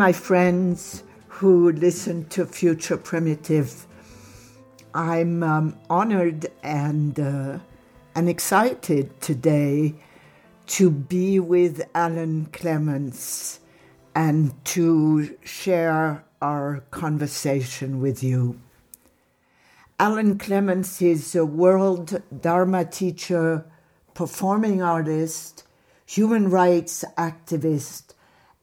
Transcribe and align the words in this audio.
my 0.00 0.14
friends 0.14 1.04
who 1.28 1.70
listen 1.72 2.24
to 2.24 2.46
Future 2.46 2.96
Primitive. 2.96 3.86
I'm 4.94 5.42
um, 5.42 5.78
honored 5.88 6.46
and 6.62 7.18
uh, 7.18 7.58
and 8.14 8.28
excited 8.28 9.20
today 9.20 9.94
to 10.66 10.90
be 10.90 11.38
with 11.38 11.88
Alan 11.94 12.46
Clements 12.46 13.60
and 14.14 14.52
to 14.66 15.36
share 15.44 16.24
our 16.42 16.82
conversation 16.90 18.00
with 18.00 18.24
you. 18.24 18.60
Alan 20.00 20.38
Clements 20.38 21.00
is 21.00 21.36
a 21.36 21.44
world 21.44 22.22
Dharma 22.40 22.84
teacher, 22.84 23.64
performing 24.14 24.82
artist, 24.82 25.62
human 26.04 26.50
rights 26.50 27.04
activist, 27.16 28.14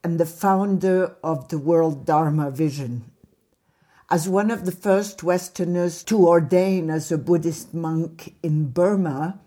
and 0.03 0.19
the 0.19 0.25
founder 0.25 1.15
of 1.23 1.47
the 1.47 1.57
World 1.57 2.05
Dharma 2.05 2.51
Vision. 2.51 3.11
As 4.09 4.29
one 4.29 4.51
of 4.51 4.63
the 4.63 4.71
first 4.71 5.21
Westerners 5.21 6.01
to 6.05 6.25
ordain 6.25 6.89
as 6.89 7.11
a 7.11 7.17
Buddhist 7.17 7.73
monk 7.73 8.35
in 8.41 8.69
Burma, 8.69 9.41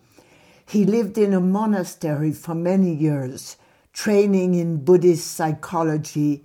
he 0.67 0.85
lived 0.85 1.17
in 1.17 1.33
a 1.33 1.41
monastery 1.41 2.31
for 2.33 2.55
many 2.55 2.93
years, 2.93 3.57
training 3.95 4.55
in 4.55 4.85
Buddhist 4.85 5.29
psychology 5.29 6.45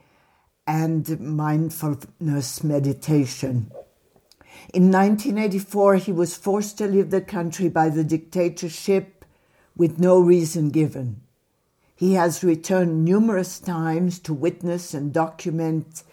and 0.65 1.19
mindfulness 1.19 2.63
meditation. 2.63 3.69
In 4.73 4.91
1984, 4.91 5.95
he 5.95 6.13
was 6.13 6.37
forced 6.37 6.77
to 6.77 6.87
leave 6.87 7.09
the 7.09 7.19
country 7.19 7.67
by 7.67 7.89
the 7.89 8.05
dictatorship 8.05 9.25
with 9.75 9.99
no 9.99 10.21
reason 10.21 10.69
given. 10.69 11.19
He 11.97 12.13
has 12.13 12.45
returned 12.45 13.03
numerous 13.03 13.59
times 13.59 14.19
to 14.19 14.33
witness 14.33 14.93
and 14.93 15.11
document 15.11 16.03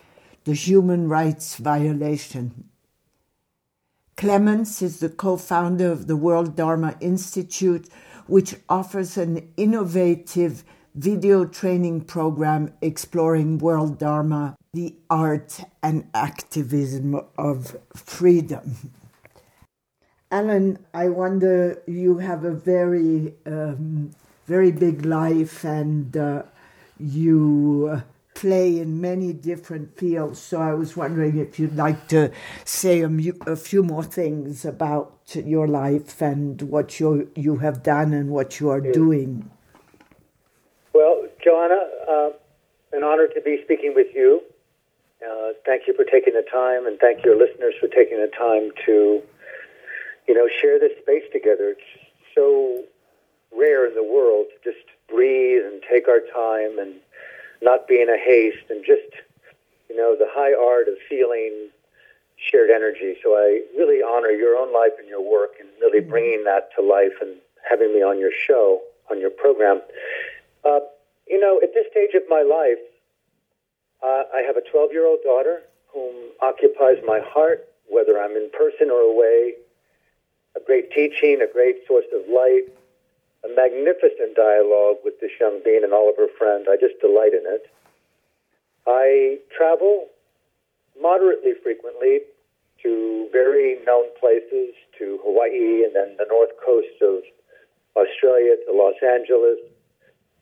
the 0.45 0.55
human 0.55 1.09
rights 1.09 1.57
violation. 1.57 2.69
Clements 4.17 4.83
is 4.83 5.01
the 5.01 5.09
co 5.09 5.37
founder 5.37 5.91
of 5.91 6.07
the 6.07 6.17
World 6.17 6.57
Dharma 6.57 6.97
Institute, 7.01 7.89
which 8.27 8.55
offers 8.69 9.17
an 9.17 9.53
innovative 9.57 10.65
video 10.95 11.45
training 11.45 12.03
program 12.03 12.73
exploring 12.83 13.59
world 13.59 13.99
Dharma, 13.99 14.57
the 14.75 14.95
art 15.09 15.61
and 15.83 16.09
activism 16.15 17.21
of 17.39 17.77
freedom. 17.97 18.93
Alan, 20.31 20.79
I 20.95 21.09
wonder 21.09 21.83
you 21.87 22.19
have 22.19 22.45
a 22.45 22.53
very 22.53 23.35
um, 23.45 24.13
very 24.47 24.73
big 24.73 25.05
life 25.05 25.65
and 25.65 26.17
uh, 26.17 26.43
you 26.99 27.91
uh, 27.93 28.01
play 28.43 28.81
in 28.81 29.01
many 29.01 29.33
different 29.33 29.97
fields. 29.97 30.41
So 30.41 30.61
I 30.61 30.75
was 30.75 30.97
wondering 30.97 31.39
if 31.39 31.61
you'd 31.61 31.77
like 31.77 32.09
to 32.09 32.33
say 32.65 33.03
a, 33.03 33.11
a 33.47 33.55
few 33.55 33.85
more 33.85 34.03
things 34.03 34.65
about 34.65 35.13
your 35.33 35.69
life 35.69 36.21
and 36.21 36.61
what 36.63 36.99
you 36.99 37.31
you 37.37 37.59
have 37.59 37.85
done 37.85 38.13
and 38.13 38.31
what 38.31 38.59
you 38.59 38.69
are 38.69 38.81
doing. 38.81 39.49
Well, 40.93 41.29
Joanna, 41.45 41.81
uh, 42.15 42.31
an 42.93 43.05
honor 43.05 43.29
to 43.29 43.41
be 43.41 43.61
speaking 43.63 43.93
with 43.95 44.11
you. 44.13 44.43
Uh, 45.23 45.51
thank 45.65 45.87
you 45.87 45.95
for 45.95 46.05
taking 46.05 46.35
the 46.35 46.47
time, 46.51 46.85
and 46.89 46.99
thank 46.99 47.25
your 47.25 47.37
listeners 47.39 47.75
for 47.79 47.87
taking 47.87 48.19
the 48.19 48.33
time 48.47 48.73
to, 48.87 49.23
you 50.27 50.35
know, 50.35 50.49
share 50.61 50.81
this 50.81 50.99
space 51.01 51.27
together. 51.33 51.77
It's 51.79 51.91
so 52.35 52.83
rare 53.57 53.87
in 53.87 53.95
the 53.95 54.03
world 54.03 54.47
to 54.51 54.59
just 54.69 54.85
breathe 55.09 55.63
and 55.65 55.81
take 55.89 56.09
our 56.09 56.23
time 56.35 56.81
and 56.83 56.95
not 57.63 57.87
be 57.89 58.03
in 58.03 58.09
a 58.09 58.19
haste 58.19 58.69
and 58.69 58.85
just, 58.85 59.09
you 59.89 59.97
know, 59.97 60.17
the 60.19 60.27
high 60.29 60.53
art 60.53 60.89
of 60.89 60.95
feeling 61.09 61.69
shared 62.37 62.71
energy. 62.71 63.17
So 63.23 63.35
I 63.35 63.63
really 63.77 64.03
honor 64.03 64.31
your 64.31 64.57
own 64.57 64.73
life 64.73 64.93
and 64.99 65.09
your 65.09 65.23
work 65.23 65.53
and 65.61 65.69
really 65.81 66.01
mm-hmm. 66.01 66.11
bringing 66.11 66.45
that 66.45 66.71
to 66.77 66.83
life 66.83 67.15
and 67.21 67.37
having 67.69 67.95
me 67.95 68.03
on 68.03 68.19
your 68.19 68.33
show, 68.47 68.83
on 69.11 69.21
your 69.21 69.31
program. 69.31 69.81
Uh, 70.65 70.81
you 71.29 71.39
know, 71.39 71.61
at 71.63 71.73
this 71.73 71.87
stage 71.91 72.15
of 72.15 72.23
my 72.29 72.43
life, 72.43 72.83
uh, 74.03 74.25
I 74.35 74.43
have 74.43 74.57
a 74.57 74.63
12 74.71 74.91
year 74.93 75.07
old 75.07 75.21
daughter 75.25 75.63
whom 75.95 76.13
occupies 76.41 76.99
my 77.07 77.21
heart, 77.21 77.69
whether 77.89 78.19
I'm 78.19 78.33
in 78.33 78.51
person 78.51 78.91
or 78.91 79.01
away. 79.01 79.55
A 80.57 80.61
great 80.61 80.93
teaching, 80.93 81.41
a 81.41 81.51
great 81.51 81.87
source 81.87 82.05
of 82.13 82.29
light, 82.29 82.65
a 83.45 83.49
magnificent 83.55 84.37
dialogue 84.37 85.03
with 85.05 85.21
this 85.21 85.31
young 85.41 85.61
being 85.65 85.83
and 85.83 85.93
all 85.93 86.09
of 86.09 86.17
her 86.17 86.31
friends. 86.39 86.67
I 86.71 86.77
just 86.77 87.01
delight 87.01 87.35
in 87.35 87.43
it. 87.45 87.67
I 88.87 89.39
travel 89.57 90.09
moderately 91.01 91.53
frequently 91.63 92.21
to 92.83 93.29
very 93.33 93.79
known 93.87 94.07
places, 94.19 94.75
to 94.99 95.19
Hawaii 95.23 95.85
and 95.85 95.95
then 95.95 96.17
the 96.19 96.27
north 96.29 96.51
coast 96.65 96.99
of 97.01 97.23
Australia, 97.97 98.57
to 98.67 98.73
Los 98.73 98.99
Angeles, 99.03 99.59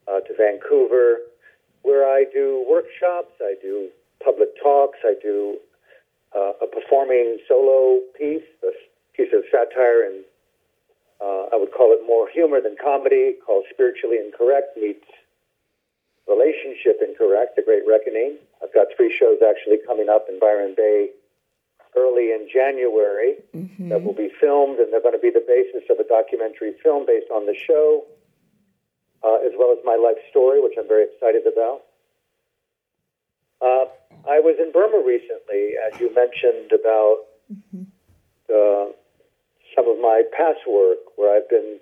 uh, 0.08 0.20
to 0.20 0.34
Vancouver, 0.36 1.18
where 1.82 2.08
I 2.08 2.24
do 2.32 2.64
workshops, 2.68 3.32
I 3.40 3.54
do 3.60 3.88
public 4.24 4.48
talks, 4.62 4.98
I 5.04 5.14
do 5.20 5.58
uh, 6.36 6.52
a 6.62 6.66
performing 6.66 7.38
solo 7.48 8.00
piece, 8.16 8.46
a 8.62 8.72
piece 9.16 9.32
of 9.34 9.42
satire 9.50 10.04
and 10.04 10.24
uh, 11.20 11.52
I 11.52 11.56
would 11.56 11.72
call 11.72 11.92
it 11.92 12.00
more 12.06 12.28
humor 12.32 12.60
than 12.60 12.76
comedy, 12.82 13.36
called 13.44 13.64
Spiritually 13.70 14.16
Incorrect 14.16 14.76
meets 14.76 15.04
Relationship 16.28 17.00
Incorrect, 17.02 17.56
The 17.56 17.62
Great 17.62 17.82
Reckoning. 17.86 18.38
I've 18.62 18.72
got 18.72 18.88
three 18.96 19.14
shows 19.14 19.38
actually 19.44 19.78
coming 19.86 20.08
up 20.08 20.26
in 20.28 20.38
Byron 20.38 20.74
Bay 20.76 21.10
early 21.96 22.30
in 22.32 22.48
January 22.52 23.34
mm-hmm. 23.54 23.88
that 23.88 24.02
will 24.02 24.14
be 24.14 24.30
filmed, 24.40 24.78
and 24.78 24.92
they're 24.92 25.02
going 25.02 25.18
to 25.18 25.20
be 25.20 25.30
the 25.30 25.44
basis 25.44 25.88
of 25.90 25.98
a 25.98 26.06
documentary 26.08 26.72
film 26.82 27.04
based 27.04 27.30
on 27.30 27.46
the 27.46 27.54
show, 27.54 28.04
uh, 29.24 29.42
as 29.44 29.52
well 29.58 29.72
as 29.72 29.78
my 29.84 29.96
life 29.96 30.22
story, 30.30 30.62
which 30.62 30.74
I'm 30.78 30.88
very 30.88 31.04
excited 31.04 31.42
about. 31.50 31.82
Uh, 33.60 33.84
I 34.28 34.40
was 34.40 34.56
in 34.58 34.72
Burma 34.72 35.02
recently, 35.04 35.74
as 35.76 36.00
you 36.00 36.14
mentioned 36.14 36.72
about 36.72 37.26
mm-hmm. 37.52 37.84
uh, 38.48 38.92
some 39.74 39.88
of 39.88 39.98
my 39.98 40.22
past 40.36 40.60
work 40.66 40.98
where 41.16 41.34
I've 41.36 41.48
been 41.48 41.80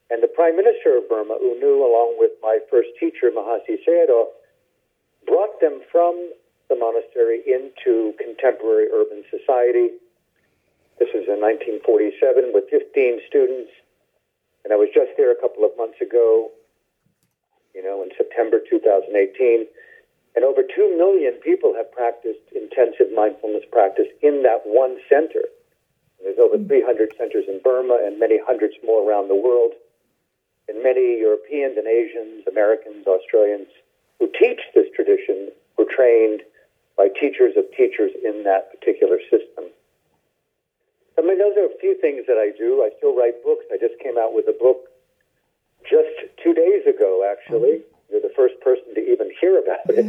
And 0.10 0.24
the 0.24 0.28
Prime 0.28 0.56
Minister 0.56 0.98
of 0.98 1.08
Burma, 1.08 1.38
U 1.42 1.58
Nu, 1.60 1.86
along 1.86 2.18
with 2.18 2.32
my 2.42 2.60
first 2.70 2.90
teacher, 3.00 3.30
Mahasi 3.30 3.78
Sayadaw, 3.86 4.26
brought 5.28 5.62
them 5.62 5.82
from 5.92 6.34
the 6.70 6.76
monastery 6.76 7.42
into 7.46 8.14
contemporary 8.18 8.88
urban 8.94 9.24
society. 9.30 9.94
This 10.98 11.10
was 11.14 11.30
in 11.30 11.42
1947 11.42 12.52
with 12.54 12.70
15 12.70 13.22
students. 13.28 13.72
And 14.64 14.74
I 14.74 14.78
was 14.78 14.90
just 14.94 15.14
there 15.18 15.32
a 15.32 15.40
couple 15.40 15.64
of 15.64 15.72
months 15.78 16.02
ago, 16.02 16.52
you 17.74 17.84
know, 17.84 18.02
in 18.04 18.10
September 18.18 18.60
2018. 18.60 19.66
And 20.36 20.46
over 20.46 20.62
2 20.62 20.98
million 20.98 21.34
people 21.42 21.74
have 21.78 21.92
practiced 21.92 22.44
intensive 22.54 23.14
mindfulness 23.14 23.64
practice 23.72 24.08
in 24.22 24.44
that 24.44 24.62
one 24.66 24.98
center. 25.10 25.46
There's 26.22 26.38
over 26.38 26.58
hmm. 26.58 26.68
300 26.68 27.14
centers 27.18 27.46
in 27.48 27.62
Burma 27.64 28.00
and 28.04 28.20
many 28.20 28.40
hundreds 28.42 28.76
more 28.84 29.08
around 29.08 29.30
the 29.30 29.36
world. 29.36 29.74
And 30.70 30.84
many 30.84 31.20
Europeans 31.20 31.78
and 31.78 31.88
Asians, 31.88 32.46
Americans, 32.48 33.08
Australians 33.08 33.68
who 34.20 34.30
teach 34.40 34.62
this 34.76 34.86
tradition 34.96 35.50
were 35.78 35.90
trained 35.90 36.42
by 36.96 37.08
teachers 37.10 37.58
of 37.58 37.66
teachers 37.76 38.12
in 38.24 38.44
that 38.44 38.70
particular 38.70 39.18
system. 39.32 39.66
I 41.18 41.22
mean, 41.22 41.40
those 41.40 41.58
are 41.58 41.66
a 41.66 41.78
few 41.80 42.00
things 42.00 42.28
that 42.28 42.38
I 42.38 42.52
do. 42.56 42.84
I 42.84 42.92
still 42.98 43.16
write 43.18 43.44
books. 43.44 43.66
I 43.74 43.78
just 43.78 44.00
came 44.00 44.18
out 44.18 44.34
with 44.34 44.46
a 44.48 44.54
book 44.54 44.88
just 45.84 46.12
two 46.44 46.54
days 46.54 46.86
ago, 46.86 47.26
actually. 47.26 47.82
You're 48.12 48.22
the 48.22 48.34
first 48.36 48.60
person 48.62 48.94
to 48.96 49.02
even 49.02 49.32
hear 49.40 49.60
about 49.60 49.90
it, 49.90 50.06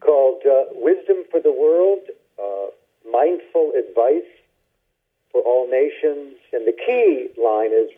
called 0.00 0.42
uh, 0.46 0.70
Wisdom 0.72 1.24
for 1.30 1.40
the 1.40 1.52
World 1.52 2.00
uh, 2.38 2.70
Mindful 3.10 3.72
Advice 3.78 4.28
for 5.32 5.42
All 5.42 5.70
Nations. 5.70 6.36
And 6.52 6.66
the 6.66 6.76
key 6.86 7.28
line 7.40 7.72
is 7.72 7.90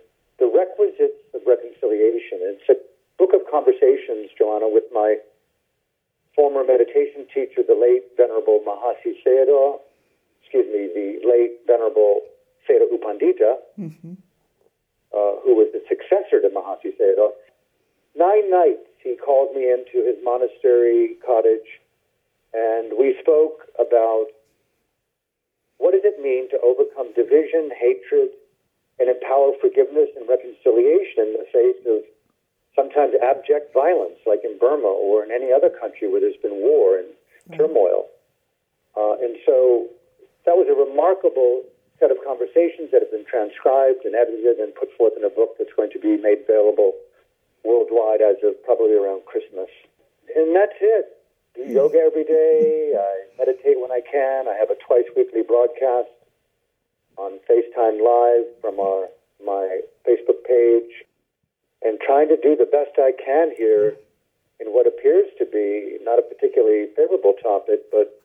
the 0.43 0.51
requisites 0.51 1.23
of 1.39 1.47
reconciliation. 1.47 2.43
It's 2.43 2.67
a 2.67 2.75
book 3.15 3.31
of 3.31 3.47
conversations, 3.47 4.35
Joanna, 4.35 4.67
with 4.67 4.91
my 4.91 5.23
former 6.35 6.67
meditation 6.67 7.31
teacher, 7.31 7.63
the 7.63 7.79
late 7.79 8.03
Venerable 8.19 8.59
Mahasi 8.67 9.15
Sayadaw, 9.23 9.79
excuse 10.43 10.67
me, 10.67 10.91
the 10.91 11.23
late 11.23 11.63
Venerable 11.71 12.27
Sayadaw 12.67 12.91
U 12.91 12.99
Pandita, 12.99 13.55
mm-hmm. 13.79 14.19
uh, 15.15 15.33
who 15.47 15.55
was 15.55 15.71
the 15.71 15.79
successor 15.87 16.43
to 16.43 16.51
Mahasi 16.51 16.91
Sayadaw. 16.99 17.31
Nine 18.19 18.51
nights 18.51 18.91
he 18.99 19.15
called 19.15 19.55
me 19.55 19.71
into 19.71 20.03
his 20.03 20.19
monastery 20.25 21.15
cottage, 21.25 21.79
and 22.53 22.99
we 22.99 23.15
spoke 23.23 23.71
about 23.79 24.27
what 25.79 25.93
does 25.93 26.03
it 26.03 26.19
mean 26.21 26.51
to 26.51 26.59
overcome 26.67 27.15
division, 27.15 27.71
hatred, 27.79 28.35
and 29.01 29.09
empower 29.09 29.53
forgiveness 29.61 30.09
and 30.17 30.29
reconciliation 30.29 31.33
in 31.33 31.37
the 31.41 31.49
face 31.53 31.81
of 31.89 32.05
sometimes 32.77 33.15
abject 33.21 33.73
violence, 33.73 34.17
like 34.27 34.41
in 34.45 34.59
Burma 34.59 34.89
or 34.89 35.25
in 35.25 35.31
any 35.31 35.53
other 35.53 35.69
country 35.69 36.09
where 36.09 36.21
there's 36.21 36.41
been 36.41 36.61
war 36.61 36.99
and 36.99 37.09
turmoil. 37.57 38.09
Uh, 38.97 39.17
and 39.21 39.37
so 39.45 39.89
that 40.45 40.57
was 40.57 40.69
a 40.69 40.77
remarkable 40.77 41.63
set 42.01 42.11
of 42.11 42.19
conversations 42.25 42.91
that 42.91 43.01
have 43.01 43.13
been 43.13 43.25
transcribed 43.29 44.05
and 44.05 44.15
edited 44.15 44.59
and 44.59 44.75
put 44.75 44.89
forth 44.97 45.13
in 45.17 45.25
a 45.25 45.31
book 45.31 45.57
that's 45.59 45.73
going 45.77 45.91
to 45.93 46.01
be 46.01 46.17
made 46.17 46.45
available 46.49 46.93
worldwide 47.65 48.21
as 48.21 48.37
of 48.43 48.59
probably 48.65 48.93
around 48.93 49.25
Christmas. 49.25 49.71
And 50.35 50.57
that's 50.57 50.77
it. 50.81 51.17
Do 51.55 51.63
yoga 51.63 51.99
every 51.99 52.25
day. 52.25 52.93
I 52.99 53.15
meditate 53.39 53.79
when 53.79 53.93
I 53.93 54.01
can. 54.01 54.49
I 54.49 54.57
have 54.59 54.71
a 54.71 54.79
twice 54.83 55.07
weekly 55.15 55.43
broadcast 55.47 56.11
on 57.17 57.39
FaceTime 57.49 58.01
Live 58.03 58.47
from 58.61 58.81
our 58.81 59.09
my 59.45 59.81
Facebook 60.07 60.45
page, 60.47 61.05
and 61.83 61.99
trying 62.01 62.29
to 62.29 62.37
do 62.37 62.55
the 62.55 62.65
best 62.65 62.99
I 62.99 63.13
can 63.13 63.51
here 63.57 63.97
in 64.61 64.69
what 64.69 64.87
appears 64.87 65.27
to 65.39 65.45
be 65.45 65.99
not 66.05 66.19
a 66.19 66.23
particularly 66.23 66.87
favorable 66.95 67.35
topic, 67.43 67.91
but 67.91 68.23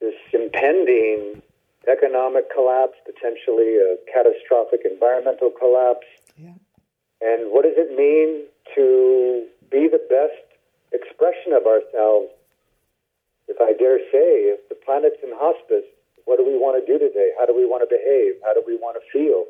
this 0.00 0.14
impending 0.32 1.42
economic 1.86 2.52
collapse, 2.52 2.98
potentially 3.06 3.78
a 3.78 3.96
catastrophic 4.12 4.80
environmental 4.84 5.50
collapse. 5.50 6.06
Yeah. 6.36 6.58
And 7.22 7.52
what 7.52 7.62
does 7.62 7.76
it 7.76 7.96
mean 7.96 8.46
to 8.74 9.46
be 9.70 9.88
the 9.88 10.02
best 10.10 10.42
expression 10.92 11.52
of 11.52 11.66
ourselves? 11.66 12.32
If 13.48 13.60
I 13.60 13.72
dare 13.72 13.98
say, 14.10 14.50
if 14.50 14.68
the 14.68 14.74
planet's 14.74 15.22
in 15.22 15.30
hospice, 15.32 15.86
what 16.26 16.36
do 16.36 16.44
we 16.44 16.58
want 16.58 16.74
to 16.76 16.84
do 16.84 16.98
today? 16.98 17.30
How 17.38 17.46
do 17.46 17.54
we 17.54 17.64
want 17.64 17.86
to 17.86 17.90
behave? 17.90 18.42
How 18.42 18.52
do 18.52 18.60
we 18.66 18.74
want 18.76 18.98
to 18.98 19.04
feel? 19.14 19.46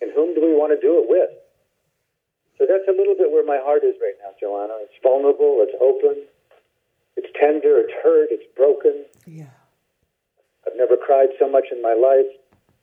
And 0.00 0.10
whom 0.14 0.34
do 0.34 0.40
we 0.40 0.54
want 0.54 0.70
to 0.70 0.80
do 0.80 1.02
it 1.02 1.06
with? 1.10 1.30
So 2.58 2.66
that's 2.66 2.86
a 2.86 2.94
little 2.94 3.18
bit 3.18 3.30
where 3.30 3.44
my 3.44 3.58
heart 3.58 3.82
is 3.82 3.98
right 3.98 4.14
now, 4.22 4.30
Joanna. 4.38 4.78
It's 4.86 4.94
vulnerable, 5.02 5.66
it's 5.66 5.74
open, 5.82 6.30
it's 7.18 7.26
tender, 7.34 7.82
it's 7.82 7.92
hurt, 8.06 8.30
it's 8.30 8.46
broken. 8.54 9.02
Yeah. 9.26 9.50
I've 10.62 10.78
never 10.78 10.96
cried 10.96 11.34
so 11.42 11.50
much 11.50 11.74
in 11.74 11.82
my 11.82 11.94
life, 11.94 12.30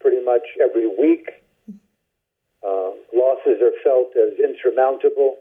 pretty 0.03 0.19
much 0.19 0.43
every 0.59 0.87
week. 0.87 1.31
Uh, 2.59 2.91
losses 3.15 3.63
are 3.63 3.71
felt 3.87 4.11
as 4.19 4.35
insurmountable, 4.35 5.39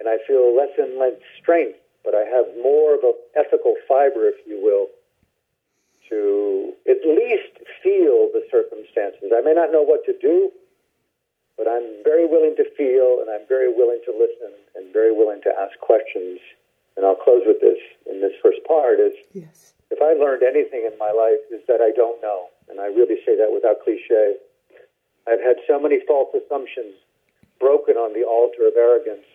and 0.00 0.08
I 0.08 0.20
feel 0.28 0.52
less 0.52 0.76
and 0.76 1.00
less 1.00 1.16
strength, 1.40 1.80
but 2.04 2.12
I 2.12 2.28
have 2.28 2.44
more 2.60 2.92
of 2.92 3.00
an 3.04 3.16
ethical 3.40 3.72
fiber, 3.88 4.28
if 4.28 4.36
you 4.44 4.60
will, 4.60 4.92
at 6.90 7.06
least 7.06 7.62
feel 7.82 8.28
the 8.34 8.42
circumstances. 8.50 9.30
I 9.30 9.40
may 9.40 9.54
not 9.54 9.70
know 9.70 9.82
what 9.82 10.04
to 10.06 10.14
do, 10.18 10.50
but 11.56 11.68
I'm 11.68 12.02
very 12.02 12.26
willing 12.26 12.56
to 12.56 12.64
feel, 12.76 13.20
and 13.20 13.30
I'm 13.30 13.46
very 13.46 13.72
willing 13.72 14.00
to 14.06 14.12
listen, 14.12 14.50
and 14.74 14.92
very 14.92 15.12
willing 15.12 15.40
to 15.42 15.52
ask 15.54 15.78
questions. 15.78 16.40
And 16.96 17.06
I'll 17.06 17.14
close 17.14 17.42
with 17.46 17.60
this 17.60 17.78
in 18.10 18.20
this 18.20 18.32
first 18.42 18.58
part: 18.66 18.98
is 18.98 19.14
yes. 19.32 19.72
if 19.90 20.02
I 20.02 20.18
learned 20.18 20.42
anything 20.42 20.88
in 20.90 20.98
my 20.98 21.12
life, 21.12 21.40
is 21.52 21.62
that 21.68 21.80
I 21.80 21.92
don't 21.94 22.20
know, 22.20 22.48
and 22.68 22.80
I 22.80 22.86
really 22.86 23.22
say 23.24 23.36
that 23.36 23.52
without 23.52 23.84
cliche. 23.84 24.36
I've 25.28 25.40
had 25.40 25.56
so 25.68 25.78
many 25.78 26.00
false 26.08 26.34
assumptions 26.34 26.96
broken 27.60 27.96
on 27.96 28.14
the 28.14 28.24
altar 28.24 28.66
of 28.66 28.74
arrogance, 28.76 29.28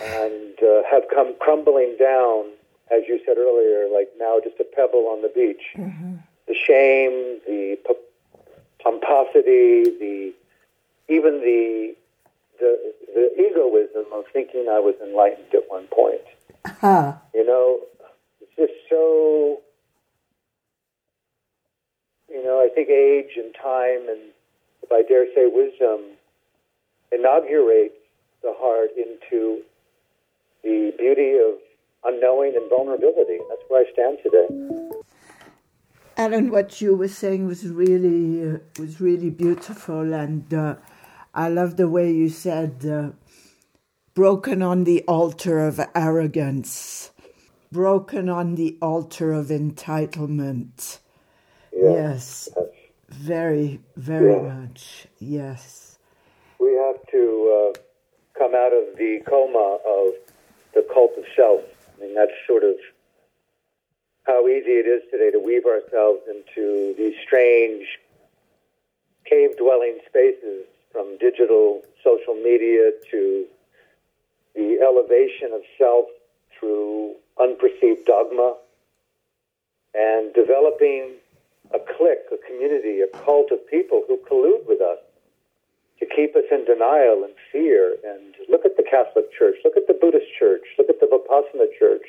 and 0.00 0.56
uh, 0.62 0.82
have 0.90 1.04
come 1.12 1.34
crumbling 1.38 1.96
down, 2.00 2.50
as 2.90 3.02
you 3.06 3.20
said 3.26 3.36
earlier, 3.36 3.92
like 3.92 4.08
now 4.18 4.40
just 4.42 4.58
a 4.58 4.64
pebble 4.64 5.06
on 5.12 5.22
the 5.22 5.28
beach. 5.28 5.62
Mm-hmm. 5.76 6.16
The 6.50 6.56
shame, 6.66 7.38
the 7.46 7.78
pomposity, 8.82 9.84
the 9.84 10.32
even 11.08 11.38
the 11.38 11.94
the 12.58 12.92
the 13.14 13.30
egoism 13.38 14.06
of 14.12 14.24
thinking 14.32 14.66
I 14.68 14.80
was 14.80 14.96
enlightened 15.00 15.54
at 15.54 15.70
one 15.70 15.86
point. 15.86 16.26
Uh-huh. 16.64 17.12
You 17.32 17.46
know, 17.46 17.78
it's 18.40 18.50
just 18.56 18.72
so. 18.88 19.60
You 22.28 22.42
know, 22.42 22.58
I 22.60 22.68
think 22.74 22.88
age 22.88 23.36
and 23.36 23.54
time 23.54 24.08
and, 24.08 24.32
if 24.82 24.90
I 24.90 25.02
dare 25.02 25.26
say, 25.32 25.46
wisdom 25.46 26.16
inaugurates 27.12 27.94
the 28.42 28.54
heart 28.56 28.90
into 28.96 29.62
the 30.64 30.92
beauty 30.98 31.38
of 31.38 31.60
unknowing 32.04 32.56
and 32.56 32.68
vulnerability. 32.68 33.38
That's 33.48 33.62
where 33.68 33.86
I 33.86 33.92
stand 33.92 34.18
today. 34.24 34.48
Alan, 36.20 36.50
what 36.50 36.82
you 36.82 36.94
were 36.94 37.08
saying 37.08 37.46
was 37.46 37.66
really 37.66 38.46
uh, 38.46 38.58
was 38.78 39.00
really 39.00 39.30
beautiful, 39.30 40.12
and 40.12 40.52
uh, 40.52 40.74
I 41.32 41.48
love 41.48 41.78
the 41.78 41.88
way 41.88 42.12
you 42.12 42.28
said, 42.28 42.84
uh, 42.84 43.12
broken 44.12 44.60
on 44.60 44.84
the 44.84 45.02
altar 45.08 45.60
of 45.66 45.80
arrogance, 45.94 47.10
broken 47.72 48.28
on 48.28 48.56
the 48.56 48.76
altar 48.82 49.32
of 49.32 49.46
entitlement. 49.46 50.98
Yeah. 51.72 51.90
Yes, 51.90 52.50
very, 53.08 53.80
very 53.96 54.34
yeah. 54.34 54.42
much. 54.42 55.06
Yes. 55.20 55.98
We 56.58 56.74
have 56.74 57.00
to 57.12 57.72
uh, 57.74 57.78
come 58.38 58.54
out 58.54 58.74
of 58.74 58.98
the 58.98 59.22
coma 59.26 59.78
of 59.86 60.12
the 60.74 60.86
cult 60.92 61.12
of 61.16 61.24
self 61.34 61.62
I 62.00 62.04
mean, 62.04 62.14
that's 62.14 62.32
sort 62.46 62.64
of 62.64 62.76
how 64.26 64.46
easy 64.46 64.72
it 64.72 64.86
is 64.86 65.02
today 65.10 65.30
to 65.30 65.38
weave 65.38 65.64
ourselves 65.66 66.20
into 66.28 66.94
these 66.96 67.14
strange 67.26 67.86
cave 69.24 69.56
dwelling 69.56 69.98
spaces 70.06 70.66
from 70.92 71.16
digital 71.18 71.82
social 72.04 72.34
media 72.34 72.90
to 73.10 73.46
the 74.54 74.78
elevation 74.82 75.52
of 75.52 75.62
self 75.78 76.06
through 76.58 77.14
unperceived 77.38 78.04
dogma 78.06 78.56
and 79.94 80.32
developing 80.34 81.14
a 81.72 81.78
clique, 81.78 82.26
a 82.32 82.38
community, 82.46 83.00
a 83.00 83.24
cult 83.24 83.50
of 83.50 83.58
people 83.68 84.02
who 84.06 84.18
collude 84.28 84.66
with 84.66 84.80
us 84.80 84.98
to 85.98 86.06
keep 86.06 86.34
us 86.34 86.44
in 86.50 86.64
denial 86.64 87.24
and 87.24 87.34
fear. 87.52 87.96
And 88.04 88.34
look 88.48 88.64
at 88.64 88.76
the 88.76 88.84
Catholic 88.88 89.32
Church, 89.32 89.56
look 89.64 89.76
at 89.76 89.86
the 89.86 89.94
Buddhist 89.94 90.26
Church, 90.38 90.62
look 90.78 90.88
at 90.88 91.00
the 91.00 91.06
Vipassana 91.06 91.66
Church. 91.78 92.06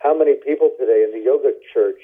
How 0.00 0.16
many 0.16 0.34
people 0.34 0.70
today 0.78 1.04
in 1.04 1.12
the 1.12 1.22
Yoga 1.24 1.52
Church, 1.72 2.00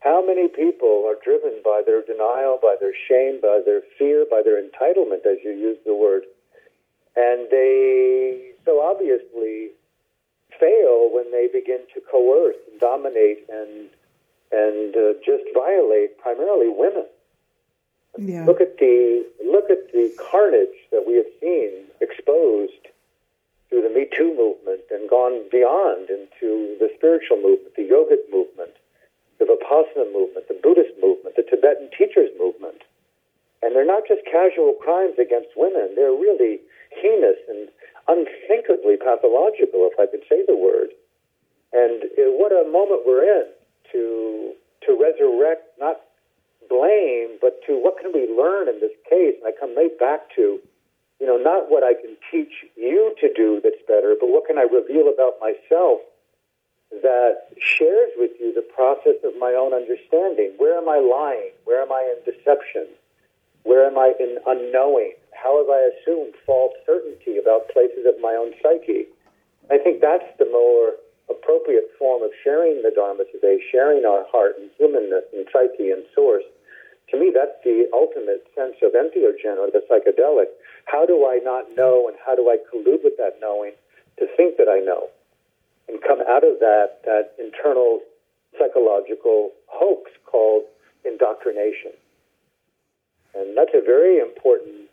how 0.00 0.24
many 0.24 0.48
people 0.48 1.04
are 1.08 1.16
driven 1.24 1.60
by 1.64 1.82
their 1.84 2.02
denial, 2.02 2.58
by 2.62 2.76
their 2.80 2.92
shame, 3.08 3.40
by 3.40 3.60
their 3.64 3.80
fear, 3.98 4.26
by 4.30 4.42
their 4.44 4.60
entitlement, 4.60 5.26
as 5.26 5.38
you 5.42 5.50
use 5.50 5.78
the 5.84 5.94
word? 5.94 6.22
And 7.16 7.48
they 7.50 8.52
so 8.64 8.80
obviously 8.80 9.70
fail 10.58 11.10
when 11.12 11.32
they 11.32 11.48
begin 11.52 11.80
to 11.94 12.00
coerce 12.10 12.56
and 12.70 12.78
dominate 12.78 13.46
and 13.48 13.88
and 14.52 14.96
uh, 14.96 15.14
just 15.24 15.44
violate 15.54 16.18
primarily 16.18 16.68
women. 16.68 17.06
Yeah. 18.18 18.44
Look 18.44 18.60
at 18.60 18.76
the 18.78 19.24
look 19.44 19.70
at 19.70 19.92
the 19.92 20.12
carnage 20.30 20.76
that 20.90 21.04
we 21.06 21.16
have 21.16 21.30
seen 21.40 21.86
exposed 22.00 22.88
through 23.70 23.82
the 23.82 23.94
Me 23.94 24.06
Too 24.10 24.34
movement 24.34 24.82
and 24.90 25.08
gone 25.08 25.46
beyond 25.50 26.10
into 26.10 26.76
the 26.82 26.90
spiritual 26.98 27.38
movement, 27.38 27.74
the 27.78 27.86
yogic 27.86 28.26
movement, 28.30 28.74
the 29.38 29.46
Vipassana 29.46 30.10
movement, 30.12 30.48
the 30.50 30.58
Buddhist 30.60 30.92
movement, 31.00 31.36
the 31.36 31.46
Tibetan 31.46 31.88
teachers 31.96 32.30
movement. 32.38 32.82
And 33.62 33.74
they're 33.74 33.86
not 33.86 34.04
just 34.08 34.26
casual 34.26 34.74
crimes 34.82 35.16
against 35.18 35.54
women, 35.56 35.94
they're 35.94 36.12
really 36.12 36.60
heinous 36.90 37.38
and 37.48 37.70
unthinkably 38.08 38.98
pathological, 38.98 39.86
if 39.86 39.94
I 39.98 40.10
could 40.10 40.26
say 40.28 40.42
the 40.44 40.56
word. 40.56 40.90
And 41.72 42.02
uh, 42.18 42.34
what 42.34 42.50
a 42.50 42.66
moment 42.68 43.06
we're 43.06 43.22
in 43.22 43.46
to 43.92 44.52
to 44.86 44.96
resurrect 44.98 45.78
not 45.78 46.00
blame, 46.68 47.36
but 47.40 47.60
to 47.66 47.76
what 47.76 47.98
can 48.00 48.12
we 48.14 48.26
learn 48.30 48.68
in 48.68 48.80
this 48.80 48.94
case? 49.08 49.36
And 49.38 49.46
I 49.46 49.52
come 49.58 49.76
right 49.76 49.96
back 49.98 50.34
to, 50.36 50.58
you 51.20 51.26
know, 51.26 51.36
not 51.36 51.70
what 51.70 51.84
I 51.84 51.92
can 51.92 52.16
teach 52.32 52.64
you 52.76 53.14
to 53.20 53.28
do 53.36 53.60
that's 53.62 53.82
better, 53.86 54.16
but 54.18 54.28
what 54.28 54.46
can 54.46 54.56
I 54.56 54.64
reveal 54.64 55.12
about 55.12 55.36
myself 55.38 56.00
that 57.02 57.52
shares 57.60 58.10
with 58.16 58.32
you 58.40 58.52
the 58.54 58.66
process 58.74 59.20
of 59.22 59.36
my 59.38 59.52
own 59.52 59.76
understanding? 59.76 60.56
Where 60.56 60.78
am 60.80 60.88
I 60.88 60.98
lying? 60.98 61.52
Where 61.64 61.82
am 61.82 61.92
I 61.92 62.02
in 62.10 62.24
deception? 62.24 62.88
Where 63.62 63.86
am 63.86 63.98
I 63.98 64.14
in 64.18 64.38
unknowing? 64.46 65.12
How 65.36 65.60
have 65.60 65.68
I 65.68 65.92
assumed 65.92 66.34
false 66.46 66.72
certainty 66.86 67.36
about 67.36 67.68
places 67.68 68.08
of 68.08 68.16
my 68.20 68.32
own 68.32 68.52
psyche? 68.62 69.06
I 69.70 69.78
think 69.78 70.00
that's 70.00 70.26
the 70.38 70.48
more 70.48 70.96
appropriate 71.28 71.92
form 71.98 72.22
of 72.22 72.30
sharing 72.42 72.82
the 72.82 72.90
Dharma 72.90 73.24
today, 73.30 73.60
sharing 73.70 74.04
our 74.04 74.24
heart 74.32 74.56
and 74.58 74.70
humanness 74.76 75.24
and 75.32 75.46
psyche 75.52 75.92
and 75.92 76.02
source. 76.14 76.42
To 77.10 77.18
me, 77.18 77.30
that's 77.34 77.54
the 77.64 77.86
ultimate 77.92 78.46
sense 78.54 78.76
of 78.82 78.94
entheogen 78.94 79.58
or 79.58 79.70
the 79.70 79.82
psychedelic. 79.90 80.50
How 80.90 81.06
do 81.06 81.26
I 81.26 81.38
not 81.42 81.70
know 81.76 82.08
and 82.08 82.16
how 82.24 82.34
do 82.34 82.50
I 82.50 82.58
collude 82.66 83.04
with 83.04 83.16
that 83.18 83.38
knowing 83.40 83.72
to 84.18 84.26
think 84.36 84.56
that 84.58 84.68
I 84.68 84.80
know? 84.80 85.08
And 85.88 86.02
come 86.02 86.20
out 86.20 86.42
of 86.42 86.58
that, 86.58 87.02
that 87.04 87.34
internal 87.38 88.00
psychological 88.58 89.50
hoax 89.66 90.10
called 90.26 90.64
indoctrination. 91.04 91.92
And 93.34 93.56
that's 93.56 93.70
a 93.74 93.84
very 93.84 94.18
important 94.18 94.90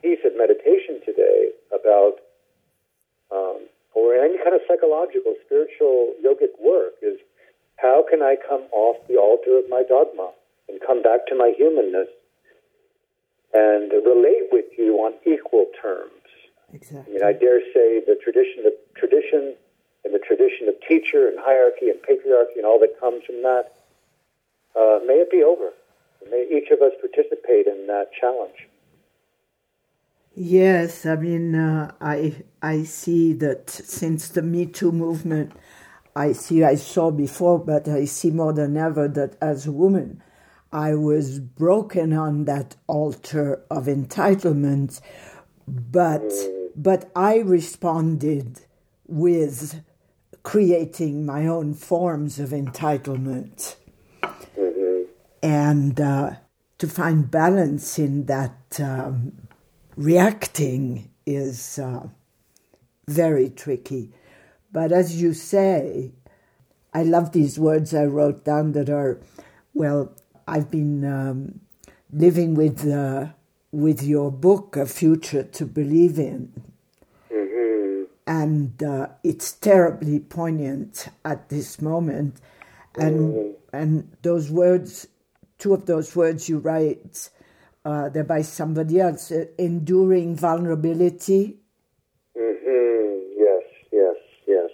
piece 0.00 0.20
of 0.24 0.32
meditation 0.36 1.00
today 1.04 1.50
about, 1.68 2.24
um, 3.30 3.68
or 3.94 4.16
any 4.16 4.38
kind 4.38 4.54
of 4.56 4.62
psychological, 4.66 5.34
spiritual, 5.44 6.14
yogic 6.24 6.56
work 6.60 6.94
is 7.02 7.18
how 7.76 8.04
can 8.08 8.22
I 8.22 8.36
come 8.36 8.62
off 8.72 8.96
the 9.08 9.16
altar 9.16 9.58
of 9.58 9.68
my 9.68 9.82
dogma 9.86 10.32
and 10.68 10.80
come 10.80 11.02
back 11.02 11.26
to 11.28 11.34
my 11.36 11.52
humanness 11.56 12.08
and 13.54 13.90
relate 13.92 14.50
with 14.50 14.66
you 14.76 14.96
on 14.98 15.14
equal 15.24 15.66
terms? 15.80 16.10
Exactly. 16.72 17.14
I 17.14 17.14
mean, 17.14 17.24
I 17.24 17.32
dare 17.32 17.60
say 17.72 18.02
the 18.04 18.18
tradition 18.22 18.66
of 18.66 18.72
tradition 18.94 19.54
and 20.04 20.12
the 20.12 20.18
tradition 20.18 20.68
of 20.68 20.74
teacher 20.86 21.28
and 21.28 21.38
hierarchy 21.40 21.88
and 21.88 21.98
patriarchy 22.02 22.56
and 22.56 22.66
all 22.66 22.78
that 22.80 22.98
comes 23.00 23.24
from 23.24 23.42
that, 23.42 23.72
uh, 24.76 24.98
may 25.06 25.14
it 25.14 25.30
be 25.30 25.42
over. 25.42 25.70
May 26.30 26.46
each 26.50 26.70
of 26.70 26.80
us 26.80 26.92
participate 27.00 27.66
in 27.66 27.86
that 27.86 28.10
challenge. 28.18 28.68
Yes, 30.34 31.06
I 31.06 31.16
mean, 31.16 31.54
uh, 31.54 31.92
I 32.00 32.42
I 32.60 32.82
see 32.82 33.34
that 33.34 33.70
since 33.70 34.28
the 34.28 34.42
Me 34.42 34.66
Too 34.66 34.90
movement, 34.90 35.52
I 36.16 36.32
see 36.32 36.64
I 36.64 36.74
saw 36.74 37.10
before, 37.10 37.58
but 37.58 37.86
I 37.88 38.06
see 38.06 38.30
more 38.30 38.52
than 38.52 38.76
ever 38.76 39.06
that 39.08 39.36
as 39.40 39.66
a 39.66 39.72
woman, 39.72 40.22
I 40.74 40.96
was 40.96 41.38
broken 41.38 42.12
on 42.12 42.46
that 42.46 42.74
altar 42.88 43.62
of 43.70 43.86
entitlement, 43.86 45.00
but 45.68 46.32
but 46.74 47.12
I 47.14 47.38
responded 47.38 48.60
with 49.06 49.84
creating 50.42 51.24
my 51.24 51.46
own 51.46 51.74
forms 51.74 52.40
of 52.40 52.50
entitlement 52.50 53.76
and 55.44 56.00
uh, 56.00 56.32
to 56.78 56.88
find 56.88 57.30
balance 57.30 57.96
in 57.96 58.26
that 58.26 58.80
um, 58.80 59.32
reacting 59.96 61.08
is 61.24 61.78
uh, 61.78 62.08
very 63.06 63.48
tricky. 63.48 64.12
But 64.72 64.90
as 64.90 65.22
you 65.22 65.34
say, 65.34 66.14
I 66.92 67.04
love 67.04 67.30
these 67.30 67.60
words 67.60 67.94
I 67.94 68.06
wrote 68.06 68.44
down 68.44 68.72
that 68.72 68.90
are, 68.90 69.20
well, 69.72 70.12
I've 70.46 70.70
been 70.70 71.04
um, 71.04 71.60
living 72.12 72.54
with 72.54 72.86
uh, 72.86 73.28
with 73.72 74.02
your 74.02 74.30
book, 74.30 74.76
A 74.76 74.86
Future 74.86 75.42
to 75.42 75.66
Believe 75.66 76.18
in. 76.18 76.52
And 78.26 78.82
uh, 78.82 79.08
it's 79.22 79.52
terribly 79.52 80.18
poignant 80.18 81.08
at 81.26 81.50
this 81.50 81.82
moment. 81.82 82.40
And, 82.96 83.54
and 83.70 84.16
those 84.22 84.50
words 84.50 85.08
two 85.58 85.72
of 85.72 85.86
those 85.86 86.14
words 86.14 86.48
you 86.48 86.58
write, 86.58 87.30
uh, 87.86 88.10
they're 88.10 88.24
by 88.24 88.42
somebody 88.42 89.00
else. 89.00 89.32
Uh, 89.32 89.46
enduring 89.58 90.36
vulnerability. 90.36 91.56
Mm-hmm. 92.36 93.32
Yes, 93.36 93.62
yes, 93.92 94.16
yes. 94.46 94.70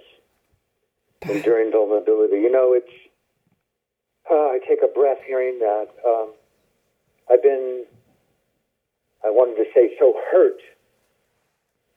Enduring 1.23 1.71
vulnerability. 1.71 2.37
You 2.37 2.51
know, 2.51 2.73
it's. 2.73 2.93
Uh, 4.31 4.55
I 4.55 4.59
take 4.69 4.79
a 4.83 4.87
breath 4.87 5.19
hearing 5.27 5.59
that. 5.59 5.89
Um, 6.07 6.33
I've 7.31 7.43
been. 7.43 7.85
I 9.25 9.29
wanted 9.29 9.57
to 9.57 9.69
say 9.75 9.91
so 9.99 10.15
hurt 10.31 10.61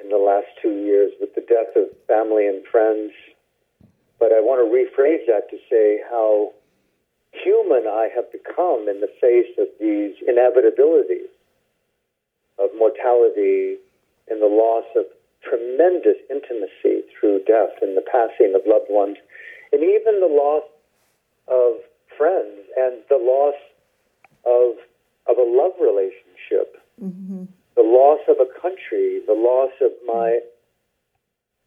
in 0.01 0.09
the 0.09 0.17
last 0.17 0.47
two 0.61 0.83
years 0.83 1.11
with 1.21 1.35
the 1.35 1.41
death 1.41 1.75
of 1.75 1.95
family 2.07 2.47
and 2.47 2.65
friends, 2.65 3.13
but 4.19 4.33
I 4.33 4.41
want 4.41 4.59
to 4.59 4.67
rephrase 4.67 5.25
that 5.27 5.49
to 5.51 5.57
say 5.69 6.01
how 6.09 6.51
human 7.31 7.87
I 7.87 8.09
have 8.13 8.31
become 8.31 8.89
in 8.89 8.99
the 8.99 9.09
face 9.21 9.53
of 9.57 9.67
these 9.79 10.15
inevitabilities 10.27 11.31
of 12.59 12.69
mortality 12.77 13.77
and 14.29 14.41
the 14.41 14.51
loss 14.51 14.85
of 14.95 15.05
tremendous 15.41 16.17
intimacy 16.29 17.05
through 17.13 17.43
death 17.45 17.77
and 17.81 17.95
the 17.95 18.05
passing 18.09 18.53
of 18.55 18.61
loved 18.65 18.89
ones, 18.89 19.17
and 19.71 19.83
even 19.83 20.19
the 20.19 20.27
loss 20.27 20.63
of 21.47 21.79
friends 22.17 22.67
and 22.77 23.01
the 23.10 23.17
loss 23.17 23.55
of 24.46 24.75
of 25.25 25.38
a 25.38 25.48
love 25.48 25.72
relationship, 25.79 26.75
mm-hmm. 27.01 27.46
the 27.75 27.82
loss 27.82 28.20
of 28.27 28.38
a 28.39 28.60
country, 28.60 29.22
the 29.25 29.34
loss 29.34 29.72
of 29.82 29.91
my 30.05 30.39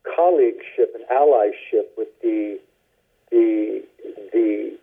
colleagueship 0.04 0.94
and 0.94 1.04
allyship 1.10 1.88
with 1.96 2.08
the 2.22 2.60
the 3.30 3.82
the 4.32 4.76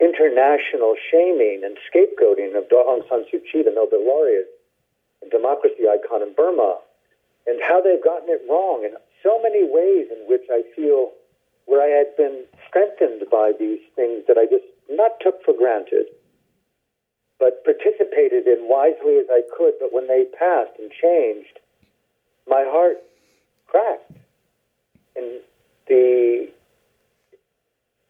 international 0.00 0.94
shaming 1.10 1.62
and 1.64 1.78
scapegoating 1.88 2.56
of 2.56 2.68
Aung 2.68 3.08
San 3.08 3.24
Suu 3.32 3.40
Kyi, 3.50 3.62
the 3.62 3.72
Nobel 3.74 4.04
laureate 4.04 4.50
and 5.22 5.30
democracy 5.30 5.88
icon 5.88 6.22
in 6.22 6.34
Burma, 6.34 6.78
and 7.46 7.60
how 7.66 7.80
they've 7.80 8.02
gotten 8.02 8.28
it 8.28 8.42
wrong 8.48 8.84
in 8.84 8.92
so 9.22 9.40
many 9.42 9.64
ways 9.64 10.08
in 10.12 10.28
which 10.28 10.44
I 10.50 10.62
feel 10.74 11.12
where 11.64 11.82
I 11.82 11.96
had 11.96 12.16
been 12.16 12.44
strengthened 12.68 13.22
by 13.30 13.52
these 13.58 13.80
things 13.96 14.24
that 14.28 14.38
I 14.38 14.46
just 14.46 14.64
not 14.90 15.12
took 15.20 15.42
for 15.44 15.54
granted, 15.56 16.06
but 17.38 17.64
participated 17.64 18.46
in 18.46 18.68
wisely 18.68 19.18
as 19.18 19.26
I 19.30 19.42
could. 19.56 19.74
But 19.80 19.92
when 19.92 20.06
they 20.08 20.24
passed 20.38 20.78
and 20.78 20.90
changed, 20.90 21.58
my 22.48 22.64
heart 22.66 22.98
cracked. 23.66 24.12
And 25.16 25.40
the 25.88 26.48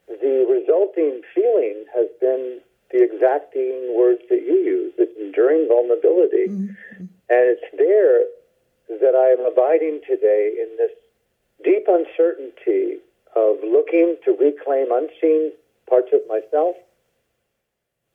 the 0.09 0.47
resulting 0.49 1.23
feeling 1.35 1.85
has 1.95 2.07
been 2.21 2.61
the 2.91 3.03
exacting 3.03 3.95
words 3.97 4.21
that 4.31 4.43
you 4.43 4.55
use. 4.55 4.93
It's 4.99 5.19
enduring 5.19 5.67
vulnerability. 5.69 6.49
Mm-hmm. 6.49 7.05
And 7.29 7.43
it's 7.51 7.67
there 7.77 8.23
that 9.01 9.15
I 9.19 9.35
am 9.35 9.43
abiding 9.45 10.01
today 10.09 10.55
in 10.63 10.77
this 10.79 10.95
deep 11.65 11.87
uncertainty 11.89 13.03
of 13.35 13.57
looking 13.67 14.17
to 14.25 14.31
reclaim 14.39 14.93
unseen 14.93 15.53
parts 15.89 16.09
of 16.13 16.21
myself, 16.29 16.77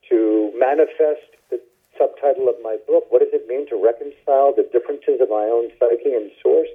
to 0.09 0.51
manifest 0.57 1.27
the 1.49 1.59
subtitle 1.97 2.49
of 2.49 2.55
my 2.63 2.77
book, 2.87 3.07
What 3.09 3.19
Does 3.19 3.33
It 3.33 3.47
Mean 3.47 3.67
to 3.69 3.79
Reconcile 3.79 4.53
the 4.55 4.67
Differences 4.71 5.21
of 5.21 5.29
My 5.29 5.47
Own 5.47 5.69
Psyche 5.79 6.13
and 6.13 6.31
Source? 6.41 6.69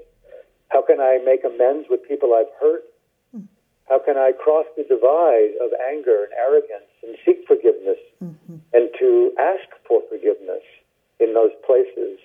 How 0.69 0.83
can 0.83 1.01
I 1.01 1.19
make 1.25 1.45
amends 1.45 1.87
with 1.89 2.07
people 2.09 2.35
I've 2.35 2.53
hurt? 2.61 2.83
How 3.89 4.01
can 4.01 4.17
I 4.19 4.33
cross 4.33 4.67
the 4.77 4.83
divide 4.83 5.55
of 5.63 5.71
anger 5.89 6.27
and 6.27 6.33
arrogance 6.35 6.91
and 7.07 7.17
seek 7.25 7.47
forgiveness 7.47 7.99
mm-hmm. 8.23 8.59
and 8.75 8.91
to 8.99 9.33
ask 9.39 9.71
for 9.87 10.03
forgiveness 10.11 10.63
in 11.21 11.35
those 11.35 11.55
places? 11.65 12.19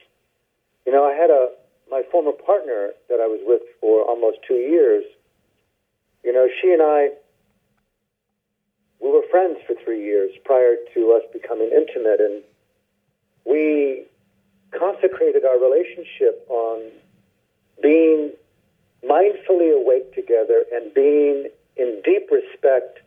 You 0.85 0.91
know, 0.91 1.05
I 1.05 1.13
had 1.13 1.29
a 1.29 1.49
my 1.89 2.01
former 2.11 2.31
partner 2.31 2.91
that 3.09 3.19
I 3.19 3.27
was 3.27 3.41
with 3.45 3.61
for 3.79 4.01
almost 4.01 4.39
two 4.47 4.55
years. 4.55 5.03
You 6.23 6.33
know, 6.33 6.47
she 6.61 6.71
and 6.71 6.81
I 6.81 7.09
we 9.01 9.09
were 9.09 9.23
friends 9.31 9.57
for 9.65 9.75
three 9.83 10.03
years 10.03 10.31
prior 10.45 10.75
to 10.93 11.11
us 11.13 11.23
becoming 11.33 11.71
intimate, 11.73 12.21
and 12.21 12.43
we 13.45 14.05
consecrated 14.77 15.43
our 15.43 15.59
relationship 15.59 16.45
on 16.49 16.81
being 17.81 18.31
mindfully 19.03 19.75
awake 19.75 20.13
together 20.13 20.63
and 20.71 20.93
being 20.93 21.49
in 21.77 22.01
deep 22.05 22.29
respect 22.31 22.99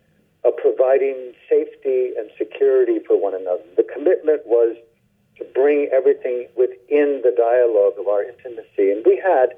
of 0.44 0.56
providing 0.56 1.32
safety 1.48 2.12
and 2.18 2.28
security 2.36 2.98
for 3.06 3.20
one 3.20 3.34
another. 3.34 3.62
The 3.76 3.84
commitment 3.84 4.42
was 4.44 4.76
to 5.38 5.44
bring 5.54 5.88
everything 5.92 6.48
within 6.56 7.22
the 7.22 7.32
dialogue 7.36 7.94
of 7.98 8.08
our 8.08 8.22
intimacy. 8.22 8.90
And 8.90 9.04
we 9.06 9.16
had, 9.16 9.54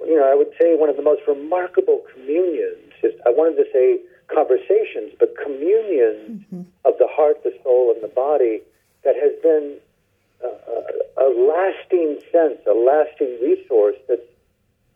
you 0.00 0.16
know, 0.16 0.30
I 0.30 0.34
would 0.34 0.52
say 0.60 0.76
one 0.76 0.88
of 0.88 0.96
the 0.96 1.02
most 1.02 1.22
remarkable 1.26 2.04
communions. 2.12 2.92
I 3.26 3.30
wanted 3.30 3.56
to 3.56 3.66
say 3.72 4.00
conversations, 4.32 5.12
but 5.18 5.34
communion 5.42 6.44
mm-hmm. 6.44 6.62
of 6.84 6.94
the 6.98 7.08
heart, 7.10 7.42
the 7.42 7.54
soul, 7.62 7.92
and 7.92 8.02
the 8.02 8.08
body 8.08 8.60
that 9.04 9.14
has 9.16 9.32
been 9.42 9.76
a, 10.44 11.24
a 11.24 11.28
lasting 11.28 12.20
sense, 12.30 12.58
a 12.66 12.74
lasting 12.74 13.38
resource 13.42 13.96
that's 14.08 14.22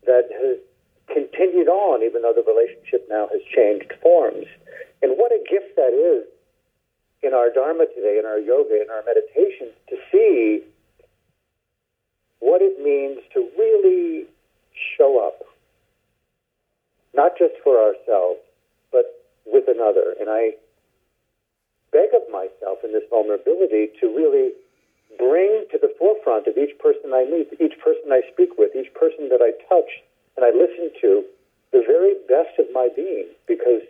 that 0.04 0.28
has 0.32 0.58
continued 1.06 1.68
on, 1.68 2.02
even 2.02 2.22
though 2.22 2.34
the 2.34 2.42
relationship 2.42 3.06
now 3.08 3.28
has 3.30 3.40
changed 3.54 3.92
forms. 4.02 4.46
And 5.00 5.12
what 5.16 5.32
a 5.32 5.38
gift 5.48 5.76
that 5.76 5.92
is 5.92 6.26
in 7.22 7.34
our 7.34 7.50
Dharma 7.50 7.86
today, 7.86 8.18
in 8.18 8.26
our 8.26 8.38
yoga, 8.38 8.82
in 8.82 8.90
our 8.90 9.02
meditation, 9.06 9.68
to 9.88 9.96
see 10.10 10.62
what 12.40 12.60
it 12.62 12.82
means 12.82 13.20
to 13.34 13.48
really 13.56 14.26
show 14.96 15.24
up, 15.24 15.46
not 17.14 17.38
just 17.38 17.54
for 17.62 17.78
ourselves, 17.78 18.40
with 19.46 19.68
another. 19.68 20.14
And 20.18 20.28
I 20.30 20.56
beg 21.92 22.14
of 22.14 22.22
myself 22.32 22.78
in 22.84 22.92
this 22.92 23.04
vulnerability 23.10 23.90
to 24.00 24.06
really 24.08 24.52
bring 25.18 25.66
to 25.70 25.78
the 25.78 25.92
forefront 25.98 26.46
of 26.46 26.56
each 26.56 26.78
person 26.78 27.12
I 27.12 27.24
meet, 27.28 27.52
each 27.60 27.78
person 27.78 28.10
I 28.10 28.22
speak 28.32 28.56
with, 28.56 28.74
each 28.74 28.92
person 28.94 29.28
that 29.28 29.44
I 29.44 29.52
touch 29.68 30.02
and 30.36 30.44
I 30.44 30.50
listen 30.50 30.90
to, 31.02 31.24
the 31.72 31.84
very 31.86 32.14
best 32.28 32.58
of 32.58 32.66
my 32.72 32.88
being. 32.94 33.28
Because, 33.46 33.84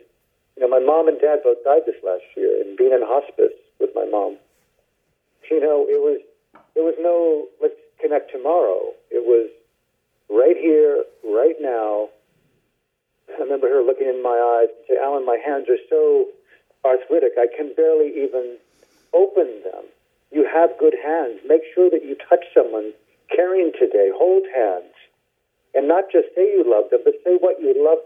you 0.55 0.61
know, 0.61 0.67
my 0.67 0.79
mom 0.79 1.07
and 1.07 1.19
dad 1.19 1.39
both 1.43 1.63
died 1.63 1.83
this 1.85 1.95
last 2.03 2.23
year, 2.35 2.61
and 2.61 2.77
being 2.77 2.91
in 2.91 3.01
hospice 3.01 3.55
with 3.79 3.91
my 3.95 4.05
mom, 4.05 4.37
you 5.49 5.59
know, 5.59 5.85
it 5.87 6.01
was 6.01 6.19
there 6.73 6.83
was 6.83 6.95
no 6.99 7.47
let's 7.61 7.77
connect 8.01 8.31
tomorrow. 8.31 8.93
It 9.11 9.23
was 9.23 9.49
right 10.29 10.57
here, 10.57 11.03
right 11.23 11.55
now. 11.59 12.09
I 13.37 13.43
remember 13.43 13.69
her 13.69 13.81
looking 13.81 14.07
in 14.07 14.21
my 14.21 14.37
eyes 14.37 14.69
and 14.69 14.85
say, 14.87 14.97
"Alan, 15.01 15.25
my 15.25 15.37
hands 15.37 15.69
are 15.69 15.81
so 15.89 16.29
arthritic, 16.85 17.33
I 17.37 17.47
can 17.47 17.73
barely 17.73 18.09
even 18.23 18.57
open 19.13 19.61
them." 19.63 19.85
You 20.31 20.45
have 20.45 20.77
good 20.77 20.95
hands. 20.95 21.39
Make 21.45 21.61
sure 21.73 21.89
that 21.89 22.03
you 22.03 22.15
touch 22.15 22.45
someone 22.53 22.93
caring 23.29 23.71
today. 23.77 24.09
Hold 24.15 24.43
hands. 24.53 24.93
And 25.75 25.87
not 25.87 26.11
just 26.11 26.33
say 26.35 26.53
you 26.53 26.63
love 26.65 26.89
them, 26.89 27.01
but 27.03 27.13
say 27.23 27.37
what 27.37 27.61
you 27.61 27.73
love 27.77 28.01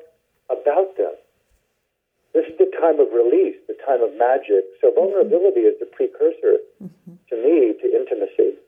about 0.50 0.96
them. 0.98 1.16
This 2.34 2.48
is 2.48 2.58
the 2.58 2.72
time 2.80 3.00
of 3.00 3.12
release, 3.12 3.56
the 3.68 3.76
time 3.86 4.04
of 4.04 4.14
magic. 4.16 4.64
So 4.80 4.92
vulnerability 4.92 5.62
is 5.68 5.80
the 5.80 5.88
precursor 5.88 6.60
mm-hmm. 6.84 7.16
to 7.30 7.36
me 7.36 7.74
to 7.80 7.86
intimacy, 7.96 8.60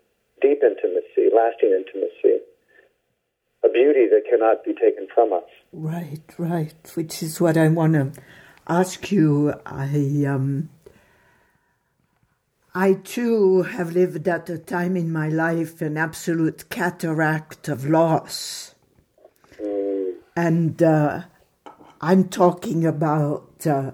deep 0.41 0.63
intimacy, 0.63 1.29
lasting 1.31 1.71
intimacy, 1.71 2.43
a 3.63 3.69
beauty 3.69 4.07
that 4.07 4.23
cannot 4.29 4.63
be 4.63 4.73
taken 4.73 5.07
from 5.13 5.33
us. 5.33 5.43
Right, 5.71 6.23
right. 6.37 6.91
Which 6.95 7.21
is 7.21 7.41
what 7.41 7.57
I 7.57 7.67
want 7.67 7.93
to 7.93 8.11
ask 8.67 9.11
you. 9.11 9.53
I 9.65 10.25
um, 10.27 10.69
I 12.73 12.93
too 12.93 13.63
have 13.63 13.93
lived 13.93 14.27
at 14.27 14.49
a 14.49 14.57
time 14.57 14.95
in 14.95 15.11
my 15.11 15.27
life 15.27 15.81
an 15.81 15.97
absolute 15.97 16.69
cataract 16.69 17.67
of 17.67 17.85
loss. 17.85 18.75
Mm. 19.61 20.13
And 20.35 20.81
uh, 20.81 21.23
I'm 21.99 22.29
talking 22.29 22.85
about 22.85 23.65
uh, 23.67 23.91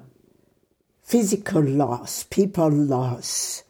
physical 1.02 1.64
loss, 1.64 2.24
people 2.24 2.70
loss. 2.70 3.64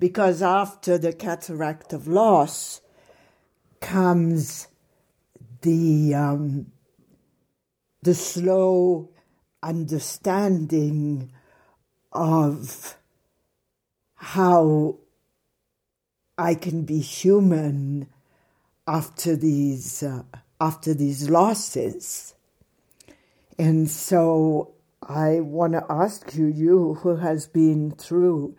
Because 0.00 0.42
after 0.42 0.98
the 0.98 1.12
cataract 1.12 1.92
of 1.92 2.08
loss 2.08 2.80
comes 3.80 4.68
the, 5.64 6.14
um, 6.14 6.66
the 8.02 8.14
slow 8.14 9.10
understanding 9.62 11.32
of 12.12 12.96
how 14.14 14.98
I 16.36 16.54
can 16.54 16.84
be 16.84 17.00
human 17.00 18.08
after 18.86 19.36
these 19.36 20.02
uh, 20.02 20.22
after 20.60 20.94
these 20.94 21.30
losses. 21.30 22.34
And 23.58 23.88
so 23.90 24.74
I 25.02 25.40
want 25.40 25.74
to 25.74 25.84
ask 25.88 26.34
you, 26.34 26.46
you 26.46 26.94
who 26.94 27.16
has 27.16 27.46
been 27.46 27.92
through 27.92 28.56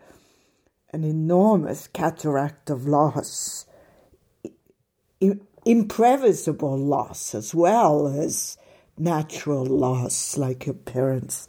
an 0.92 1.04
enormous 1.04 1.88
cataract 1.88 2.70
of 2.70 2.86
loss, 2.86 3.66
imprevisible 5.66 6.78
loss 6.78 7.34
as 7.34 7.52
well 7.52 8.06
as 8.06 8.56
natural 8.96 9.66
loss 9.66 10.38
like 10.38 10.64
your 10.64 10.76
parents. 10.76 11.48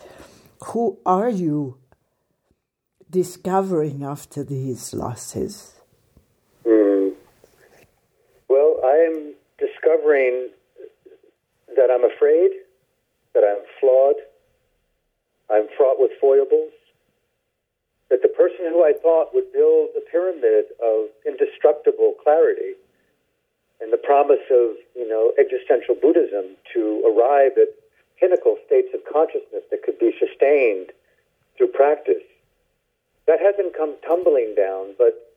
Who 0.66 0.98
are 1.06 1.30
you 1.30 1.78
discovering 3.12 4.04
after 4.04 4.44
these 4.44 4.92
losses? 4.94 5.76
Mm. 6.66 7.14
Well, 8.50 8.82
I 8.84 8.96
am 9.08 9.34
discovering 9.60 10.50
that 11.76 11.92
I'm 11.92 12.04
afraid, 12.04 12.50
that 13.36 13.44
I'm 13.44 13.64
flawed, 13.80 14.16
I'm 15.52 15.68
fraught 15.78 16.00
with 16.00 16.12
foibles, 16.20 16.74
that 18.10 18.24
the 18.24 18.30
person 18.30 18.66
who 18.72 18.84
I 18.84 18.94
thought 19.00 19.36
would 19.36 19.54
build 19.54 19.90
a 19.96 20.02
pyramid 20.12 20.66
of 20.84 21.10
indestructible 21.24 22.16
clarity 22.24 22.74
and 23.82 23.94
the 23.94 23.98
promise 23.98 24.44
of, 24.50 24.76
you 24.96 25.08
know, 25.08 25.34
existential 25.38 25.96
Buddhism 25.96 26.58
to 26.74 27.04
arrive 27.06 27.54
at 27.58 27.70
pinnacle 28.20 28.58
states 28.66 28.90
of 28.94 29.02
consciousness 29.06 29.64
that 29.70 29.84
could 29.84 30.00
be 30.00 30.14
sustained 30.18 30.92
through 31.58 31.68
practice 31.68 32.24
that 33.28 33.40
hasn't 33.40 33.76
come 33.76 33.94
tumbling 34.08 34.56
down, 34.56 34.96
but 34.98 35.36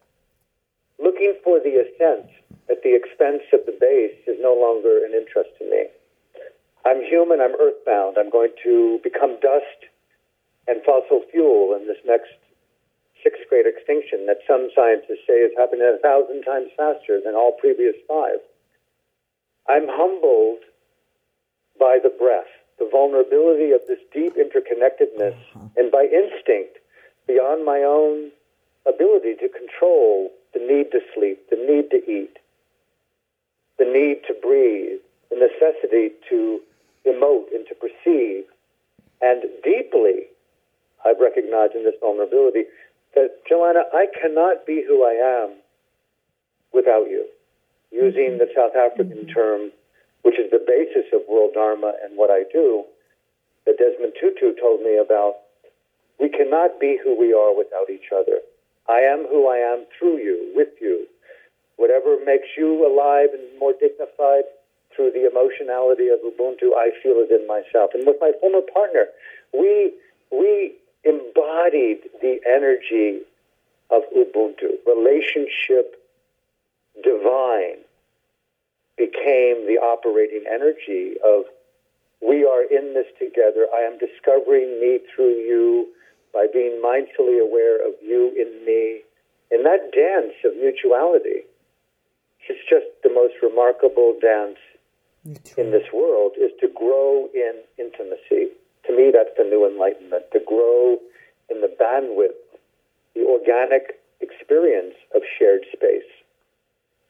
looking 1.03 1.35
for 1.43 1.59
the 1.59 1.83
ascent 1.83 2.31
at 2.71 2.83
the 2.83 2.95
expense 2.95 3.43
of 3.53 3.67
the 3.67 3.77
base 3.79 4.17
is 4.27 4.39
no 4.41 4.55
longer 4.55 5.05
an 5.05 5.13
interest 5.13 5.51
to 5.59 5.69
me. 5.69 5.87
I'm 6.87 7.03
human, 7.03 7.41
I'm 7.41 7.59
earthbound, 7.61 8.17
I'm 8.17 8.31
going 8.31 8.55
to 8.63 9.01
become 9.03 9.37
dust 9.43 9.91
and 10.69 10.81
fossil 10.87 11.23
fuel 11.31 11.77
in 11.79 11.87
this 11.89 11.99
next 12.07 12.33
sixth 13.23 13.43
grade 13.49 13.67
extinction 13.67 14.27
that 14.27 14.39
some 14.47 14.71
scientists 14.75 15.27
say 15.27 15.41
is 15.41 15.53
happening 15.57 15.83
a 15.83 15.99
thousand 15.99 16.43
times 16.43 16.71
faster 16.77 17.21
than 17.25 17.35
all 17.35 17.53
previous 17.61 17.95
five. 18.09 18.39
I'm 19.69 19.87
humbled 19.89 20.61
by 21.79 21.99
the 22.03 22.11
breath, 22.11 22.51
the 22.79 22.89
vulnerability 22.91 23.73
of 23.73 23.81
this 23.89 24.01
deep 24.13 24.35
interconnectedness, 24.35 25.37
uh-huh. 25.55 25.69
and 25.77 25.91
by 25.91 26.05
instinct, 26.05 26.79
beyond 27.27 27.65
my 27.65 27.81
own 27.81 28.31
ability 28.87 29.35
to 29.41 29.49
control 29.49 30.31
the 30.53 30.61
need 30.61 30.91
to 30.91 31.01
sleep, 31.15 31.49
the 31.51 31.57
need 31.57 31.91
to 31.91 32.01
eat, 32.11 32.39
the 33.79 33.85
need 33.85 34.23
to 34.27 34.35
breathe, 34.43 35.01
the 35.31 35.37
necessity 35.37 36.11
to 36.29 36.61
emote 37.07 37.49
and 37.55 37.67
to 37.69 37.75
perceive, 37.75 38.45
And 39.23 39.43
deeply, 39.63 40.27
I've 41.05 41.21
recognized 41.21 41.75
in 41.75 41.85
this 41.85 41.95
vulnerability 42.01 42.65
that, 43.15 43.43
Joanna, 43.49 43.85
I 43.93 44.07
cannot 44.21 44.67
be 44.67 44.85
who 44.87 45.05
I 45.05 45.45
am 45.45 45.57
without 46.73 47.09
you. 47.09 47.27
Using 47.91 48.39
the 48.39 48.49
South 48.55 48.77
African 48.77 49.27
term, 49.27 49.73
which 50.23 50.39
is 50.39 50.51
the 50.51 50.63
basis 50.65 51.11
of 51.13 51.23
World 51.29 51.53
Dharma 51.55 51.93
and 52.05 52.17
what 52.17 52.31
I 52.31 52.45
do, 52.53 52.85
that 53.67 53.79
Desmond 53.79 54.15
Tutu 54.21 54.55
told 54.61 54.83
me 54.83 54.97
about, 54.97 55.35
we 56.21 56.29
cannot 56.29 56.79
be 56.79 56.99
who 57.03 57.19
we 57.19 57.33
are 57.33 57.57
without 57.57 57.91
each 57.91 58.13
other. 58.15 58.39
I 58.89 59.01
am 59.01 59.27
who 59.29 59.49
I 59.49 59.57
am 59.57 59.87
through 59.99 60.19
you, 60.19 60.53
with 60.55 60.69
you. 60.81 61.07
Whatever 61.77 62.19
makes 62.25 62.49
you 62.57 62.87
alive 62.87 63.31
and 63.33 63.59
more 63.59 63.73
dignified 63.73 64.45
through 64.95 65.13
the 65.13 65.25
emotionality 65.25 66.09
of 66.09 66.21
Ubuntu, 66.21 66.77
I 66.77 66.91
feel 67.03 67.25
it 67.25 67.31
in 67.33 67.47
myself. 67.47 67.91
And 67.95 68.07
with 68.07 68.17
my 68.21 68.33
former 68.41 68.61
partner, 68.61 69.07
we 69.53 69.95
we 70.31 70.77
embodied 71.05 72.01
the 72.21 72.41
energy 72.49 73.21
of 73.91 74.03
Ubuntu. 74.17 74.79
Relationship 74.87 75.97
divine 77.03 77.83
became 78.97 79.67
the 79.67 79.79
operating 79.81 80.45
energy 80.53 81.15
of 81.25 81.45
we 82.21 82.45
are 82.45 82.63
in 82.63 82.93
this 82.93 83.07
together. 83.19 83.67
I 83.75 83.81
am 83.81 83.97
discovering 83.99 84.79
me 84.79 85.01
through 85.15 85.41
you 85.41 85.89
by 86.35 86.47
being 86.53 86.83
mindfully 86.85 87.41
aware 87.41 87.77
of 87.87 87.95
you 88.03 88.29
in 88.37 88.65
me. 88.67 89.01
And 89.51 89.65
that 89.65 89.91
dance 89.93 90.35
of 90.45 90.55
mutuality, 90.57 91.45
is 92.51 92.57
just 92.69 92.87
the 93.03 93.11
most 93.11 93.35
remarkable 93.43 94.17
dance 94.21 94.59
in 95.57 95.71
this 95.71 95.87
world 95.93 96.33
is 96.39 96.51
to 96.61 96.69
grow 96.75 97.29
in 97.35 97.55
intimacy. 97.79 98.53
To 98.87 98.97
me, 98.97 99.11
that's 99.13 99.31
the 99.37 99.45
new 99.45 99.69
enlightenment, 99.69 100.25
to 100.33 100.41
grow 100.47 100.99
in 101.49 101.61
the 101.61 101.69
bandwidth, 101.69 102.39
the 103.15 103.25
organic 103.27 104.01
experience 104.21 104.95
of 105.15 105.23
shared 105.39 105.63
space. 105.73 106.09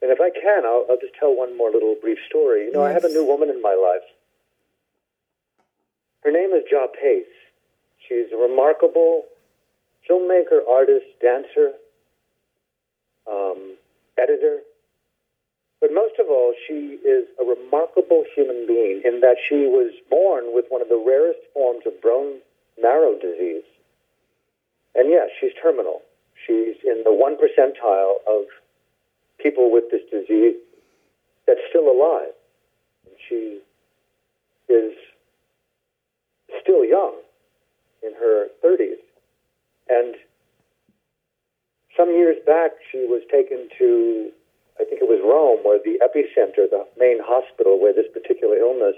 And 0.01 0.11
if 0.11 0.19
I 0.19 0.29
can, 0.29 0.65
I'll, 0.65 0.85
I'll 0.89 0.99
just 0.99 1.13
tell 1.19 1.35
one 1.35 1.55
more 1.55 1.71
little 1.71 1.95
brief 2.01 2.17
story. 2.27 2.65
You 2.65 2.71
know, 2.73 2.85
yes. 2.85 2.89
I 2.89 2.93
have 2.93 3.03
a 3.03 3.13
new 3.13 3.25
woman 3.25 3.49
in 3.49 3.61
my 3.61 3.75
life. 3.75 4.07
Her 6.23 6.31
name 6.31 6.51
is 6.53 6.63
Ja 6.71 6.87
Pace. 6.87 7.25
She's 8.07 8.31
a 8.33 8.37
remarkable 8.37 9.25
filmmaker, 10.09 10.67
artist, 10.69 11.05
dancer, 11.21 11.73
um, 13.29 13.77
editor. 14.17 14.59
But 15.81 15.91
most 15.93 16.19
of 16.19 16.27
all, 16.29 16.53
she 16.67 17.01
is 17.03 17.25
a 17.41 17.43
remarkable 17.43 18.23
human 18.35 18.67
being 18.67 19.01
in 19.03 19.19
that 19.21 19.37
she 19.49 19.65
was 19.65 19.91
born 20.09 20.53
with 20.53 20.65
one 20.69 20.81
of 20.81 20.89
the 20.89 21.03
rarest 21.03 21.39
forms 21.53 21.83
of 21.87 21.99
bone 22.01 22.37
marrow 22.79 23.17
disease. 23.19 23.65
And 24.93 25.09
yes, 25.09 25.29
she's 25.39 25.51
terminal. 25.61 26.01
She's 26.45 26.75
in 26.85 27.01
the 27.03 27.13
one 27.13 27.35
percentile 27.35 28.17
of 28.27 28.45
people 29.39 29.71
with 29.71 29.85
this 29.91 30.01
disease 30.11 30.55
that's 31.47 31.59
still 31.69 31.89
alive. 31.89 32.33
She 33.27 33.59
is 34.69 34.93
still 36.61 36.85
young 36.85 37.15
in 38.03 38.13
her 38.13 38.47
30s. 38.63 39.01
And 39.89 40.15
some 41.97 42.09
years 42.09 42.37
back, 42.45 42.71
she 42.91 42.99
was 42.99 43.21
taken 43.31 43.67
to, 43.77 44.31
I 44.81 44.85
think 44.89 44.97
it 44.97 45.07
was 45.07 45.21
Rome, 45.21 45.61
where 45.61 45.77
the 45.77 46.01
epicenter, 46.01 46.65
the 46.65 46.89
main 46.97 47.21
hospital 47.21 47.77
where 47.77 47.93
this 47.93 48.09
particular 48.09 48.57
illness, 48.57 48.97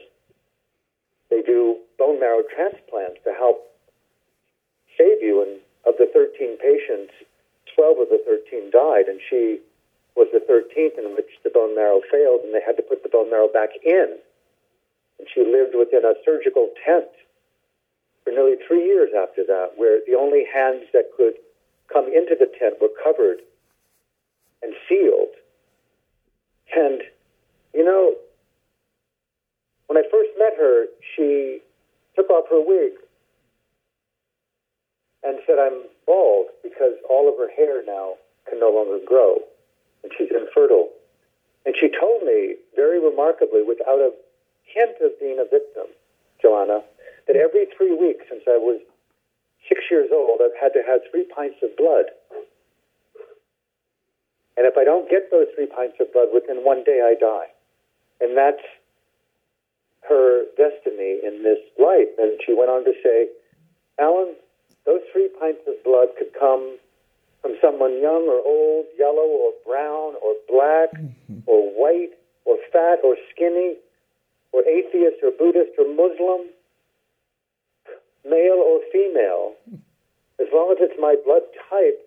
they 1.30 1.42
do 1.44 1.84
bone 2.00 2.20
marrow 2.24 2.42
transplants 2.48 3.20
to 3.28 3.36
help 3.36 3.68
save 4.98 5.20
you. 5.20 5.44
And 5.44 5.60
of 5.84 6.00
the 6.00 6.08
13 6.08 6.56
patients, 6.56 7.12
12 7.76 8.08
of 8.08 8.10
the 8.10 8.24
13 8.24 8.72
died, 8.72 9.12
and 9.12 9.20
she 9.20 9.60
was 10.16 10.32
the 10.32 10.40
13th 10.40 10.96
in 10.96 11.16
which 11.20 11.28
the 11.44 11.52
bone 11.52 11.76
marrow 11.76 12.00
failed, 12.08 12.48
and 12.48 12.56
they 12.56 12.64
had 12.64 12.78
to 12.78 12.86
put 12.88 13.04
the 13.04 13.10
bone 13.10 13.30
marrow 13.30 13.52
back 13.52 13.76
in. 13.84 14.16
And 15.20 15.28
she 15.28 15.44
lived 15.44 15.76
within 15.76 16.06
a 16.06 16.16
surgical 16.24 16.72
tent 16.86 17.12
for 18.24 18.32
nearly 18.32 18.56
three 18.66 18.86
years 18.86 19.12
after 19.12 19.44
that, 19.44 19.76
where 19.76 20.00
the 20.08 20.16
only 20.16 20.46
hands 20.48 20.88
that 20.94 21.12
could 21.18 21.36
come 21.92 22.08
into 22.08 22.40
the 22.40 22.48
tent 22.58 22.80
were 22.80 22.94
covered 23.04 23.44
and 24.62 24.72
sealed. 24.88 25.36
And, 26.76 27.02
you 27.74 27.84
know, 27.84 28.16
when 29.88 29.98
I 29.98 30.08
first 30.10 30.30
met 30.38 30.54
her, 30.58 30.86
she 31.16 31.60
took 32.16 32.30
off 32.30 32.46
her 32.50 32.62
wig 32.62 32.94
and 35.24 35.40
said, 35.48 35.60
I'm 35.60 35.84
bald 36.06 36.48
because 36.64 36.94
all 37.10 37.30
of 37.30 37.36
her 37.38 37.50
hair 37.56 37.84
now 37.86 38.14
can 38.50 38.60
no 38.60 38.72
longer 38.72 39.04
grow 39.06 39.38
and 40.04 40.12
she's 40.18 40.30
infertile. 40.32 40.90
And 41.66 41.76
she 41.80 41.88
told 41.88 42.24
me 42.24 42.56
very 42.76 43.00
remarkably, 43.00 43.64
without 43.64 44.00
a 44.00 44.12
hint 44.66 44.98
of 45.02 45.18
being 45.20 45.40
a 45.40 45.48
victim, 45.48 45.88
Joanna, 46.42 46.84
that 47.28 47.36
every 47.36 47.68
three 47.78 47.96
weeks 47.96 48.26
since 48.30 48.44
I 48.48 48.58
was 48.58 48.82
six 49.70 49.82
years 49.90 50.10
old, 50.12 50.42
I've 50.44 50.60
had 50.60 50.74
to 50.74 50.84
have 50.86 51.02
three 51.10 51.26
pints 51.34 51.58
of 51.64 51.76
blood. 51.78 52.12
And 54.58 54.66
if 54.68 54.78
I 54.78 54.84
don't 54.84 55.10
get 55.10 55.32
those 55.32 55.48
three 55.56 55.66
pints 55.66 55.98
of 56.00 56.14
blood 56.14 56.30
within 56.34 56.64
one 56.64 56.84
day, 56.84 57.02
I 57.02 57.16
die. 57.20 57.50
And 58.22 58.38
that's 58.38 58.64
her 60.08 60.46
destiny 60.58 61.20
in 61.26 61.44
this 61.44 61.60
life. 61.80 62.10
And 62.18 62.40
she 62.46 62.54
went 62.54 62.70
on 62.70 62.86
to 62.86 62.94
say, 63.04 63.28
Alan, 64.00 64.36
those 64.86 65.02
three 65.12 65.30
pints 65.40 65.62
of 65.68 65.82
blood 65.84 66.10
could 66.18 66.34
come 66.38 66.78
from 67.42 67.56
someone 67.62 68.02
young 68.02 68.28
or 68.30 68.40
old, 68.46 68.86
yellow 68.98 69.26
or 69.26 69.52
brown 69.66 70.14
or 70.22 70.36
black 70.48 70.94
mm-hmm. 70.94 71.40
or 71.46 71.70
white 71.74 72.14
or 72.46 72.58
fat 72.72 73.00
or 73.04 73.16
skinny 73.34 73.76
or 74.52 74.62
atheist 74.68 75.18
or 75.24 75.32
Buddhist 75.32 75.72
or 75.78 75.88
Muslim 75.88 76.50
male 78.26 78.60
or 78.64 78.80
female, 78.92 79.54
as 80.40 80.48
long 80.54 80.72
as 80.72 80.78
it's 80.80 81.00
my 81.00 81.16
blood 81.26 81.44
type, 81.70 82.00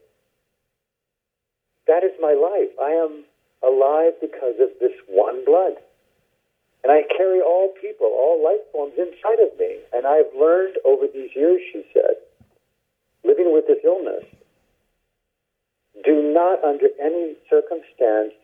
that 1.87 2.05
is 2.05 2.13
my 2.21 2.35
life. 2.35 2.71
I 2.83 2.91
am 2.91 3.25
alive 3.63 4.15
because 4.21 4.59
of 4.61 4.71
this 4.81 4.93
one 5.09 5.45
blood. 5.45 5.75
And 6.85 6.93
I 6.93 7.03
carry 7.17 7.41
all 7.41 7.75
people, 7.81 8.07
all 8.07 8.43
life 8.43 8.63
forms 8.73 8.95
inside 8.99 9.41
of 9.43 9.59
me. 9.59 9.79
And 9.93 10.07
I've 10.07 10.31
learned 10.39 10.77
over 10.85 11.07
these 11.13 11.31
years, 11.35 11.61
she 11.73 11.83
said, 11.93 12.17
living 13.25 13.53
with 13.53 13.67
this 13.67 13.83
illness, 13.85 14.25
do 16.05 16.23
not 16.23 16.63
under 16.63 16.87
any 17.01 17.35
circumstance 17.51 18.35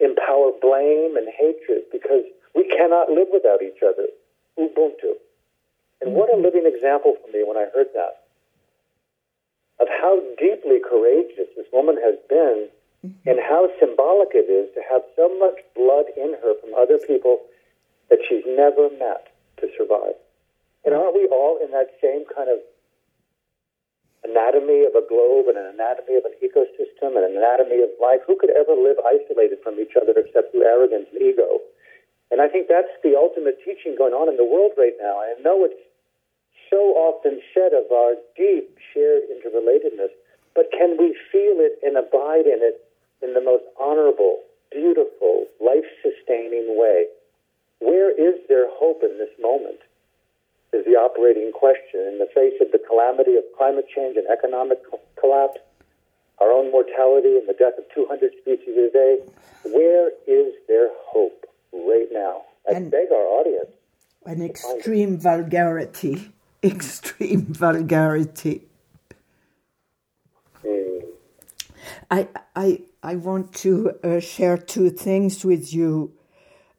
empower 0.00 0.50
blame 0.60 1.16
and 1.16 1.28
hatred 1.30 1.84
because 1.92 2.24
we 2.54 2.66
cannot 2.68 3.10
live 3.10 3.28
without 3.32 3.62
each 3.62 3.82
other. 3.86 4.08
Ubuntu. 4.58 5.14
And 6.00 6.14
what 6.14 6.32
a 6.32 6.36
living 6.36 6.64
example 6.66 7.14
for 7.22 7.30
me 7.30 7.44
when 7.46 7.56
I 7.56 7.66
heard 7.74 7.88
that 7.94 8.23
of 9.80 9.88
how 9.88 10.20
deeply 10.38 10.78
courageous 10.78 11.50
this 11.56 11.66
woman 11.72 11.96
has 11.98 12.14
been 12.28 12.68
mm-hmm. 13.04 13.28
and 13.28 13.38
how 13.42 13.68
symbolic 13.80 14.30
it 14.34 14.46
is 14.46 14.70
to 14.74 14.82
have 14.86 15.02
so 15.16 15.28
much 15.38 15.58
blood 15.74 16.06
in 16.16 16.34
her 16.42 16.54
from 16.60 16.74
other 16.78 16.98
people 16.98 17.42
that 18.10 18.20
she's 18.28 18.44
never 18.46 18.90
met 18.98 19.34
to 19.58 19.66
survive. 19.76 20.14
And 20.84 20.94
aren't 20.94 21.16
we 21.16 21.26
all 21.32 21.58
in 21.58 21.72
that 21.72 21.96
same 21.98 22.28
kind 22.28 22.52
of 22.52 22.60
anatomy 24.24 24.84
of 24.84 24.96
a 24.96 25.04
globe 25.04 25.48
and 25.48 25.56
an 25.56 25.68
anatomy 25.72 26.16
of 26.16 26.24
an 26.24 26.36
ecosystem 26.40 27.16
and 27.16 27.24
an 27.24 27.36
anatomy 27.36 27.80
of 27.82 27.90
life? 28.00 28.20
Who 28.28 28.36
could 28.36 28.52
ever 28.52 28.76
live 28.76 29.00
isolated 29.00 29.58
from 29.64 29.80
each 29.80 29.96
other 29.96 30.12
except 30.16 30.52
through 30.52 30.64
arrogance 30.64 31.08
and 31.12 31.20
ego? 31.20 31.60
And 32.30 32.40
I 32.40 32.48
think 32.48 32.68
that's 32.68 32.92
the 33.02 33.16
ultimate 33.16 33.58
teaching 33.64 33.96
going 33.96 34.12
on 34.12 34.28
in 34.28 34.36
the 34.36 34.44
world 34.44 34.72
right 34.76 34.96
now. 35.00 35.20
I 35.20 35.34
know 35.40 35.64
it's 35.64 35.78
so 36.74 36.98
often 36.98 37.38
said 37.54 37.70
of 37.70 37.86
our 37.94 38.18
deep 38.34 38.74
shared 38.90 39.22
interrelatedness, 39.30 40.10
but 40.58 40.66
can 40.74 40.98
we 40.98 41.14
feel 41.30 41.62
it 41.62 41.78
and 41.86 41.96
abide 41.96 42.50
in 42.50 42.58
it 42.66 42.82
in 43.22 43.32
the 43.32 43.40
most 43.40 43.62
honorable, 43.78 44.42
beautiful, 44.72 45.46
life 45.62 45.86
sustaining 46.02 46.74
way? 46.74 47.06
Where 47.78 48.10
is 48.10 48.42
there 48.48 48.66
hope 48.74 49.06
in 49.06 49.18
this 49.18 49.30
moment? 49.40 49.78
Is 50.72 50.84
the 50.84 50.98
operating 50.98 51.52
question. 51.54 52.02
In 52.10 52.18
the 52.18 52.26
face 52.34 52.58
of 52.60 52.72
the 52.72 52.82
calamity 52.82 53.36
of 53.36 53.44
climate 53.56 53.86
change 53.94 54.16
and 54.16 54.26
economic 54.26 54.82
collapse, 55.14 55.62
our 56.40 56.50
own 56.50 56.72
mortality 56.72 57.38
and 57.38 57.46
the 57.46 57.54
death 57.54 57.78
of 57.78 57.86
200 57.94 58.32
species 58.42 58.74
a 58.74 58.90
day, 58.90 59.18
where 59.70 60.10
is 60.26 60.52
there 60.66 60.90
hope 61.06 61.46
right 61.72 62.10
now? 62.10 62.42
I 62.68 62.74
and 62.74 62.90
beg 62.90 63.12
our 63.12 63.26
audience. 63.38 63.70
An 64.26 64.42
extreme 64.42 65.16
vulgarity 65.20 66.34
extreme 66.64 67.42
vulgarity. 67.48 68.66
I, 72.10 72.28
I, 72.54 72.82
I 73.02 73.16
want 73.16 73.54
to 73.56 73.92
uh, 74.02 74.20
share 74.20 74.56
two 74.56 74.90
things 74.90 75.44
with 75.44 75.72
you. 75.72 76.12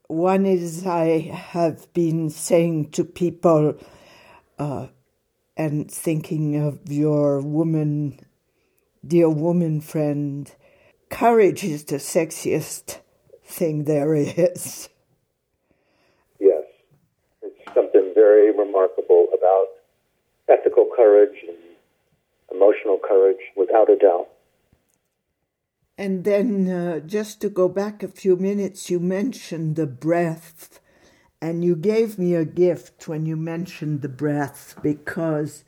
One 0.08 0.46
is 0.46 0.86
I 0.86 1.20
have 1.20 1.92
been 1.94 2.30
saying 2.30 2.92
to 2.92 3.04
people, 3.04 3.78
uh, 4.60 4.88
and 5.58 5.90
thinking 5.90 6.56
of 6.58 6.92
your 6.92 7.42
woman, 7.42 8.20
dear 9.06 9.30
woman 9.30 9.82
friend, 9.82 10.54
courage 11.10 11.64
is 11.64 11.86
the 11.86 11.96
sexiest 11.96 13.00
thing 13.44 13.86
there 13.86 14.14
is. 14.16 14.90
Yes, 16.40 16.64
it's 17.42 17.74
something 17.74 18.12
very 18.14 18.52
remarkable 18.52 19.28
about 19.34 19.68
ethical 20.50 20.88
courage 20.96 21.38
and 21.48 21.58
emotional 22.52 23.00
courage, 23.08 23.42
without 23.56 23.90
a 23.90 23.98
doubt. 23.98 24.28
And 25.98 26.24
then, 26.24 26.70
uh, 26.70 27.00
just 27.00 27.42
to 27.42 27.50
go 27.50 27.68
back 27.70 28.04
a 28.04 28.08
few 28.08 28.36
minutes, 28.36 28.90
you 28.90 29.00
mentioned 29.00 29.76
the 29.76 29.88
breath, 29.88 30.80
and 31.42 31.64
you 31.64 31.76
gave 31.76 32.20
me 32.20 32.36
a 32.36 32.46
gift 32.46 33.08
when 33.08 33.26
you 33.26 33.36
mentioned 33.36 34.02
the 34.02 34.10
breath 34.10 34.76
because 34.82 35.64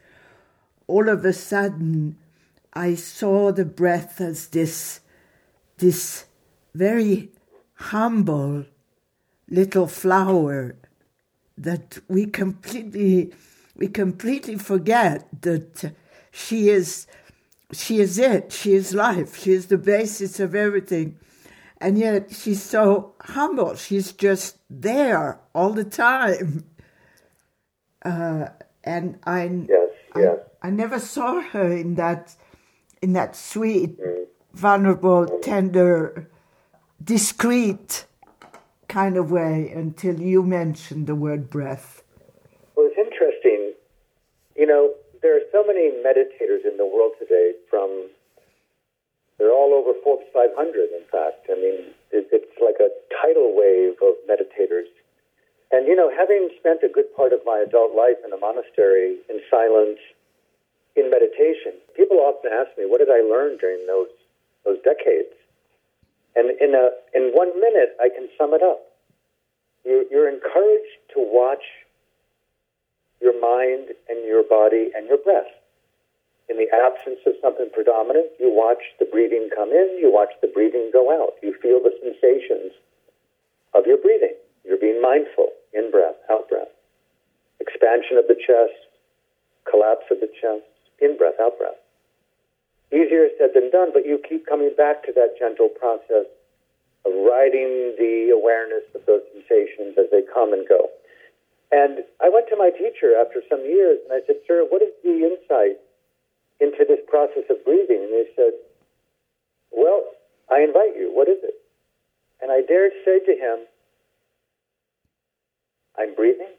all 0.87 1.09
of 1.09 1.23
a 1.25 1.33
sudden 1.33 2.17
I 2.73 2.95
saw 2.95 3.51
the 3.51 3.65
breath 3.65 4.21
as 4.21 4.47
this, 4.47 5.01
this 5.77 6.25
very 6.73 7.29
humble 7.75 8.65
little 9.49 9.87
flower 9.87 10.75
that 11.57 11.99
we 12.07 12.25
completely, 12.25 13.33
we 13.77 13.87
completely 13.87 14.57
forget 14.57 15.27
that 15.41 15.93
she 16.31 16.69
is 16.69 17.07
she 17.73 17.99
is 17.99 18.17
it. 18.17 18.51
She 18.51 18.73
is 18.73 18.93
life. 18.93 19.37
She 19.37 19.51
is 19.51 19.67
the 19.67 19.77
basis 19.77 20.39
of 20.39 20.55
everything. 20.55 21.19
And 21.79 21.97
yet 21.97 22.31
she's 22.31 22.63
so 22.63 23.13
humble. 23.21 23.75
She's 23.75 24.13
just 24.13 24.57
there 24.69 25.39
all 25.53 25.71
the 25.71 25.85
time. 25.85 26.65
Uh, 28.05 28.47
and 28.85 29.19
I, 29.25 29.65
yes, 29.67 29.89
yes. 30.15 30.37
I, 30.61 30.67
I, 30.67 30.69
never 30.69 30.97
saw 30.97 31.41
her 31.41 31.73
in 31.73 31.95
that, 31.95 32.35
in 33.01 33.13
that 33.13 33.35
sweet, 33.35 33.99
mm. 33.99 34.25
vulnerable, 34.53 35.25
tender, 35.41 36.29
discreet 37.03 38.05
kind 38.87 39.17
of 39.17 39.31
way 39.31 39.71
until 39.75 40.21
you 40.21 40.43
mentioned 40.43 41.07
the 41.07 41.15
word 41.15 41.49
breath. 41.49 42.03
You 44.57 44.65
know, 44.65 44.97
there 45.21 45.37
are 45.37 45.45
so 45.51 45.63
many 45.63 45.93
meditators 46.01 46.65
in 46.65 46.77
the 46.77 46.85
world 46.85 47.13
today 47.19 47.53
from 47.69 48.09
they're 49.37 49.53
all 49.53 49.73
over 49.73 49.93
Forbes 50.03 50.25
500 50.33 50.49
in 50.97 51.05
fact. 51.11 51.45
I 51.49 51.55
mean 51.55 51.93
it, 52.09 52.25
it's 52.33 52.57
like 52.57 52.81
a 52.81 52.89
tidal 53.13 53.53
wave 53.53 54.01
of 54.01 54.17
meditators. 54.25 54.89
And 55.71 55.85
you 55.87 55.95
know 55.95 56.09
having 56.09 56.49
spent 56.59 56.81
a 56.81 56.89
good 56.89 57.13
part 57.15 57.33
of 57.33 57.41
my 57.45 57.61
adult 57.61 57.93
life 57.95 58.17
in 58.25 58.33
a 58.33 58.37
monastery 58.37 59.21
in 59.29 59.39
silence 59.49 60.01
in 60.97 61.13
meditation 61.13 61.77
people 61.93 62.17
often 62.17 62.49
ask 62.49 62.73
me 62.77 62.89
what 62.89 62.97
did 62.97 63.13
i 63.13 63.21
learn 63.21 63.57
during 63.61 63.85
those 63.85 64.09
those 64.65 64.81
decades? 64.81 65.33
And 66.35 66.49
in 66.57 66.73
a 66.73 66.97
in 67.13 67.29
one 67.37 67.53
minute 67.61 67.93
i 68.01 68.09
can 68.09 68.27
sum 68.37 68.53
it 68.57 68.63
up. 68.63 68.81
You, 69.85 70.05
you're 70.09 70.29
encouraged 70.29 70.97
to 71.13 71.21
watch 71.21 71.63
your 73.21 73.39
mind 73.39 73.89
and 74.09 74.25
your 74.25 74.43
body 74.43 74.91
and 74.95 75.07
your 75.07 75.17
breath. 75.17 75.49
In 76.49 76.55
the 76.55 76.71
absence 76.71 77.19
of 77.25 77.33
something 77.41 77.69
predominant, 77.73 78.27
you 78.39 78.47
watch 78.53 78.81
the 78.99 79.05
breathing 79.05 79.49
come 79.53 79.69
in, 79.71 79.97
you 79.99 80.11
watch 80.11 80.31
the 80.41 80.47
breathing 80.47 80.89
go 80.93 81.11
out. 81.11 81.35
You 81.43 81.53
feel 81.61 81.83
the 81.83 81.91
sensations 81.99 82.71
of 83.73 83.85
your 83.85 83.97
breathing. 83.97 84.35
You're 84.63 84.79
being 84.79 85.01
mindful, 85.01 85.49
in 85.73 85.91
breath, 85.91 86.15
out 86.31 86.47
breath. 86.47 86.71
Expansion 87.59 88.17
of 88.17 88.27
the 88.27 88.35
chest, 88.35 88.79
collapse 89.69 90.05
of 90.09 90.19
the 90.19 90.31
chest, 90.39 90.63
in 90.99 91.17
breath, 91.17 91.35
out 91.41 91.57
breath. 91.57 91.79
Easier 92.91 93.27
said 93.37 93.51
than 93.53 93.69
done, 93.69 93.91
but 93.91 94.05
you 94.05 94.19
keep 94.23 94.47
coming 94.47 94.71
back 94.77 95.03
to 95.03 95.11
that 95.13 95.35
gentle 95.37 95.67
process 95.67 96.31
of 97.03 97.11
riding 97.27 97.95
the 97.99 98.31
awareness 98.31 98.83
of 98.95 99.05
those 99.05 99.23
sensations 99.33 99.97
as 99.99 100.07
they 100.11 100.23
come 100.33 100.53
and 100.53 100.67
go. 100.67 100.87
And 101.71 102.03
I 102.23 102.29
went 102.29 102.47
to 102.49 102.55
my 102.55 102.71
teacher 102.71 103.15
after 103.19 103.43
some 103.49 103.61
years 103.61 103.99
and 104.03 104.11
I 104.15 104.25
said, 104.25 104.37
Sir, 104.47 104.65
what 104.69 104.81
is 104.81 104.93
the 105.03 105.27
insight 105.27 105.77
into 106.59 106.85
this 106.87 107.03
process 107.07 107.43
of 107.49 107.63
breathing? 107.65 108.07
And 108.07 108.13
he 108.13 108.25
said, 108.35 108.53
Well, 109.71 110.03
I 110.49 110.63
invite 110.63 110.95
you. 110.95 111.11
What 111.11 111.27
is 111.27 111.39
it? 111.43 111.55
And 112.41 112.51
I 112.51 112.61
dared 112.61 112.91
say 113.03 113.19
to 113.19 113.33
him, 113.35 113.67
I'm 115.97 116.15
breathing. 116.15 116.53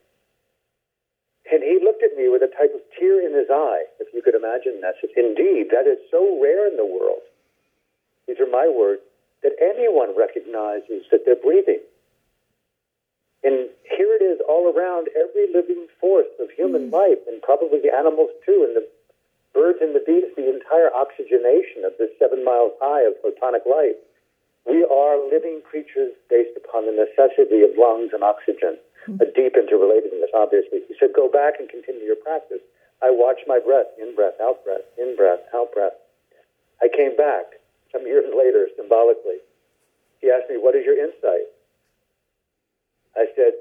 And 1.51 1.62
he 1.62 1.81
looked 1.83 2.03
at 2.03 2.12
me 2.18 2.29
with 2.29 2.42
a 2.42 2.53
type 2.53 2.75
of 2.75 2.85
tear 2.99 3.25
in 3.25 3.33
his 3.33 3.49
eye, 3.49 3.88
if 4.01 4.12
you 4.12 4.21
could 4.21 4.35
imagine 4.35 4.83
that. 4.83 5.01
Said, 5.01 5.16
Indeed, 5.16 5.73
that 5.73 5.88
is 5.88 5.97
so 6.11 6.37
rare 6.42 6.68
in 6.68 6.77
the 6.77 6.85
world. 6.85 7.25
These 8.27 8.37
are 8.40 8.51
my 8.51 8.68
words, 8.68 9.01
that 9.42 9.57
anyone 9.57 10.12
recognizes 10.12 11.09
that 11.11 11.25
they're 11.25 11.40
breathing. 11.40 11.81
And 13.48 13.72
here 13.80 14.12
it 14.12 14.20
is 14.20 14.44
all 14.44 14.68
around 14.68 15.08
every 15.16 15.48
living 15.48 15.88
force 15.96 16.28
of 16.37 16.52
human 16.52 16.92
mm. 16.92 17.00
life, 17.00 17.16
and 17.24 17.40
probably 17.40 17.80
the 17.80 17.88
animals 17.88 18.28
too, 18.44 18.61
and 18.68 18.76
the 18.76 18.84
birds 19.56 19.80
and 19.80 19.96
the 19.96 20.04
bees, 20.04 20.28
the 20.37 20.52
entire 20.52 20.92
oxygenation 20.92 21.88
of 21.88 21.96
this 21.96 22.12
seven 22.20 22.44
miles 22.44 22.76
high 22.76 23.08
of 23.08 23.16
photonic 23.24 23.64
light. 23.64 23.96
We 24.68 24.84
are 24.84 25.16
living 25.32 25.64
creatures 25.64 26.12
based 26.28 26.61
upon 26.61 26.84
the 26.84 26.92
necessity 26.92 27.64
of 27.64 27.72
lungs 27.80 28.12
and 28.12 28.20
oxygen, 28.20 28.76
mm. 29.08 29.16
a 29.16 29.32
deep 29.32 29.56
interrelatedness, 29.56 30.28
obviously. 30.37 30.84
He 30.84 30.92
said, 31.00 31.16
Go 31.16 31.32
back 31.32 31.56
and 31.56 31.72
continue 31.72 32.04
your 32.04 32.20
practice. 32.20 32.61
I 33.00 33.08
watch 33.08 33.40
my 33.48 33.56
breath, 33.64 33.88
in 33.96 34.12
breath, 34.12 34.37
out 34.44 34.61
breath, 34.61 34.84
in 35.00 35.16
breath, 35.16 35.40
out 35.56 35.72
breath. 35.72 35.96
I 36.84 36.92
came 36.92 37.16
back 37.16 37.56
some 37.96 38.04
years 38.04 38.28
later, 38.28 38.68
symbolically. 38.76 39.40
He 40.20 40.28
asked 40.28 40.52
me, 40.52 40.61
What 40.61 40.76
is 40.76 40.84
your 40.84 41.00
insight? 41.00 41.48
I 43.16 43.27
said, 43.37 43.53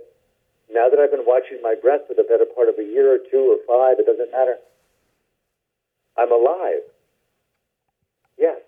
now 0.71 0.89
that 0.89 0.99
I've 0.99 1.11
been 1.11 1.25
watching 1.25 1.59
my 1.63 1.75
breath 1.79 2.01
for 2.07 2.13
the 2.13 2.27
better 2.27 2.45
part 2.45 2.67
of 2.69 2.75
a 2.79 2.83
year 2.83 3.13
or 3.13 3.19
two 3.31 3.55
or 3.55 3.59
five, 3.63 3.99
it 3.99 4.05
doesn't 4.05 4.31
matter. 4.31 4.57
I'm 6.17 6.31
alive. 6.31 6.83
Yes, 8.37 8.59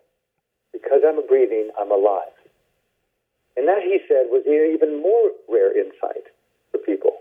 because 0.72 1.02
I'm 1.06 1.20
breathing, 1.28 1.70
I'm 1.80 1.92
alive. 1.92 2.34
And 3.58 3.68
that, 3.68 3.84
he 3.84 4.00
said, 4.08 4.32
was 4.32 4.48
an 4.48 4.72
even 4.72 5.02
more 5.02 5.36
rare 5.52 5.76
insight 5.76 6.32
for 6.72 6.80
people. 6.80 7.20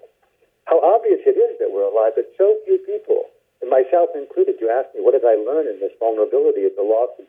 How 0.64 0.79
obvious 0.79 1.18
it 1.27 1.35
is 1.35 1.59
that 1.59 1.73
we're 1.73 1.88
alive, 1.88 2.12
but 2.14 2.31
so 2.38 2.57
few 2.64 2.79
people, 2.85 3.25
and 3.61 3.68
myself 3.68 4.14
included, 4.14 4.61
you 4.61 4.71
asked 4.71 4.94
me, 4.94 5.03
what 5.03 5.18
did 5.18 5.25
I 5.25 5.35
learn 5.35 5.66
in 5.66 5.81
this 5.81 5.92
vulnerability 5.99 6.64
of 6.64 6.77
the 6.77 6.87
loss 6.87 7.11
of 7.18 7.27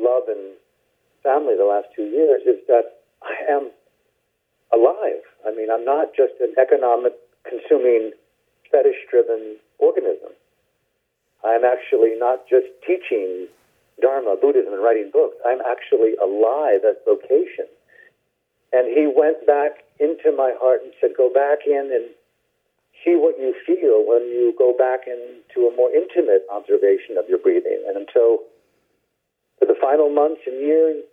love 0.00 0.26
and 0.26 0.56
family 1.22 1.54
the 1.56 1.68
last 1.68 1.88
two 1.94 2.08
years, 2.10 2.42
is 2.42 2.58
that 2.66 3.04
I 3.22 3.36
am 3.52 3.70
alive. 4.74 5.22
I 5.46 5.54
mean, 5.54 5.70
I'm 5.70 5.84
not 5.84 6.14
just 6.16 6.34
an 6.40 6.54
economic, 6.58 7.14
consuming, 7.48 8.12
fetish 8.70 9.06
driven 9.10 9.56
organism. 9.78 10.34
I'm 11.44 11.64
actually 11.64 12.18
not 12.18 12.48
just 12.48 12.66
teaching 12.86 13.46
Dharma, 14.00 14.36
Buddhism, 14.40 14.72
and 14.72 14.82
writing 14.82 15.10
books. 15.12 15.36
I'm 15.46 15.60
actually 15.60 16.16
alive 16.18 16.82
as 16.82 16.96
vocation. 17.04 17.70
And 18.72 18.90
he 18.90 19.06
went 19.06 19.46
back 19.46 19.86
into 20.00 20.34
my 20.34 20.50
heart 20.58 20.80
and 20.82 20.92
said, 21.00 21.10
Go 21.16 21.30
back 21.30 21.62
in 21.66 21.94
and 21.94 22.10
see 23.04 23.14
what 23.14 23.38
you 23.38 23.54
feel 23.66 24.02
when 24.02 24.26
you 24.32 24.54
go 24.58 24.74
back 24.74 25.06
into 25.06 25.68
a 25.68 25.76
more 25.76 25.92
intimate 25.94 26.42
observation 26.50 27.14
of 27.18 27.28
your 27.28 27.38
breathing. 27.38 27.84
And 27.86 27.96
until 27.96 28.42
for 29.58 29.66
the 29.66 29.76
final 29.80 30.10
months 30.10 30.42
and 30.46 30.58
years, 30.60 31.04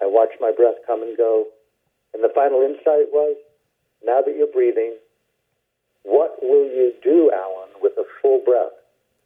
I 0.00 0.06
watched 0.06 0.40
my 0.40 0.52
breath 0.52 0.80
come 0.86 1.02
and 1.02 1.16
go. 1.16 1.46
And 2.14 2.22
the 2.22 2.30
final 2.32 2.62
insight 2.62 3.10
was 3.10 3.36
now 4.06 4.22
that 4.22 4.38
you're 4.38 4.46
breathing, 4.46 4.94
what 6.04 6.38
will 6.40 6.64
you 6.70 6.94
do, 7.02 7.32
Alan, 7.34 7.74
with 7.82 7.92
a 7.98 8.04
full 8.22 8.40
breath? 8.44 8.72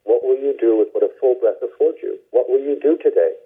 What 0.05 0.24
will 0.24 0.38
you 0.38 0.57
do 0.59 0.79
with 0.79 0.88
what 0.92 1.05
a 1.05 1.12
full 1.20 1.37
breath 1.37 1.61
affords 1.61 1.98
you? 2.03 2.18
What 2.31 2.48
will 2.48 2.61
you 2.61 2.81
do 2.81 2.96
today? 2.96 3.37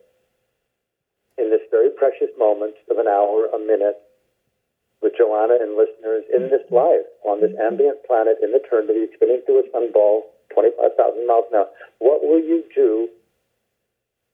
In 1.38 1.50
this 1.50 1.64
very 1.70 1.90
precious 1.90 2.31
moment 2.38 2.74
of 2.88 2.98
an 2.98 3.09
hour, 3.09 3.48
a 3.50 3.59
minute, 3.59 3.98
with 5.02 5.18
Joanna 5.18 5.59
and 5.59 5.74
listeners 5.74 6.22
in 6.31 6.46
this 6.46 6.62
life 6.70 7.02
on 7.26 7.40
this 7.40 7.50
ambient 7.59 7.98
planet 8.07 8.38
in 8.42 8.55
eternity, 8.55 9.11
spinning 9.16 9.42
through 9.44 9.64
a 9.64 9.68
sunball, 9.74 10.31
25,000 10.55 11.26
miles 11.26 11.44
an 11.50 11.59
hour. 11.59 11.70
What 11.98 12.22
will 12.22 12.38
you 12.38 12.62
do 12.76 13.09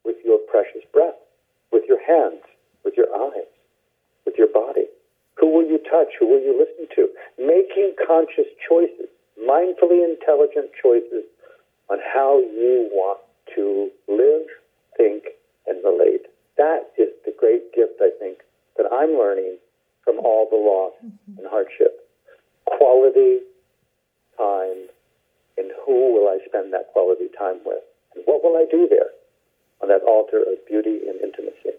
with 0.05 0.17
your 0.25 0.39
precious 0.51 0.85
breath, 0.93 1.17
with 1.73 1.85
your 1.89 2.03
hands, 2.05 2.45
with 2.85 2.95
your 2.99 3.09
eyes, 3.17 3.49
with 4.27 4.35
your 4.37 4.53
body? 4.53 4.85
Who 5.41 5.55
will 5.55 5.67
you 5.67 5.79
touch? 5.79 6.09
Who 6.19 6.27
will 6.27 6.41
you 6.41 6.55
listen 6.59 6.89
to? 6.97 7.09
Making 7.39 7.95
conscious 8.07 8.51
choices, 8.69 9.09
mindfully 9.39 10.03
intelligent 10.03 10.71
choices 10.83 11.25
on 11.91 11.99
how 12.03 12.39
you 12.39 12.89
want 12.93 13.21
to 13.55 13.91
live, 14.09 14.47
think, 14.97 15.25
and 15.67 15.83
relate. 15.85 16.27
That 16.57 16.91
is 16.99 17.09
the 17.25 17.33
great 17.39 17.73
gift, 17.73 18.01
I 18.01 18.11
think, 18.19 18.39
that 18.77 18.87
I'm 18.93 19.17
learning 19.17 19.59
from 20.05 20.19
all 20.19 20.49
the 20.51 20.57
loss 20.57 20.93
mm-hmm. 21.05 21.39
and 21.39 21.47
hardship. 21.49 22.09
Quality 22.67 23.41
time 24.37 24.89
and 25.59 25.73
who 25.85 26.15
will 26.15 26.31
I 26.31 26.39
spend 26.47 26.73
that 26.73 26.95
quality 26.95 27.27
time 27.37 27.59
with? 27.67 27.83
And 28.15 28.23
what 28.27 28.43
will 28.43 28.57
I 28.57 28.65
do 28.71 28.87
there 28.89 29.11
on 29.83 29.89
that 29.89 30.07
altar 30.07 30.39
of 30.39 30.63
beauty 30.67 31.03
and 31.11 31.21
intimacy? 31.21 31.75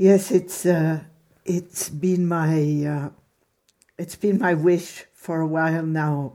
Yes, 0.00 0.30
it's 0.30 0.64
uh, 0.64 1.00
it's 1.44 1.88
been 1.88 2.28
my 2.28 2.54
uh, 2.86 3.10
it's 3.98 4.14
been 4.14 4.38
my 4.38 4.54
wish 4.54 5.04
for 5.12 5.40
a 5.40 5.46
while 5.46 5.84
now 5.84 6.34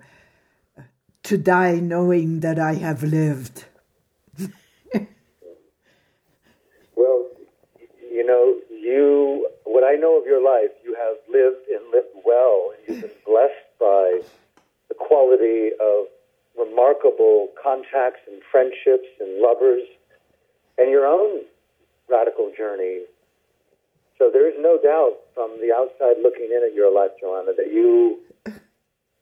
uh, 0.78 0.82
to 1.24 1.38
die 1.38 1.76
knowing 1.76 2.42
that 2.42 2.60
I 2.60 2.74
have 2.74 3.04
lived. 3.04 3.64
well, 6.98 7.30
you 8.12 8.28
know, 8.28 8.60
you 8.70 9.48
what 9.64 9.86
I 9.86 9.96
know 9.96 10.20
of 10.20 10.26
your 10.26 10.44
life, 10.44 10.72
you 10.84 10.94
have 10.96 11.16
lived 11.32 11.66
and 11.70 11.90
lived 11.90 12.18
well, 12.26 12.74
and 12.76 12.84
you've 12.86 13.02
been 13.04 13.12
blessed 13.26 13.80
by 13.80 14.20
the 14.90 14.96
quality 14.96 15.70
of 15.80 16.08
remarkable 16.60 17.48
contacts 17.64 18.28
and 18.28 18.42
friendships 18.52 19.08
and 19.22 19.40
lovers, 19.40 19.84
and 20.78 20.92
your 20.92 21.06
own 21.08 21.44
radical 22.10 22.52
journey 22.58 23.04
so 24.24 24.32
there 24.32 24.48
is 24.48 24.56
no 24.58 24.80
doubt 24.80 25.20
from 25.36 25.60
the 25.60 25.76
outside 25.76 26.16
looking 26.24 26.48
in 26.48 26.64
at 26.64 26.72
your 26.74 26.88
life, 26.88 27.12
Joanna, 27.20 27.52
that 27.60 27.68
you 27.68 28.24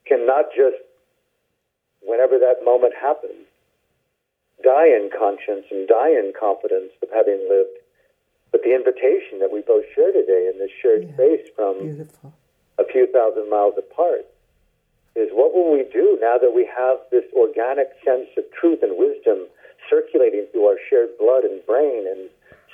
cannot 0.06 0.54
just, 0.54 0.78
whenever 2.06 2.38
that 2.38 2.62
moment 2.62 2.94
happens, 2.94 3.50
die 4.62 4.94
in 4.94 5.10
conscience 5.10 5.66
and 5.72 5.88
die 5.88 6.14
in 6.14 6.34
confidence 6.38 6.94
of 7.02 7.10
having 7.10 7.42
lived. 7.50 7.82
But 8.52 8.62
the 8.62 8.78
invitation 8.78 9.42
that 9.42 9.50
we 9.50 9.66
both 9.66 9.90
share 9.96 10.14
today 10.14 10.46
in 10.54 10.60
this 10.62 10.70
shared 10.70 11.10
yeah, 11.10 11.14
space 11.18 11.50
from 11.56 11.82
beautiful. 11.82 12.34
a 12.78 12.86
few 12.86 13.10
thousand 13.10 13.50
miles 13.50 13.74
apart 13.82 14.30
is 15.16 15.34
what 15.34 15.50
will 15.50 15.74
we 15.74 15.82
do 15.90 16.20
now 16.22 16.38
that 16.38 16.54
we 16.54 16.70
have 16.70 17.02
this 17.10 17.26
organic 17.34 17.90
sense 18.06 18.30
of 18.38 18.46
truth 18.54 18.86
and 18.86 19.02
wisdom 19.02 19.50
circulating 19.90 20.46
through 20.52 20.70
our 20.70 20.78
shared 20.92 21.10
blood 21.18 21.42
and 21.42 21.66
brain 21.66 22.06
and 22.06 22.30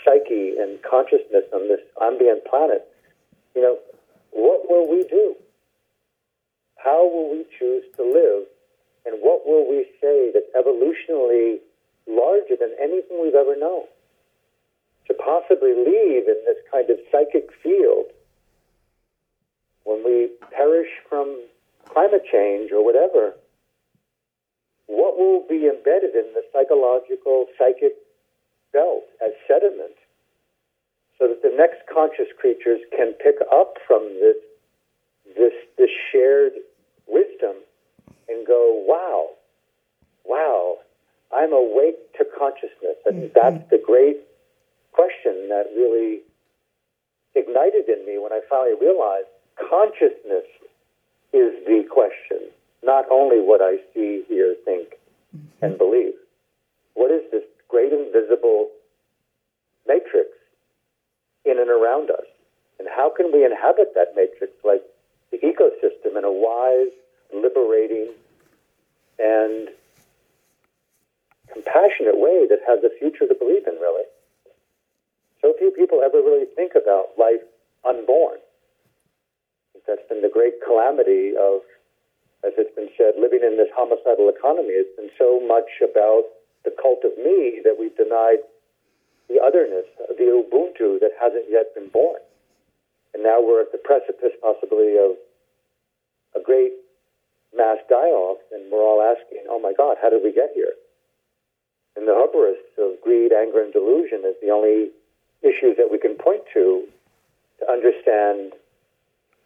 psyche 0.07 0.55
and 0.57 0.79
consciousness 0.81 1.43
on 1.53 1.67
this 1.67 1.81
ambient 2.01 2.45
planet, 2.45 2.87
you 3.55 3.61
know, 3.61 3.77
what 4.31 4.69
will 4.69 4.89
we 4.89 5.03
do? 5.03 5.35
How 6.77 7.03
will 7.03 7.31
we 7.31 7.45
choose 7.59 7.83
to 7.97 8.03
live? 8.03 8.47
And 9.05 9.19
what 9.21 9.45
will 9.45 9.67
we 9.69 9.85
say 10.01 10.31
that's 10.33 10.51
evolutionally 10.55 11.57
larger 12.07 12.55
than 12.59 12.75
anything 12.81 13.21
we've 13.21 13.35
ever 13.35 13.55
known? 13.57 13.83
To 15.07 15.13
possibly 15.13 15.73
leave 15.73 16.27
in 16.27 16.39
this 16.45 16.57
kind 16.71 16.89
of 16.89 16.97
psychic 17.11 17.49
field 17.63 18.05
when 19.83 20.03
we 20.03 20.29
perish 20.51 20.89
from 21.09 21.43
climate 21.85 22.23
change 22.31 22.71
or 22.71 22.83
whatever, 22.83 23.33
what 24.87 25.17
will 25.17 25.45
be 25.47 25.67
embedded 25.67 26.13
in 26.15 26.33
the 26.33 26.43
psychological, 26.51 27.47
psychic 27.57 27.95
belt 28.73 29.03
as 29.23 29.31
sediment 29.47 29.96
so 31.19 31.27
that 31.27 31.41
the 31.41 31.53
next 31.55 31.81
conscious 31.91 32.27
creatures 32.39 32.79
can 32.95 33.13
pick 33.13 33.35
up 33.51 33.75
from 33.87 34.03
this 34.19 34.37
this 35.35 35.53
this 35.77 35.89
shared 36.11 36.53
wisdom 37.07 37.55
and 38.29 38.45
go, 38.45 38.83
wow, 38.87 39.29
wow, 40.25 40.77
I'm 41.35 41.53
awake 41.53 42.13
to 42.17 42.25
consciousness. 42.37 42.97
And 43.05 43.23
mm-hmm. 43.23 43.33
that's 43.33 43.69
the 43.69 43.81
great 43.83 44.17
question 44.91 45.49
that 45.49 45.65
really 45.75 46.21
ignited 47.35 47.87
in 47.87 48.05
me 48.05 48.17
when 48.17 48.31
I 48.31 48.41
finally 48.49 48.75
realized 48.79 49.27
consciousness 49.57 50.45
is 51.33 51.53
the 51.65 51.83
question, 51.89 52.49
not 52.83 53.05
only 53.11 53.37
what 53.39 53.61
I 53.61 53.77
see, 53.93 54.23
hear, 54.27 54.55
think, 54.65 54.95
mm-hmm. 55.35 55.65
and 55.65 55.77
believe. 55.77 56.13
What 56.95 57.11
is 57.11 57.21
this 57.31 57.43
great 57.69 57.93
invisible 57.93 58.69
matrix 59.87 60.29
in 61.47 61.59
and 61.59 61.69
around 61.69 62.09
us? 62.09 62.25
And 62.79 62.87
how 62.87 63.09
can 63.09 63.31
we 63.31 63.43
inhabit 63.43 63.93
that 63.95 64.15
matrix 64.15 64.53
like 64.63 64.83
the 65.31 65.37
ecosystem 65.39 66.17
in 66.17 66.23
a 66.23 66.31
wise, 66.31 66.93
liberating, 67.33 68.13
and 69.19 69.69
compassionate 71.51 72.17
way 72.17 72.45
that 72.47 72.59
has 72.67 72.83
a 72.83 72.91
future 72.99 73.27
to 73.27 73.35
believe 73.35 73.65
in, 73.65 73.75
really? 73.81 74.05
So 75.41 75.53
few 75.57 75.71
people 75.71 76.01
ever 76.03 76.17
really 76.17 76.45
think 76.55 76.73
about 76.75 77.17
life 77.17 77.41
unborn. 77.87 78.37
That's 79.87 80.03
been 80.09 80.21
the 80.21 80.29
great 80.33 80.59
calamity 80.65 81.31
of, 81.39 81.61
as 82.43 82.51
it's 82.57 82.75
been 82.75 82.89
said, 82.97 83.15
living 83.17 83.39
in 83.41 83.55
this 83.55 83.71
homicidal 83.71 84.27
economy. 84.27 84.75
It's 84.75 84.95
been 84.99 85.13
so 85.17 85.39
much 85.39 85.79
about 85.79 86.27
the 86.65 86.75
cult 86.75 87.05
of 87.07 87.15
me 87.17 87.61
that 87.63 87.79
we've 87.79 87.95
denied 87.95 88.43
the 89.29 89.39
otherness, 89.43 89.85
the 89.97 90.23
Ubuntu 90.23 90.99
that 90.99 91.11
hasn't 91.19 91.45
yet 91.49 91.73
been 91.75 91.89
born. 91.89 92.19
And 93.13 93.23
now 93.23 93.41
we're 93.41 93.61
at 93.61 93.71
the 93.71 93.77
precipice, 93.77 94.33
possibly, 94.41 94.97
of 94.97 95.17
a 96.35 96.43
great 96.43 96.73
mass 97.55 97.77
die-off, 97.89 98.37
and 98.51 98.71
we're 98.71 98.83
all 98.83 99.01
asking, 99.01 99.43
oh 99.49 99.59
my 99.59 99.73
God, 99.73 99.97
how 100.01 100.09
did 100.09 100.23
we 100.23 100.31
get 100.31 100.51
here? 100.53 100.73
And 101.95 102.07
the 102.07 102.13
hubris 102.13 102.61
of 102.77 103.01
greed, 103.01 103.33
anger, 103.33 103.63
and 103.63 103.73
delusion 103.73 104.21
is 104.23 104.35
the 104.41 104.51
only 104.51 104.91
issues 105.41 105.77
that 105.77 105.89
we 105.91 105.97
can 105.97 106.15
point 106.15 106.43
to 106.53 106.85
to 107.59 107.71
understand 107.71 108.53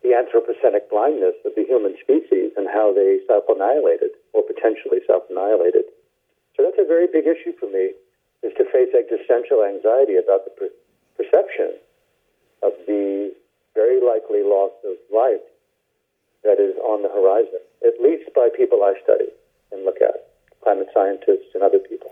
the 0.04 0.10
anthropocenic 0.10 0.90
blindness 0.90 1.36
of 1.46 1.54
the 1.56 1.64
human 1.64 1.96
species 2.02 2.52
and 2.58 2.68
how 2.68 2.92
they 2.94 3.20
self-annihilated 3.28 4.12
or 4.34 4.44
potentially 4.44 5.00
self-annihilated. 5.08 5.86
So 6.58 6.64
that's 6.64 6.80
a 6.80 6.88
very 6.88 7.08
big 7.08 7.28
issue 7.28 7.54
for 7.58 7.70
me, 7.70 7.94
is 8.44 8.54
to 8.58 8.66
face 8.66 8.90
existential 8.94 9.64
anxiety 9.64 10.16
about 10.18 10.46
the 10.46 10.52
per- 10.58 10.76
perception 11.18 11.78
of 12.64 12.74
the 12.88 13.34
very 13.76 14.02
likely 14.02 14.44
loss 14.44 14.72
of 14.86 14.98
life 15.14 15.46
that 16.44 16.60
is 16.60 16.76
on 16.84 17.04
the 17.04 17.10
horizon, 17.10 17.60
at 17.86 18.02
least 18.02 18.34
by 18.34 18.50
people 18.56 18.84
I 18.84 18.94
study 19.04 19.30
and 19.72 19.86
look 19.86 20.02
at, 20.02 20.28
climate 20.64 20.88
scientists 20.94 21.54
and 21.54 21.64
other 21.64 21.80
people. 21.80 22.12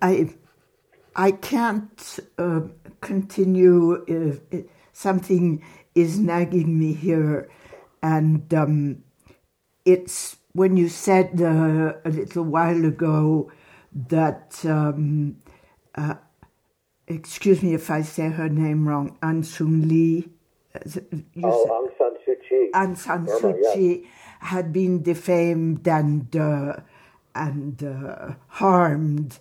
I, 0.00 0.30
I, 1.14 1.32
can't 1.32 2.20
uh, 2.38 2.62
continue 3.02 4.04
if 4.06 4.64
something 4.92 5.62
is 5.94 6.18
nagging 6.18 6.78
me 6.78 6.94
here, 6.94 7.50
and 8.02 8.52
um, 8.54 9.04
it's 9.84 10.36
when 10.52 10.78
you 10.78 10.88
said 10.88 11.40
uh, 11.42 11.92
a 12.04 12.08
little 12.08 12.44
while 12.44 12.82
ago 12.84 13.50
that, 13.92 14.64
um, 14.64 15.36
uh, 15.94 16.14
excuse 17.06 17.62
me 17.62 17.74
if 17.74 17.90
I 17.90 18.02
say 18.02 18.28
her 18.28 18.48
name 18.48 18.88
wrong, 18.88 19.16
Aung 19.22 19.44
San 19.44 19.88
Lee. 19.88 20.28
oh, 21.42 21.66
Aung 21.66 21.88
San 21.96 22.14
Suu 22.24 22.34
Kyi. 22.48 22.70
Aung 22.74 22.96
San 22.96 23.26
Suu 23.26 23.74
Kyi 23.74 24.08
had 24.40 24.72
been 24.72 25.02
defamed 25.02 25.86
and 25.88 26.34
uh, 26.36 26.76
and 27.34 27.82
uh, 27.82 28.34
harmed. 28.48 29.38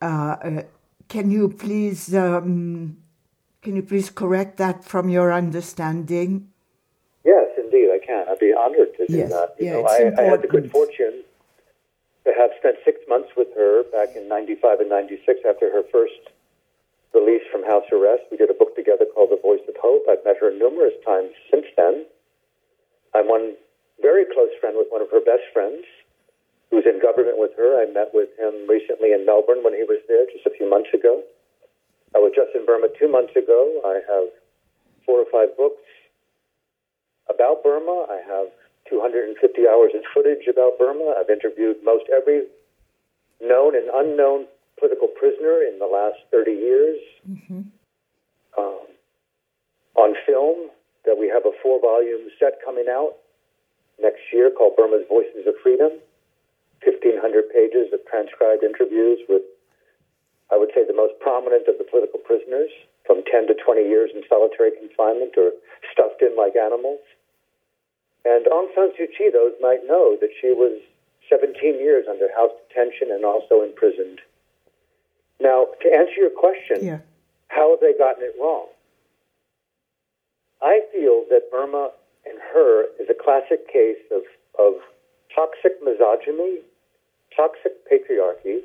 Uh, 0.00 0.04
uh, 0.04 0.62
can 1.08 1.30
you 1.30 1.48
please 1.48 2.14
um, 2.14 2.96
can 3.62 3.76
you 3.76 3.82
please 3.82 4.10
correct 4.10 4.56
that 4.58 4.84
from 4.84 5.08
your 5.08 5.32
understanding? 5.32 6.48
Yes, 7.24 7.48
indeed, 7.56 7.90
I 7.92 8.04
can. 8.04 8.26
I'd 8.28 8.38
be 8.38 8.52
honored 8.52 8.96
to 8.96 9.06
do 9.06 9.16
yes. 9.16 9.30
that. 9.30 9.54
You 9.58 9.66
yeah, 9.66 9.72
know, 9.72 9.86
I, 9.86 10.12
I, 10.18 10.22
had 10.24 10.42
the 10.42 10.48
good 10.48 10.70
fortune 10.70 11.22
to 12.32 12.40
have 12.40 12.50
spent 12.56 12.80
six 12.84 12.96
months 13.08 13.28
with 13.36 13.52
her 13.52 13.84
back 13.92 14.16
in 14.16 14.28
95 14.28 14.80
and 14.80 14.88
96 14.88 15.44
after 15.44 15.68
her 15.68 15.84
first 15.92 16.32
release 17.12 17.44
from 17.52 17.60
house 17.64 17.84
arrest. 17.92 18.24
We 18.32 18.40
did 18.40 18.48
a 18.48 18.56
book 18.56 18.74
together 18.74 19.04
called 19.04 19.28
The 19.28 19.40
Voice 19.40 19.60
of 19.68 19.76
Hope. 19.76 20.08
I've 20.08 20.24
met 20.24 20.40
her 20.40 20.48
numerous 20.48 20.96
times 21.04 21.36
since 21.52 21.68
then. 21.76 22.08
I'm 23.12 23.28
one 23.28 23.60
very 24.00 24.24
close 24.24 24.48
friend 24.60 24.80
with 24.80 24.88
one 24.88 25.04
of 25.04 25.12
her 25.12 25.20
best 25.20 25.44
friends 25.52 25.84
who's 26.72 26.88
in 26.88 27.04
government 27.04 27.36
with 27.36 27.52
her. 27.60 27.76
I 27.76 27.84
met 27.92 28.16
with 28.16 28.32
him 28.40 28.64
recently 28.64 29.12
in 29.12 29.28
Melbourne 29.28 29.60
when 29.60 29.76
he 29.76 29.84
was 29.84 30.00
there 30.08 30.24
just 30.32 30.48
a 30.48 30.56
few 30.56 30.64
months 30.64 30.88
ago. 30.96 31.20
I 32.16 32.18
was 32.18 32.32
just 32.32 32.56
in 32.56 32.64
Burma 32.64 32.88
two 32.96 33.12
months 33.12 33.36
ago. 33.36 33.60
I 33.84 34.00
have 34.08 34.32
four 35.04 35.20
or 35.20 35.28
five 35.28 35.52
books 35.60 35.84
about 37.28 37.60
Burma. 37.62 38.08
I 38.08 38.24
have 38.24 38.48
250 38.88 39.68
hours 39.68 39.92
of 39.94 40.02
footage 40.12 40.46
about 40.48 40.78
Burma. 40.78 41.14
I've 41.18 41.30
interviewed 41.30 41.76
most 41.84 42.04
every 42.14 42.46
known 43.40 43.74
and 43.76 43.88
unknown 43.92 44.46
political 44.78 45.08
prisoner 45.08 45.62
in 45.62 45.78
the 45.78 45.86
last 45.86 46.18
30 46.30 46.50
years. 46.52 46.98
Mm-hmm. 47.28 47.62
Um, 48.58 48.86
on 49.94 50.14
film, 50.26 50.70
that 51.04 51.18
we 51.18 51.28
have 51.28 51.46
a 51.46 51.54
four 51.62 51.80
volume 51.80 52.30
set 52.38 52.58
coming 52.64 52.86
out 52.88 53.18
next 54.00 54.22
year 54.32 54.50
called 54.50 54.76
Burma's 54.76 55.06
Voices 55.08 55.46
of 55.46 55.54
Freedom. 55.62 55.92
1,500 56.82 57.22
pages 57.54 57.94
of 57.94 58.02
transcribed 58.10 58.66
interviews 58.66 59.22
with, 59.28 59.42
I 60.50 60.58
would 60.58 60.70
say, 60.74 60.82
the 60.82 60.94
most 60.94 61.14
prominent 61.22 61.70
of 61.70 61.78
the 61.78 61.86
political 61.86 62.18
prisoners 62.18 62.70
from 63.06 63.22
10 63.30 63.46
to 63.46 63.54
20 63.54 63.82
years 63.86 64.10
in 64.14 64.22
solitary 64.28 64.74
confinement 64.74 65.34
or 65.38 65.54
stuffed 65.94 66.22
in 66.22 66.34
like 66.34 66.58
animals. 66.58 66.98
And 68.24 68.46
Aung 68.46 68.68
San 68.74 68.90
Suu 68.92 69.06
Kyi, 69.16 69.30
those 69.30 69.52
might 69.60 69.86
know 69.86 70.16
that 70.20 70.30
she 70.40 70.52
was 70.52 70.80
17 71.28 71.80
years 71.80 72.06
under 72.08 72.28
house 72.34 72.52
detention 72.68 73.10
and 73.10 73.24
also 73.24 73.62
imprisoned. 73.62 74.20
Now, 75.40 75.66
to 75.82 75.92
answer 75.92 76.14
your 76.16 76.30
question, 76.30 76.84
Yeah. 76.84 76.98
how 77.48 77.70
have 77.70 77.80
they 77.80 77.94
gotten 77.94 78.22
it 78.22 78.34
wrong? 78.38 78.68
I 80.60 80.82
feel 80.92 81.24
that 81.30 81.50
Burma 81.50 81.90
and 82.24 82.38
her 82.54 82.84
is 83.00 83.10
a 83.10 83.14
classic 83.14 83.66
case 83.66 83.98
of, 84.12 84.22
of 84.58 84.74
toxic 85.34 85.82
misogyny, 85.82 86.60
toxic 87.34 87.72
patriarchy, 87.90 88.62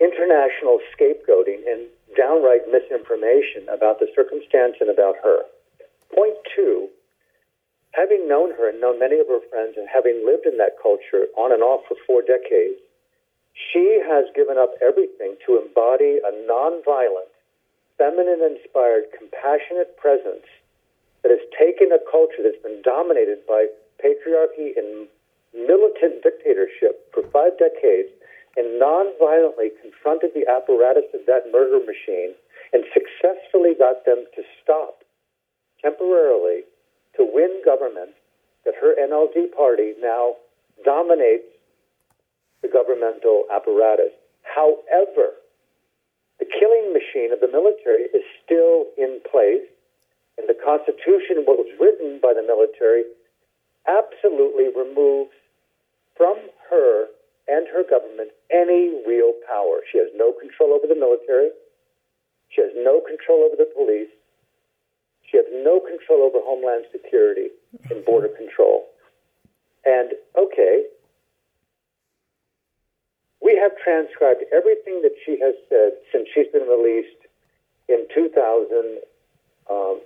international 0.00 0.80
scapegoating, 0.96 1.70
and 1.70 1.86
downright 2.16 2.66
misinformation 2.70 3.68
about 3.68 4.00
the 4.00 4.08
circumstance 4.16 4.76
and 4.80 4.88
about 4.88 5.16
her. 5.22 5.42
Point 6.14 6.36
two, 6.56 6.88
having 7.92 8.28
known 8.28 8.54
her 8.54 8.70
and 8.70 8.80
known 8.80 8.98
many 8.98 9.18
of 9.18 9.26
her 9.28 9.42
friends 9.50 9.74
and 9.76 9.88
having 9.88 10.22
lived 10.24 10.46
in 10.46 10.58
that 10.58 10.78
culture 10.80 11.26
on 11.36 11.52
and 11.52 11.62
off 11.62 11.82
for 11.88 11.96
four 12.06 12.22
decades, 12.22 12.78
she 13.54 14.00
has 14.06 14.26
given 14.34 14.58
up 14.58 14.74
everything 14.80 15.36
to 15.46 15.58
embody 15.58 16.22
a 16.22 16.32
nonviolent, 16.46 17.34
feminine 17.98 18.40
inspired, 18.40 19.10
compassionate 19.16 19.96
presence 19.98 20.46
that 21.22 21.34
has 21.34 21.42
taken 21.58 21.92
a 21.92 22.00
culture 22.10 22.40
that's 22.40 22.62
been 22.62 22.80
dominated 22.82 23.44
by 23.46 23.66
patriarchy 24.00 24.72
and 24.78 25.08
militant 25.52 26.22
dictatorship 26.22 27.10
for 27.12 27.22
five 27.34 27.58
decades 27.58 28.08
and 28.56 28.80
nonviolently 28.80 29.70
confronted 29.82 30.30
the 30.34 30.46
apparatus 30.48 31.06
of 31.12 31.20
that 31.26 31.50
murder 31.52 31.78
machine 31.84 32.34
and 32.72 32.84
successfully 32.94 33.74
got 33.74 34.04
them 34.06 34.24
to 34.34 34.42
stop 34.62 35.02
temporarily 35.82 36.62
to 37.16 37.26
win 37.26 37.62
government 37.64 38.10
that 38.64 38.74
her 38.80 38.94
NLD 38.94 39.54
party 39.56 39.94
now 40.00 40.34
dominates 40.84 41.48
the 42.62 42.68
governmental 42.68 43.44
apparatus. 43.52 44.12
However, 44.42 45.36
the 46.38 46.46
killing 46.46 46.92
machine 46.92 47.32
of 47.32 47.40
the 47.40 47.48
military 47.48 48.08
is 48.12 48.24
still 48.44 48.86
in 48.96 49.20
place, 49.30 49.64
and 50.38 50.48
the 50.48 50.56
Constitution, 50.56 51.44
what 51.44 51.60
was 51.60 51.68
written 51.80 52.20
by 52.22 52.32
the 52.32 52.42
military, 52.42 53.04
absolutely 53.88 54.68
removes 54.72 55.32
from 56.16 56.36
her 56.68 57.08
and 57.48 57.66
her 57.68 57.82
government 57.82 58.30
any 58.52 59.02
real 59.06 59.32
power. 59.48 59.80
She 59.90 59.98
has 59.98 60.08
no 60.14 60.32
control 60.32 60.72
over 60.72 60.86
the 60.86 60.98
military. 60.98 61.50
She 62.48 62.62
has 62.62 62.70
no 62.76 63.00
control 63.00 63.44
over 63.44 63.56
the 63.56 63.68
police. 63.74 64.12
She 65.30 65.36
has 65.36 65.46
no 65.52 65.80
control 65.80 66.22
over 66.26 66.38
Homeland 66.42 66.86
Security 66.90 67.48
and 67.88 68.04
border 68.04 68.28
control. 68.28 68.86
And, 69.84 70.10
okay, 70.36 70.84
we 73.40 73.56
have 73.56 73.72
transcribed 73.82 74.42
everything 74.52 75.02
that 75.02 75.14
she 75.24 75.38
has 75.40 75.54
said 75.68 75.92
since 76.12 76.28
she's 76.34 76.48
been 76.52 76.68
released 76.68 77.26
in 77.88 78.06
2000. 78.14 78.98
Um, 79.70 80.00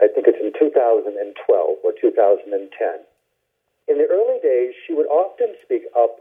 I 0.00 0.08
think 0.08 0.26
it's 0.26 0.40
in 0.40 0.52
2012 0.58 1.78
or 1.84 1.92
2010. 2.00 2.60
In 3.86 3.98
the 3.98 4.06
early 4.10 4.40
days, 4.42 4.74
she 4.86 4.94
would 4.94 5.06
often 5.06 5.54
speak 5.62 5.82
up 5.96 6.16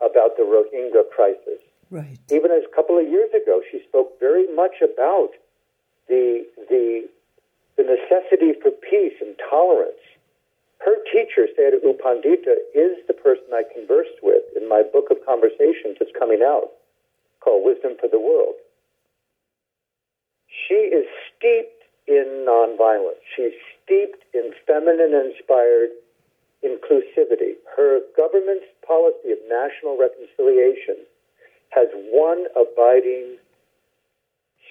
about 0.00 0.36
the 0.36 0.44
Rohingya 0.44 1.08
crisis. 1.10 1.60
Right. 1.90 2.18
Even 2.30 2.50
a 2.50 2.60
couple 2.74 2.98
of 2.98 3.08
years 3.08 3.30
ago, 3.32 3.62
she 3.70 3.80
spoke 3.88 4.20
very 4.20 4.46
much 4.54 4.82
about 4.82 5.30
the 6.08 6.46
the 6.68 7.08
the 7.76 7.84
necessity 7.84 8.52
for 8.60 8.70
peace 8.70 9.14
and 9.20 9.36
tolerance. 9.50 10.00
Her 10.80 10.96
teacher, 11.12 11.48
Sayadaw 11.58 11.82
U 11.82 11.98
Pandita, 11.98 12.56
is 12.74 12.96
the 13.06 13.14
person 13.14 13.44
I 13.52 13.64
conversed 13.72 14.20
with 14.22 14.44
in 14.56 14.68
my 14.68 14.82
book 14.82 15.10
of 15.10 15.18
conversations 15.24 15.96
that's 15.98 16.12
coming 16.18 16.42
out 16.42 16.72
called 17.40 17.64
Wisdom 17.64 17.92
for 18.00 18.08
the 18.08 18.20
World. 18.20 18.54
She 20.48 20.74
is 20.74 21.06
steeped 21.30 21.84
in 22.06 22.46
nonviolence. 22.48 23.22
She's 23.34 23.52
steeped 23.82 24.24
in 24.34 24.52
feminine 24.66 25.14
inspired 25.14 25.90
inclusivity. 26.64 27.54
Her 27.76 28.00
government's 28.16 28.66
policy 28.86 29.32
of 29.32 29.38
national 29.48 29.98
reconciliation 29.98 30.96
has 31.70 31.88
one 32.10 32.46
abiding 32.56 33.36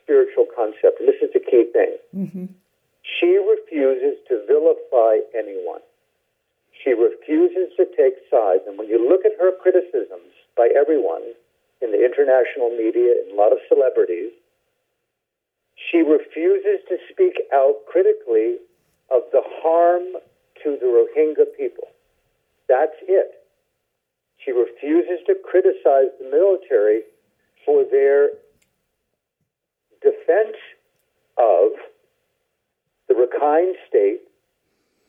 spiritual 0.02 0.46
concept, 0.56 1.00
and 1.00 1.08
this 1.08 1.22
is 1.22 1.30
the 1.34 1.40
key 1.40 1.66
thing. 1.72 1.98
Mm-hmm. 2.16 2.46
Vilify 4.96 5.18
anyone. 5.38 5.82
She 6.84 6.92
refuses 6.92 7.76
to 7.78 7.86
take 7.98 8.14
sides. 8.30 8.64
And 8.68 8.78
when 8.78 8.88
you 8.88 9.08
look 9.08 9.26
at 9.26 9.34
her 9.40 9.52
criticisms 9.62 10.32
by 10.58 10.70
everyone 10.76 11.34
in 11.82 11.92
the 11.92 12.04
international 12.04 12.70
media 12.70 13.14
and 13.24 13.34
a 13.34 13.36
lot 13.36 13.52
of 13.52 13.60
celebrities, 13.68 14.32
she 15.92 15.98
refuses 15.98 16.80
to 16.88 16.98
speak 17.12 17.34
out 17.54 17.86
critically 17.88 18.58
of 19.12 19.22
the 19.32 19.42
harm 19.62 20.04
to 20.64 20.78
the 20.80 20.86
Rohingya 20.86 21.46
people. 21.58 21.88
That's 22.68 22.96
it. 23.08 23.44
She 24.44 24.52
refuses 24.52 25.26
to 25.28 25.36
criticize 25.44 26.12
the 26.20 26.30
military 26.30 27.02
for 27.66 27.84
their 27.84 28.30
defense 30.02 30.58
of 31.38 31.72
the 33.08 33.14
Rakhine 33.14 33.74
state, 33.88 34.22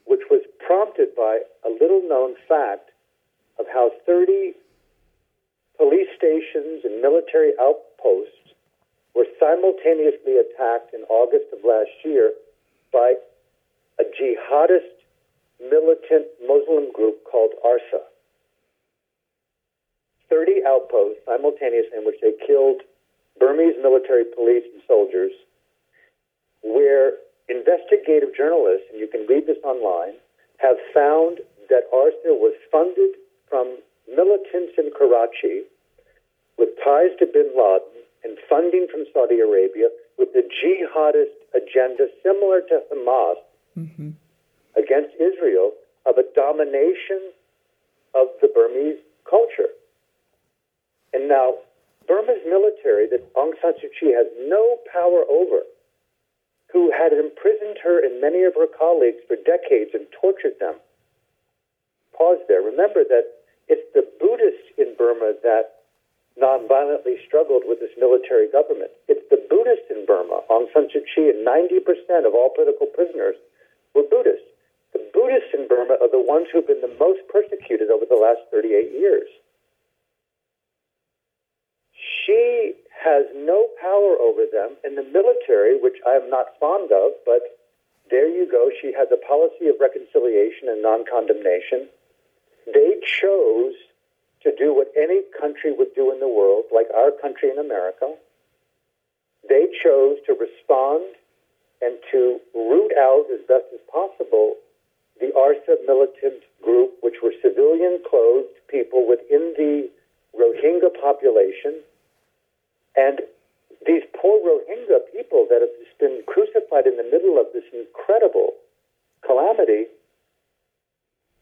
which 0.06 0.22
was 0.30 0.42
prompted 0.64 1.14
by 1.16 1.40
a 1.64 1.70
little 1.70 2.02
known 2.08 2.34
fact 2.48 2.90
of 3.58 3.66
how 3.72 3.90
30 4.06 4.52
police 5.76 6.08
stations 6.16 6.84
and 6.84 7.02
military 7.02 7.52
outposts 7.60 8.54
were 9.14 9.26
simultaneously 9.40 10.36
attacked 10.38 10.94
in 10.94 11.02
August 11.08 11.46
of 11.52 11.58
last 11.64 11.90
year 12.04 12.32
by 12.92 13.14
a 13.98 14.04
jihadist 14.04 14.96
militant 15.60 16.26
Muslim 16.46 16.92
group 16.92 17.24
called 17.24 17.50
ARSA. 17.64 18.02
30 20.28 20.62
outposts 20.66 21.20
simultaneously 21.24 21.96
in 21.96 22.04
which 22.04 22.20
they 22.20 22.32
killed 22.46 22.82
Burmese 23.38 23.76
military 23.82 24.24
police 24.24 24.64
and 24.72 24.82
soldiers, 24.86 25.32
where 26.62 27.12
investigative 27.48 28.34
journalists, 28.36 28.86
and 28.90 29.00
you 29.00 29.06
can 29.06 29.26
read 29.26 29.46
this 29.46 29.60
online, 29.64 30.14
have 30.58 30.76
found 30.94 31.38
that 31.68 31.90
ARSA 31.92 32.32
was 32.34 32.54
funded 32.70 33.14
from 33.48 33.78
militants 34.08 34.74
in 34.78 34.90
Karachi 34.96 35.62
with 36.58 36.70
ties 36.82 37.12
to 37.18 37.26
bin 37.26 37.52
Laden 37.54 38.02
and 38.24 38.38
funding 38.48 38.86
from 38.90 39.04
Saudi 39.12 39.40
Arabia 39.40 39.88
with 40.18 40.32
the 40.32 40.42
jihadist 40.42 41.36
agenda 41.54 42.08
similar 42.22 42.60
to 42.62 42.80
Hamas 42.92 43.36
Mm-hmm. 43.76 44.16
against 44.72 45.12
Israel 45.20 45.72
of 46.06 46.16
a 46.16 46.24
domination 46.34 47.28
of 48.14 48.28
the 48.40 48.48
Burmese 48.48 48.96
culture. 49.28 49.68
And 51.12 51.28
now, 51.28 51.56
Burma's 52.08 52.40
military 52.48 53.06
that 53.12 53.20
Aung 53.34 53.52
San 53.60 53.74
Suu 53.74 53.92
Kyi 54.00 54.16
has 54.16 54.26
no 54.48 54.78
power 54.90 55.28
over, 55.28 55.68
who 56.76 56.92
had 56.92 57.16
imprisoned 57.16 57.80
her 57.80 58.04
and 58.04 58.20
many 58.20 58.44
of 58.44 58.52
her 58.52 58.68
colleagues 58.68 59.24
for 59.24 59.32
decades 59.48 59.96
and 59.96 60.04
tortured 60.12 60.60
them. 60.60 60.76
Pause 62.12 62.44
there. 62.52 62.60
Remember 62.60 63.00
that 63.00 63.40
it's 63.64 63.88
the 63.96 64.04
Buddhists 64.20 64.76
in 64.76 64.92
Burma 64.92 65.32
that 65.40 65.80
nonviolently 66.36 67.16
struggled 67.24 67.64
with 67.64 67.80
this 67.80 67.96
military 67.96 68.52
government. 68.52 68.92
It's 69.08 69.24
the 69.32 69.40
Buddhists 69.48 69.88
in 69.88 70.04
Burma, 70.04 70.44
Aung 70.52 70.68
San 70.76 70.92
Suu 70.92 71.00
Kyi, 71.08 71.32
and 71.32 71.48
90% 71.48 72.28
of 72.28 72.36
all 72.36 72.52
political 72.52 72.92
prisoners 72.92 73.40
were 73.96 74.04
Buddhists. 74.04 74.44
The 74.92 75.00
Buddhists 75.16 75.56
in 75.56 75.64
Burma 75.72 75.96
are 75.96 76.12
the 76.12 76.20
ones 76.20 76.52
who've 76.52 76.68
been 76.68 76.84
the 76.84 76.92
most 77.00 77.24
persecuted 77.32 77.88
over 77.88 78.04
the 78.04 78.20
last 78.20 78.44
38 78.52 78.92
years. 78.92 79.32
She 82.26 82.74
has 83.04 83.26
no 83.34 83.68
power 83.80 84.18
over 84.18 84.46
them, 84.50 84.76
and 84.82 84.98
the 84.98 85.04
military, 85.04 85.78
which 85.78 85.96
I 86.04 86.16
am 86.16 86.28
not 86.28 86.58
fond 86.58 86.90
of, 86.90 87.12
but 87.24 87.56
there 88.10 88.28
you 88.28 88.50
go, 88.50 88.70
she 88.82 88.92
has 88.92 89.08
a 89.12 89.26
policy 89.26 89.68
of 89.68 89.76
reconciliation 89.80 90.68
and 90.68 90.82
non 90.82 91.04
condemnation. 91.06 91.88
They 92.66 92.98
chose 93.22 93.74
to 94.42 94.54
do 94.56 94.74
what 94.74 94.90
any 94.96 95.22
country 95.38 95.72
would 95.72 95.94
do 95.94 96.12
in 96.12 96.18
the 96.18 96.28
world, 96.28 96.64
like 96.74 96.88
our 96.94 97.10
country 97.10 97.50
in 97.50 97.58
America. 97.58 98.14
They 99.48 99.68
chose 99.82 100.18
to 100.26 100.34
respond 100.34 101.14
and 101.80 101.98
to 102.10 102.40
root 102.54 102.90
out 102.98 103.26
as 103.32 103.40
best 103.46 103.66
as 103.72 103.80
possible 103.92 104.56
the 105.20 105.32
ARSA 105.32 105.78
militant 105.86 106.42
group, 106.62 106.92
which 107.00 107.22
were 107.22 107.32
civilian 107.40 108.00
clothed 108.08 108.54
people 108.68 109.06
within 109.06 109.54
the 109.56 109.88
Rohingya 110.34 110.90
population. 111.00 111.80
And 112.96 113.20
these 113.86 114.02
poor 114.20 114.40
Rohingya 114.40 114.98
people 115.12 115.46
that 115.50 115.60
have 115.60 115.70
just 115.84 115.98
been 115.98 116.22
crucified 116.26 116.86
in 116.86 116.96
the 116.96 117.04
middle 117.04 117.38
of 117.38 117.46
this 117.52 117.64
incredible 117.72 118.54
calamity 119.24 119.86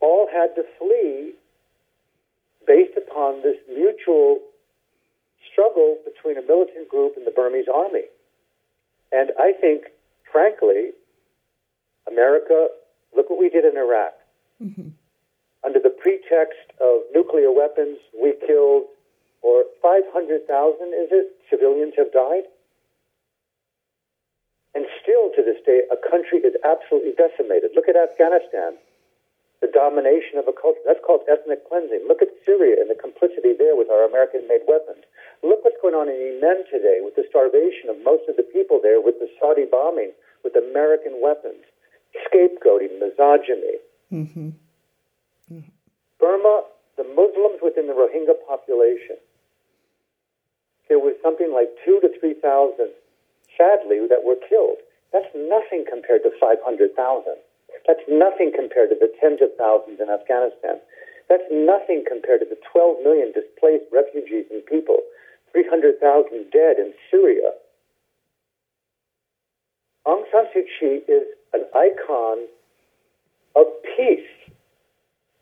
all 0.00 0.28
had 0.32 0.54
to 0.56 0.62
flee 0.78 1.32
based 2.66 2.96
upon 2.96 3.42
this 3.42 3.56
mutual 3.68 4.40
struggle 5.50 5.98
between 6.04 6.36
a 6.36 6.42
militant 6.42 6.88
group 6.88 7.16
and 7.16 7.26
the 7.26 7.30
Burmese 7.30 7.68
army. 7.72 8.04
And 9.12 9.30
I 9.38 9.52
think, 9.52 9.84
frankly, 10.30 10.90
America, 12.10 12.68
look 13.16 13.30
what 13.30 13.38
we 13.38 13.48
did 13.48 13.64
in 13.64 13.76
Iraq. 13.76 14.14
Mm-hmm. 14.62 14.88
Under 15.64 15.78
the 15.78 15.90
pretext 15.90 16.68
of 16.80 17.02
nuclear 17.14 17.52
weapons, 17.52 17.98
we 18.20 18.34
killed, 18.46 18.84
or 19.44 19.68
500,000, 19.84 20.40
is 20.96 21.12
it, 21.12 21.36
civilians 21.52 21.92
have 22.00 22.08
died? 22.16 22.48
And 24.72 24.88
still 25.04 25.28
to 25.36 25.44
this 25.44 25.60
day, 25.68 25.84
a 25.92 26.00
country 26.00 26.40
is 26.40 26.56
absolutely 26.64 27.12
decimated. 27.12 27.76
Look 27.76 27.86
at 27.86 27.94
Afghanistan, 27.94 28.80
the 29.60 29.68
domination 29.68 30.40
of 30.40 30.48
a 30.48 30.56
culture. 30.56 30.80
That's 30.88 31.04
called 31.04 31.28
ethnic 31.28 31.68
cleansing. 31.68 32.08
Look 32.08 32.24
at 32.24 32.32
Syria 32.42 32.80
and 32.80 32.88
the 32.88 32.96
complicity 32.96 33.52
there 33.52 33.76
with 33.76 33.92
our 33.92 34.08
American 34.08 34.48
made 34.48 34.64
weapons. 34.64 35.04
Look 35.44 35.62
what's 35.62 35.78
going 35.84 35.94
on 35.94 36.08
in 36.08 36.16
Yemen 36.16 36.64
today 36.72 37.04
with 37.04 37.14
the 37.14 37.28
starvation 37.28 37.92
of 37.92 38.00
most 38.00 38.24
of 38.26 38.40
the 38.40 38.48
people 38.48 38.80
there, 38.80 38.98
with 38.98 39.20
the 39.20 39.28
Saudi 39.36 39.68
bombing, 39.68 40.16
with 40.40 40.56
American 40.56 41.20
weapons, 41.20 41.68
scapegoating, 42.26 42.96
misogyny. 42.96 43.76
Mm-hmm. 44.08 44.56
Mm-hmm. 45.52 45.72
Burma, 46.18 46.64
the 46.96 47.04
Muslims 47.12 47.60
within 47.60 47.86
the 47.86 47.94
Rohingya 47.94 48.40
population, 48.48 49.20
something 51.34 51.52
like 51.52 51.68
two 51.84 51.98
to 52.00 52.08
3,000 52.20 52.94
sadly, 53.56 54.06
that 54.08 54.24
were 54.24 54.38
killed. 54.48 54.78
That's 55.12 55.30
nothing 55.34 55.84
compared 55.88 56.22
to 56.24 56.30
500,000. 56.40 56.90
That's 57.86 58.06
nothing 58.08 58.52
compared 58.54 58.90
to 58.90 58.98
the 58.98 59.12
tens 59.20 59.40
of 59.42 59.54
thousands 59.56 60.00
in 60.00 60.10
Afghanistan. 60.10 60.80
That's 61.28 61.46
nothing 61.50 62.04
compared 62.06 62.40
to 62.40 62.46
the 62.48 62.58
12 62.72 63.02
million 63.02 63.32
displaced 63.32 63.86
refugees 63.92 64.46
and 64.50 64.64
people, 64.66 64.98
300,000 65.52 66.50
dead 66.50 66.76
in 66.78 66.92
Syria. 67.10 67.54
Aung 70.06 70.24
San 70.30 70.44
Suu 70.52 70.64
Kyi 70.78 71.00
is 71.08 71.26
an 71.52 71.64
icon 71.74 72.44
of 73.56 73.66
peace, 73.96 74.28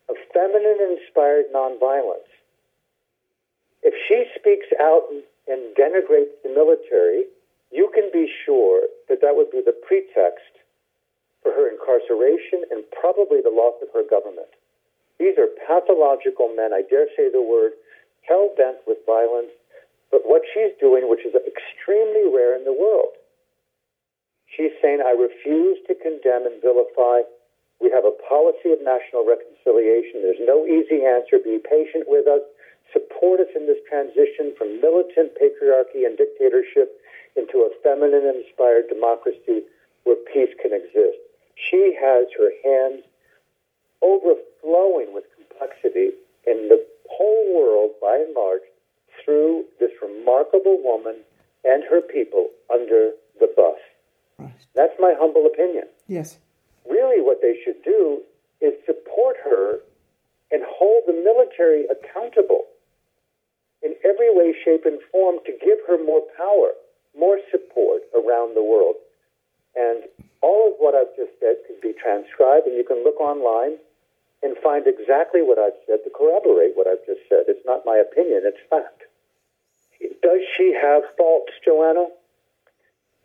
of 0.09 0.17
feminine 0.33 0.79
inspired 0.95 1.47
nonviolence. 1.55 2.31
If 3.83 3.95
she 4.07 4.25
speaks 4.39 4.67
out 4.81 5.09
denigrates 5.49 6.35
the 6.43 6.51
military, 6.51 7.27
you 7.71 7.91
can 7.95 8.11
be 8.13 8.29
sure 8.45 8.87
that 9.09 9.21
that 9.23 9.35
would 9.35 9.51
be 9.51 9.63
the 9.65 9.75
pretext 9.87 10.53
for 11.43 11.51
her 11.53 11.69
incarceration 11.69 12.63
and 12.71 12.85
probably 12.93 13.41
the 13.43 13.51
loss 13.51 13.75
of 13.83 13.89
her 13.93 14.07
government. 14.07 14.51
These 15.19 15.39
are 15.39 15.51
pathological 15.67 16.49
men, 16.55 16.73
I 16.73 16.83
dare 16.83 17.07
say 17.17 17.31
the 17.31 17.43
word, 17.43 17.73
hell 18.29 18.51
bent 18.57 18.79
with 18.87 18.99
violence. 19.07 19.51
But 20.11 20.29
what 20.29 20.43
she's 20.53 20.77
doing, 20.79 21.09
which 21.09 21.25
is 21.25 21.35
extremely 21.35 22.29
rare 22.29 22.55
in 22.55 22.65
the 22.65 22.77
world, 22.77 23.17
she's 24.47 24.77
saying, 24.83 25.01
I 25.01 25.17
refuse 25.17 25.79
to 25.89 25.97
condemn 25.97 26.45
and 26.47 26.61
vilify. 26.61 27.25
We 27.81 27.91
have 27.91 28.05
a 28.05 28.15
policy 28.29 28.71
of 28.77 28.85
national 28.85 29.25
reconciliation. 29.27 30.23
There's 30.23 30.45
no 30.45 30.69
easy 30.69 31.03
answer. 31.03 31.41
Be 31.43 31.59
patient 31.59 32.05
with 32.07 32.29
us. 32.29 32.45
Support 32.93 33.41
us 33.41 33.49
in 33.57 33.67
this 33.67 33.81
transition 33.89 34.53
from 34.57 34.81
militant 34.81 35.33
patriarchy 35.41 36.05
and 36.05 36.17
dictatorship 36.17 37.01
into 37.37 37.65
a 37.65 37.71
feminine 37.83 38.29
inspired 38.29 38.89
democracy 38.89 39.65
where 40.05 40.17
peace 40.33 40.53
can 40.61 40.73
exist. 40.73 41.17
She 41.57 41.97
has 41.99 42.27
her 42.37 42.51
hands 42.65 43.05
overflowing 44.03 45.15
with 45.15 45.25
complexity 45.37 46.11
in 46.47 46.69
the 46.69 46.85
whole 47.09 47.55
world, 47.55 47.93
by 48.01 48.17
and 48.17 48.35
large, 48.35 48.63
through 49.25 49.65
this 49.79 49.93
remarkable 50.03 50.79
woman 50.83 51.17
and 51.65 51.85
her 51.89 52.01
people 52.01 52.49
under 52.73 53.13
the 53.39 53.49
bus. 53.57 53.79
Right. 54.39 54.53
That's 54.75 54.95
my 54.99 55.15
humble 55.17 55.47
opinion. 55.47 55.85
Yes. 56.09 56.39
Really, 56.89 57.23
what 57.23 57.41
they 57.41 57.57
should 57.65 57.83
do 57.85 58.23
is 58.61 58.73
support 58.85 59.37
her 59.45 59.81
and 60.51 60.63
hold 60.67 61.05
the 61.07 61.13
military 61.13 61.85
accountable 61.87 62.67
in 63.83 63.95
every 64.05 64.35
way, 64.35 64.55
shape, 64.65 64.85
and 64.85 64.99
form 65.11 65.39
to 65.47 65.53
give 65.53 65.79
her 65.89 66.03
more 66.03 66.23
power 66.37 66.73
more 67.17 67.39
support 67.51 68.03
around 68.15 68.57
the 68.57 68.65
world. 68.65 68.97
And 69.77 70.05
all 70.41 70.69
of 70.69 70.75
what 70.79 70.95
I've 70.95 71.15
just 71.17 71.33
said 71.41 71.57
can 71.67 71.77
be 71.81 71.93
transcribed, 71.93 72.67
and 72.67 72.77
you 72.77 72.85
can 72.85 73.05
look 73.05 73.21
online 73.21 73.79
and 74.43 74.57
find 74.59 74.87
exactly 74.87 75.41
what 75.41 75.59
I've 75.59 75.79
said 75.87 76.01
to 76.05 76.11
corroborate 76.11 76.75
what 76.75 76.87
I've 76.87 77.05
just 77.07 77.21
said. 77.29 77.47
It's 77.49 77.65
not 77.65 77.87
my 77.87 77.97
opinion, 77.97 78.43
it's 78.45 78.61
fact. 78.69 79.07
Does 80.21 80.43
she 80.57 80.75
have 80.75 81.03
faults, 81.17 81.53
Joanna? 81.65 82.09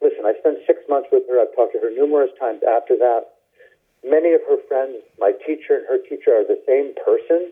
Listen, 0.02 0.26
I 0.26 0.38
spent 0.40 0.60
six 0.68 0.80
months 0.88 1.10
with 1.12 1.24
her. 1.28 1.42
I've 1.42 1.56
talked 1.56 1.74
to 1.74 1.80
her 1.80 1.90
numerous 1.90 2.30
times 2.40 2.62
after 2.62 2.96
that. 2.98 3.34
Many 4.06 4.34
of 4.34 4.42
her 4.48 4.62
friends, 4.68 5.02
my 5.18 5.34
teacher 5.46 5.74
and 5.74 5.88
her 5.90 5.98
teacher, 5.98 6.38
are 6.38 6.46
the 6.46 6.62
same 6.68 6.94
person. 6.94 7.50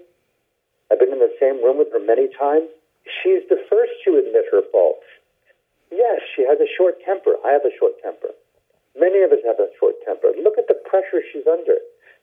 I've 0.92 1.00
been 1.00 1.12
in 1.12 1.20
the 1.20 1.34
same 1.42 1.58
room 1.64 1.80
with 1.80 1.92
her 1.92 2.00
many 2.00 2.30
times. 2.38 2.70
She's 3.06 3.46
the 3.50 3.62
first 3.70 3.94
to 4.06 4.18
admit 4.18 4.46
her 4.52 4.62
faults. 4.72 5.06
Yes, 5.92 6.22
she 6.36 6.44
has 6.44 6.60
a 6.60 6.70
short 6.78 6.98
temper. 7.06 7.38
I 7.46 7.54
have 7.54 7.66
a 7.66 7.74
short 7.78 8.02
temper. 8.02 8.34
Many 8.98 9.22
of 9.22 9.32
us 9.32 9.44
have 9.46 9.60
a 9.60 9.70
short 9.80 9.96
temper. 10.06 10.34
Look 10.42 10.58
at 10.58 10.68
the 10.68 10.80
pressure 10.90 11.22
she's 11.32 11.46
under. 11.46 11.78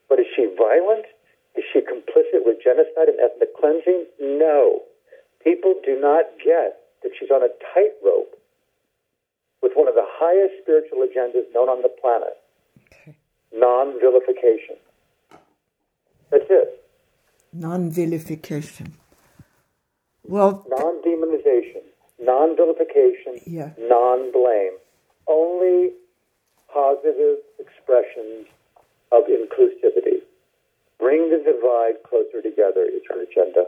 But 0.08 0.18
is 0.18 0.26
she 0.34 0.50
violent? 0.58 1.06
Is 1.54 1.64
she 1.72 1.80
complicit 1.80 2.44
with 2.44 2.62
genocide 2.62 3.08
and 3.08 3.20
ethnic 3.20 3.54
cleansing? 3.56 4.06
No. 4.20 4.82
People 5.44 5.74
do 5.84 6.00
not 6.00 6.26
get 6.42 6.80
that 7.02 7.12
she's 7.18 7.30
on 7.30 7.42
a 7.42 7.52
tightrope 7.74 8.34
with 9.62 9.72
one 9.74 9.88
of 9.88 9.94
the 9.94 10.06
highest 10.06 10.54
spiritual 10.62 11.06
agendas 11.06 11.46
known 11.54 11.68
on 11.68 11.82
the 11.82 11.92
planet 12.00 12.36
okay. 12.92 13.16
non 13.52 13.98
vilification. 14.00 14.76
That's 16.30 16.44
it. 16.48 16.84
Non 17.52 17.90
vilification. 17.90 18.94
Well, 20.24 20.64
non 20.68 21.02
demonization 21.02 21.82
non 22.22 22.56
vilification, 22.56 23.42
yeah. 23.44 23.70
non 23.78 24.30
blame, 24.32 24.78
only 25.26 25.92
positive 26.72 27.42
expressions 27.58 28.46
of 29.10 29.24
inclusivity. 29.28 30.22
Bring 30.98 31.30
the 31.30 31.42
divide 31.42 32.02
closer 32.08 32.40
together 32.40 32.86
is 32.86 33.02
her 33.10 33.22
agenda. 33.22 33.66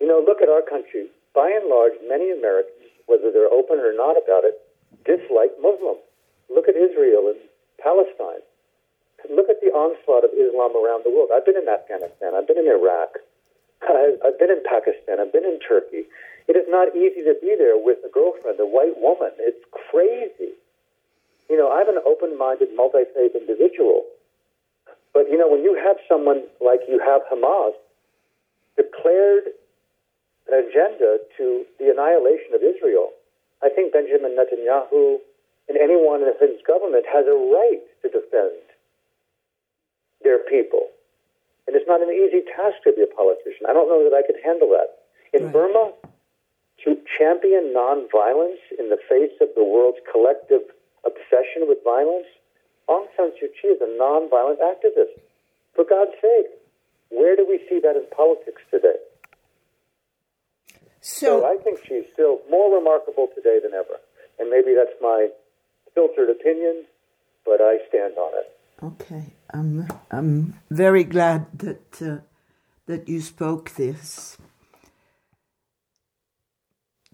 You 0.00 0.06
know, 0.06 0.22
look 0.24 0.40
at 0.40 0.48
our 0.48 0.62
country. 0.62 1.10
By 1.34 1.50
and 1.50 1.68
large, 1.68 1.92
many 2.08 2.30
Americans, 2.30 2.88
whether 3.06 3.30
they're 3.32 3.52
open 3.52 3.78
or 3.78 3.92
not 3.92 4.16
about 4.16 4.46
it, 4.46 4.56
dislike 5.04 5.52
Muslims. 5.60 6.00
Look 6.48 6.68
at 6.68 6.76
Israel 6.78 7.34
and 7.34 7.42
Palestine. 7.82 8.40
Look 9.28 9.50
at 9.50 9.60
the 9.60 9.74
onslaught 9.74 10.22
of 10.22 10.30
Islam 10.32 10.78
around 10.78 11.02
the 11.02 11.10
world. 11.10 11.34
I've 11.34 11.44
been 11.44 11.58
in 11.58 11.68
Afghanistan. 11.68 12.32
I've 12.38 12.46
been 12.46 12.62
in 12.62 12.70
Iraq. 12.70 13.18
I've 13.88 14.38
been 14.38 14.50
in 14.50 14.62
Pakistan. 14.64 15.20
I've 15.20 15.32
been 15.32 15.44
in 15.44 15.58
Turkey. 15.60 16.04
It 16.48 16.54
is 16.54 16.66
not 16.68 16.94
easy 16.94 17.22
to 17.26 17.34
be 17.40 17.54
there 17.58 17.78
with 17.78 17.98
a 18.06 18.10
girlfriend, 18.10 18.58
a 18.60 18.66
white 18.66 18.98
woman. 18.98 19.30
It's 19.38 19.62
crazy. 19.70 20.54
You 21.50 21.56
know, 21.56 21.70
I'm 21.70 21.88
an 21.88 22.02
open 22.06 22.38
minded, 22.38 22.74
multi 22.74 23.06
faith 23.14 23.34
individual. 23.34 24.04
But, 25.14 25.30
you 25.30 25.38
know, 25.38 25.48
when 25.48 25.62
you 25.62 25.74
have 25.74 25.96
someone 26.08 26.44
like 26.60 26.80
you 26.88 27.00
have 27.00 27.22
Hamas 27.30 27.72
declared 28.76 29.54
an 30.50 30.66
agenda 30.66 31.18
to 31.38 31.64
the 31.78 31.90
annihilation 31.90 32.54
of 32.54 32.62
Israel, 32.62 33.10
I 33.62 33.70
think 33.70 33.92
Benjamin 33.92 34.36
Netanyahu 34.36 35.18
and 35.68 35.78
anyone 35.78 36.22
in 36.22 36.34
his 36.38 36.60
government 36.66 37.06
has 37.10 37.26
a 37.26 37.34
right 37.34 37.82
to 38.02 38.08
defend 38.08 38.62
their 40.22 40.38
people. 40.38 40.88
And 41.66 41.74
it's 41.74 41.88
not 41.88 42.00
an 42.00 42.10
easy 42.10 42.46
task 42.46 42.82
to 42.84 42.94
be 42.94 43.02
a 43.02 43.10
politician. 43.10 43.66
I 43.68 43.74
don't 43.74 43.90
know 43.90 44.06
that 44.06 44.14
I 44.14 44.22
could 44.22 44.38
handle 44.42 44.70
that. 44.70 45.02
In 45.34 45.50
right. 45.50 45.52
Burma, 45.52 45.92
to 46.84 46.96
champion 47.18 47.74
nonviolence 47.74 48.62
in 48.78 48.90
the 48.90 48.98
face 49.08 49.34
of 49.40 49.48
the 49.56 49.64
world's 49.64 49.98
collective 50.10 50.62
obsession 51.04 51.66
with 51.66 51.82
violence, 51.82 52.26
Aung 52.88 53.06
San 53.16 53.34
Suu 53.34 53.50
Kyi 53.58 53.74
is 53.74 53.80
a 53.82 53.90
nonviolent 53.98 54.62
activist. 54.62 55.18
For 55.74 55.84
God's 55.84 56.14
sake, 56.22 56.54
where 57.10 57.36
do 57.36 57.46
we 57.46 57.58
see 57.68 57.80
that 57.80 57.96
in 57.96 58.06
politics 58.14 58.62
today? 58.70 58.96
So, 61.00 61.40
so 61.40 61.46
I 61.46 61.56
think 61.62 61.78
she's 61.86 62.04
still 62.12 62.40
more 62.50 62.74
remarkable 62.74 63.28
today 63.34 63.58
than 63.62 63.74
ever. 63.74 63.98
And 64.38 64.50
maybe 64.50 64.74
that's 64.74 64.94
my 65.00 65.28
filtered 65.94 66.30
opinion, 66.30 66.84
but 67.44 67.60
I 67.60 67.78
stand 67.88 68.14
on 68.18 68.32
it. 68.38 68.55
Okay, 68.82 69.32
I'm 69.54 69.88
I'm 70.10 70.60
very 70.70 71.02
glad 71.02 71.46
that 71.60 72.02
uh, 72.02 72.18
that 72.84 73.08
you 73.08 73.22
spoke 73.22 73.70
this. 73.70 74.36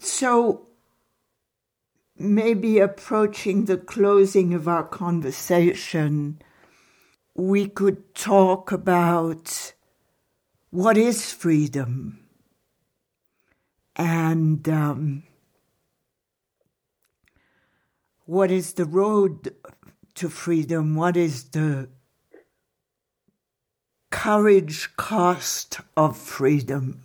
So, 0.01 0.67
maybe 2.19 2.81
approaching 2.81 3.67
the 3.67 3.77
closing 3.77 4.55
of 4.55 4.67
our 4.67 4.83
conversation, 4.83 6.43
we 7.37 7.69
could 7.69 8.13
talk 8.17 8.73
about 8.73 9.73
what 10.71 10.97
is 10.97 11.33
freedom 11.33 12.27
and 13.95 14.69
um, 14.69 15.23
what 18.27 18.51
is 18.51 18.73
the 18.73 18.85
road 18.85 19.55
to 20.17 20.29
freedom? 20.29 20.95
What 20.95 21.17
is 21.17 21.45
the 21.51 21.89
courage 24.11 24.95
cost 24.97 25.81
of 25.97 26.17
freedom? 26.17 27.05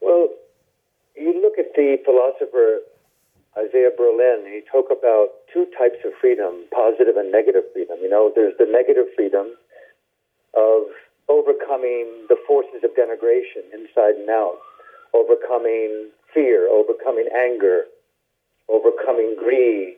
Well, 0.00 0.28
you 1.16 1.40
look 1.42 1.58
at 1.58 1.74
the 1.74 1.96
philosopher 2.04 2.80
Isaiah 3.58 3.90
Berlin, 3.96 4.46
he 4.46 4.62
talked 4.70 4.92
about 4.92 5.42
two 5.52 5.66
types 5.76 5.98
of 6.04 6.12
freedom, 6.20 6.64
positive 6.70 7.16
and 7.16 7.32
negative 7.32 7.64
freedom. 7.72 7.98
You 8.00 8.08
know, 8.08 8.30
there's 8.34 8.54
the 8.58 8.66
negative 8.70 9.06
freedom 9.16 9.56
of 10.54 10.86
overcoming 11.28 12.26
the 12.28 12.36
forces 12.46 12.84
of 12.84 12.90
denigration 12.94 13.66
inside 13.74 14.14
and 14.14 14.30
out, 14.30 14.58
overcoming 15.12 16.10
fear, 16.32 16.68
overcoming 16.70 17.28
anger, 17.34 17.90
overcoming 18.68 19.34
greed, 19.36 19.96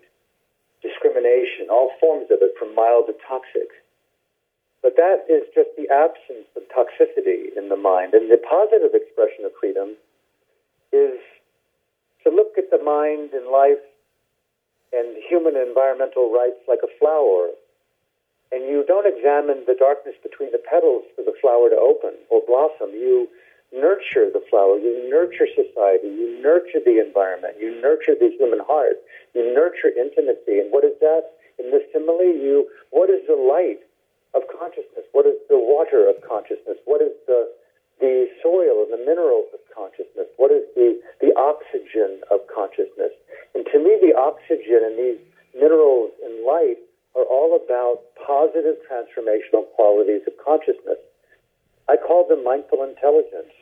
discrimination, 0.82 1.68
all 1.70 1.90
forms 2.00 2.30
of 2.30 2.38
it, 2.40 2.56
from 2.58 2.74
mild 2.74 3.06
to 3.06 3.14
toxic. 3.26 3.68
But 4.82 4.96
that 4.96 5.28
is 5.28 5.44
just 5.54 5.68
the 5.76 5.88
absence 5.92 6.48
of 6.56 6.64
toxicity 6.72 7.52
in 7.56 7.68
the 7.68 7.76
mind. 7.76 8.14
And 8.14 8.30
the 8.30 8.40
positive 8.40 8.96
expression 8.96 9.44
of 9.44 9.52
freedom 9.60 9.96
is 10.92 11.20
to 12.24 12.30
look 12.30 12.56
at 12.56 12.70
the 12.70 12.82
mind 12.82 13.32
and 13.32 13.48
life 13.52 13.80
and 14.92 15.16
human 15.28 15.56
environmental 15.56 16.32
rights 16.32 16.58
like 16.66 16.80
a 16.82 16.90
flower. 16.98 17.52
And 18.50 18.64
you 18.64 18.82
don't 18.88 19.06
examine 19.06 19.64
the 19.66 19.76
darkness 19.78 20.16
between 20.22 20.50
the 20.50 20.58
petals 20.58 21.04
for 21.14 21.22
the 21.22 21.36
flower 21.40 21.70
to 21.70 21.76
open 21.76 22.18
or 22.30 22.42
blossom. 22.42 22.90
You 22.96 23.28
nurture 23.72 24.26
the 24.32 24.42
flower, 24.50 24.76
you 24.78 25.06
nurture 25.08 25.46
society, 25.46 26.10
you 26.10 26.42
nurture 26.42 26.82
the 26.82 26.98
environment, 26.98 27.54
you 27.60 27.80
nurture 27.80 28.18
the 28.18 28.34
human 28.36 28.58
heart, 28.66 28.98
you 29.34 29.54
nurture 29.54 29.92
intimacy. 29.94 30.58
And 30.60 30.72
what 30.72 30.84
is 30.84 30.96
that? 31.00 31.36
In 31.58 31.70
this 31.70 31.84
simile, 31.92 32.24
you 32.24 32.68
what 32.90 33.10
is 33.10 33.20
the 33.28 33.36
light 33.36 33.84
of 34.34 34.42
consciousness? 34.48 35.04
What 35.12 35.26
is 35.26 35.36
the 35.48 35.58
water 35.58 36.08
of 36.08 36.16
consciousness? 36.26 36.78
What 36.84 37.02
is 37.02 37.12
the 37.26 37.50
the 38.00 38.26
soil 38.42 38.88
and 38.88 38.90
the 38.90 39.04
minerals 39.04 39.52
of 39.52 39.60
consciousness? 39.76 40.26
What 40.40 40.50
is 40.50 40.64
the, 40.74 40.96
the 41.20 41.36
oxygen 41.36 42.24
of 42.32 42.40
consciousness? 42.48 43.12
And 43.54 43.68
to 43.68 43.78
me, 43.78 44.00
the 44.00 44.16
oxygen 44.16 44.80
and 44.82 44.96
these 44.96 45.20
minerals 45.52 46.10
and 46.24 46.40
light 46.48 46.80
are 47.14 47.28
all 47.28 47.60
about 47.60 48.00
positive 48.16 48.80
transformational 48.88 49.68
qualities 49.76 50.24
of 50.26 50.32
consciousness. 50.40 50.98
I 51.88 51.96
call 52.00 52.26
them 52.26 52.42
mindful 52.42 52.82
intelligence. 52.88 53.52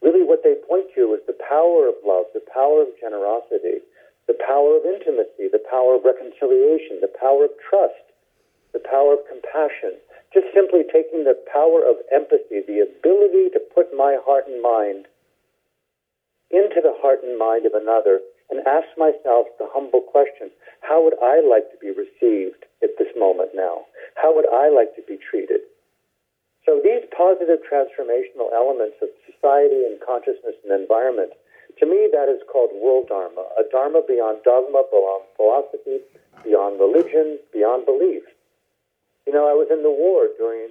Really, 0.00 0.24
what 0.24 0.40
they 0.44 0.54
point 0.68 0.88
to 0.96 1.12
is 1.14 1.20
the 1.26 1.36
power 1.36 1.88
of 1.88 2.00
love, 2.04 2.26
the 2.32 2.44
power 2.52 2.82
of 2.82 2.88
generosity, 3.00 3.84
the 4.26 4.38
power 4.40 4.76
of 4.76 4.84
intimacy, 4.84 5.52
the 5.52 5.62
power 5.70 5.96
of 5.96 6.04
reconciliation, 6.04 7.00
the 7.00 7.12
power 7.20 7.44
of 7.44 7.52
trust, 7.60 8.04
the 8.72 8.80
power 8.80 9.14
of 9.14 9.28
compassion, 9.28 10.00
just 10.32 10.48
simply 10.52 10.82
taking 10.82 11.24
the 11.24 11.38
power 11.52 11.84
of 11.84 12.02
empathy, 12.10 12.64
the 12.66 12.82
ability 12.82 13.50
to 13.54 13.60
put 13.74 13.94
my 13.94 14.18
heart 14.24 14.44
and 14.48 14.60
mind 14.60 15.06
into 16.50 16.80
the 16.82 16.94
heart 17.00 17.20
and 17.22 17.38
mind 17.38 17.66
of 17.66 17.74
another 17.74 18.20
and 18.50 18.66
ask 18.66 18.86
myself 18.96 19.46
the 19.58 19.68
humble 19.72 20.02
question 20.02 20.50
how 20.80 21.02
would 21.02 21.16
I 21.22 21.40
like 21.40 21.72
to 21.72 21.78
be 21.80 21.88
received 21.88 22.68
at 22.82 22.92
this 22.98 23.08
moment 23.16 23.56
now? 23.56 23.88
How 24.20 24.34
would 24.36 24.44
I 24.52 24.68
like 24.68 24.94
to 24.96 25.02
be 25.08 25.16
treated? 25.16 25.64
So, 26.66 26.80
these 26.80 27.04
positive 27.12 27.60
transformational 27.64 28.52
elements 28.52 28.96
of 29.00 29.08
society 29.24 29.84
and 29.84 30.00
consciousness 30.00 30.56
and 30.64 30.72
environment, 30.72 31.32
to 31.78 31.86
me, 31.86 32.08
that 32.12 32.28
is 32.28 32.42
called 32.50 32.70
world 32.74 33.08
dharma, 33.08 33.46
a 33.58 33.64
dharma 33.70 34.02
beyond 34.06 34.42
dogma, 34.44 34.84
beyond 34.90 35.24
philosophy, 35.36 35.98
beyond 36.44 36.78
religion, 36.78 37.38
beyond 37.52 37.86
belief. 37.86 38.22
You 39.26 39.32
know, 39.32 39.48
I 39.48 39.54
was 39.54 39.68
in 39.70 39.82
the 39.82 39.90
war 39.90 40.28
during 40.36 40.68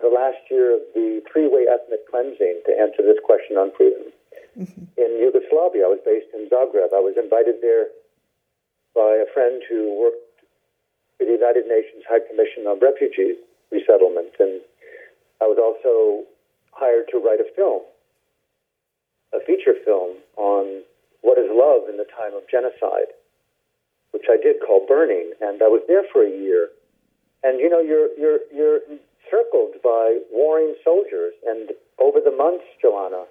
the 0.00 0.08
last 0.08 0.42
year 0.50 0.76
of 0.76 0.82
the 0.94 1.22
three 1.30 1.48
way 1.48 1.64
ethnic 1.70 2.04
cleansing 2.10 2.60
to 2.66 2.72
answer 2.76 3.00
this 3.00 3.16
question 3.24 3.56
on 3.56 3.72
freedom. 3.76 4.12
Mm-hmm. 4.58 4.84
In 4.96 5.10
Yugoslavia, 5.20 5.84
I 5.84 5.92
was 5.92 6.00
based 6.04 6.28
in 6.34 6.48
Zagreb. 6.48 6.92
I 6.92 7.00
was 7.00 7.16
invited 7.16 7.60
there 7.60 7.88
by 8.94 9.20
a 9.20 9.28
friend 9.32 9.62
who 9.68 9.96
worked 10.00 10.24
for 11.16 11.24
the 11.24 11.32
United 11.32 11.68
Nations 11.68 12.04
High 12.08 12.24
Commission 12.24 12.66
on 12.66 12.80
Refugees 12.80 13.36
Resettlement. 13.72 14.32
And 14.40 14.60
I 15.40 15.44
was 15.44 15.60
also 15.60 16.24
hired 16.72 17.08
to 17.12 17.18
write 17.20 17.40
a 17.40 17.48
film, 17.56 17.84
a 19.36 19.44
feature 19.44 19.76
film 19.84 20.16
on 20.36 20.82
what 21.20 21.38
is 21.38 21.52
love 21.52 21.88
in 21.88 21.96
the 21.96 22.08
time 22.08 22.32
of 22.32 22.48
genocide, 22.50 23.12
which 24.10 24.26
I 24.32 24.40
did 24.40 24.56
call 24.64 24.86
Burning. 24.88 25.32
And 25.40 25.62
I 25.62 25.68
was 25.68 25.82
there 25.86 26.04
for 26.12 26.24
a 26.24 26.30
year 26.30 26.68
and 27.46 27.60
you 27.60 27.70
know 27.70 27.78
you're 27.78 28.10
you're 28.18 28.42
you're 28.50 28.80
circled 29.30 29.78
by 29.82 30.18
warring 30.32 30.74
soldiers, 30.82 31.34
and 31.46 31.70
over 31.98 32.18
the 32.18 32.34
months, 32.34 32.66
Joanna, 32.82 33.24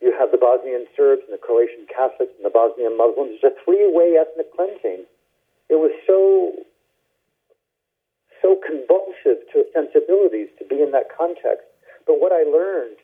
you 0.00 0.14
have 0.18 0.30
the 0.30 0.38
Bosnian 0.38 0.86
Serbs 0.96 1.22
and 1.26 1.34
the 1.34 1.42
Croatian 1.42 1.86
Catholics 1.90 2.32
and 2.38 2.46
the 2.46 2.54
Bosnian 2.54 2.96
Muslims. 2.96 3.42
It's 3.42 3.46
a 3.46 3.54
three-way 3.64 4.14
ethnic 4.14 4.54
cleansing. 4.54 5.02
It 5.68 5.78
was 5.82 5.90
so 6.06 6.62
so 8.38 8.58
convulsive 8.62 9.42
to 9.54 9.66
sensibilities 9.74 10.50
to 10.58 10.64
be 10.66 10.82
in 10.82 10.90
that 10.94 11.10
context. 11.10 11.66
But 12.06 12.22
what 12.22 12.30
I 12.30 12.42
learned 12.46 13.01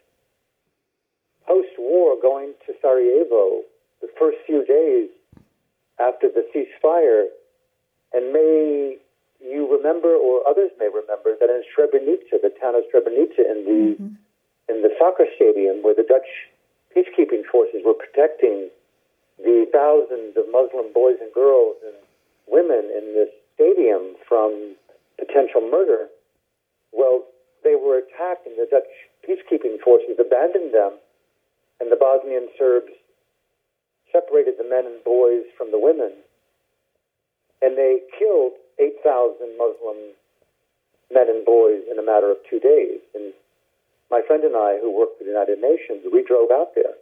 post-war, 1.49 2.21
going 2.21 2.53
to 2.67 2.75
Sarajevo, 2.83 3.65
the 4.03 4.09
first 4.21 4.37
few 4.45 4.65
days 4.69 5.09
after 5.99 6.29
the 6.29 6.45
ceasefire, 6.53 7.27
and 8.13 8.33
may 8.33 8.99
you 9.41 9.67
remember, 9.73 10.15
or 10.15 10.47
others 10.47 10.71
may 10.79 10.89
remember, 10.93 11.33
that 11.41 11.49
in 11.49 11.65
Srebrenica, 11.73 12.37
the 12.43 12.53
town 12.61 12.75
of 12.75 12.85
Srebrenica, 12.93 13.41
in 13.41 13.65
the 13.65 13.81
mm-hmm. 13.97 14.15
in 14.69 14.83
the 14.83 14.91
soccer 14.99 15.25
stadium 15.35 15.83
where 15.83 15.95
the 15.95 16.05
Dutch 16.05 16.29
peacekeeping 16.95 17.43
forces 17.51 17.81
were 17.85 17.95
protecting 17.95 18.69
the 19.39 19.67
thousands 19.73 20.37
of 20.37 20.45
Muslim 20.51 20.93
boys 20.93 21.17
and 21.21 21.33
girls 21.33 21.77
and 21.87 21.95
women 22.47 22.91
in 22.91 23.15
this 23.15 23.31
stadium 23.55 24.15
from 24.29 24.75
potential 25.19 25.63
murder. 25.63 26.09
Well, 26.93 27.25
they 27.65 27.75
were 27.75 27.99
attacked, 27.99 28.47
and 28.47 28.57
the 28.59 28.67
Dutch 28.71 28.91
peacekeeping 29.27 29.81
forces 29.81 30.19
abandoned 30.19 30.75
them, 30.75 30.93
and 31.81 31.91
the 31.91 31.97
Bosnian 31.97 32.49
Serbs 32.59 32.93
separated 34.12 34.55
the 34.59 34.68
men 34.68 34.87
and 34.87 35.03
boys 35.05 35.45
from 35.57 35.70
the 35.70 35.79
women 35.79 36.12
and 37.61 37.76
they 37.76 38.01
killed 38.18 38.53
8,000 38.79 39.59
Muslim 39.59 40.14
men 41.12 41.29
and 41.29 41.45
boys 41.45 41.83
in 41.91 41.99
a 41.99 42.03
matter 42.03 42.31
of 42.31 42.37
two 42.49 42.61
days. 42.61 43.01
And 43.14 43.33
my 44.11 44.22
friend 44.26 44.45
and 44.45 44.55
I, 44.55 44.79
who 44.81 44.97
worked 44.97 45.18
for 45.18 45.24
the 45.24 45.31
United 45.31 45.59
Nations, 45.59 46.07
we 46.12 46.22
drove 46.22 46.51
out 46.51 46.74
there 46.74 46.95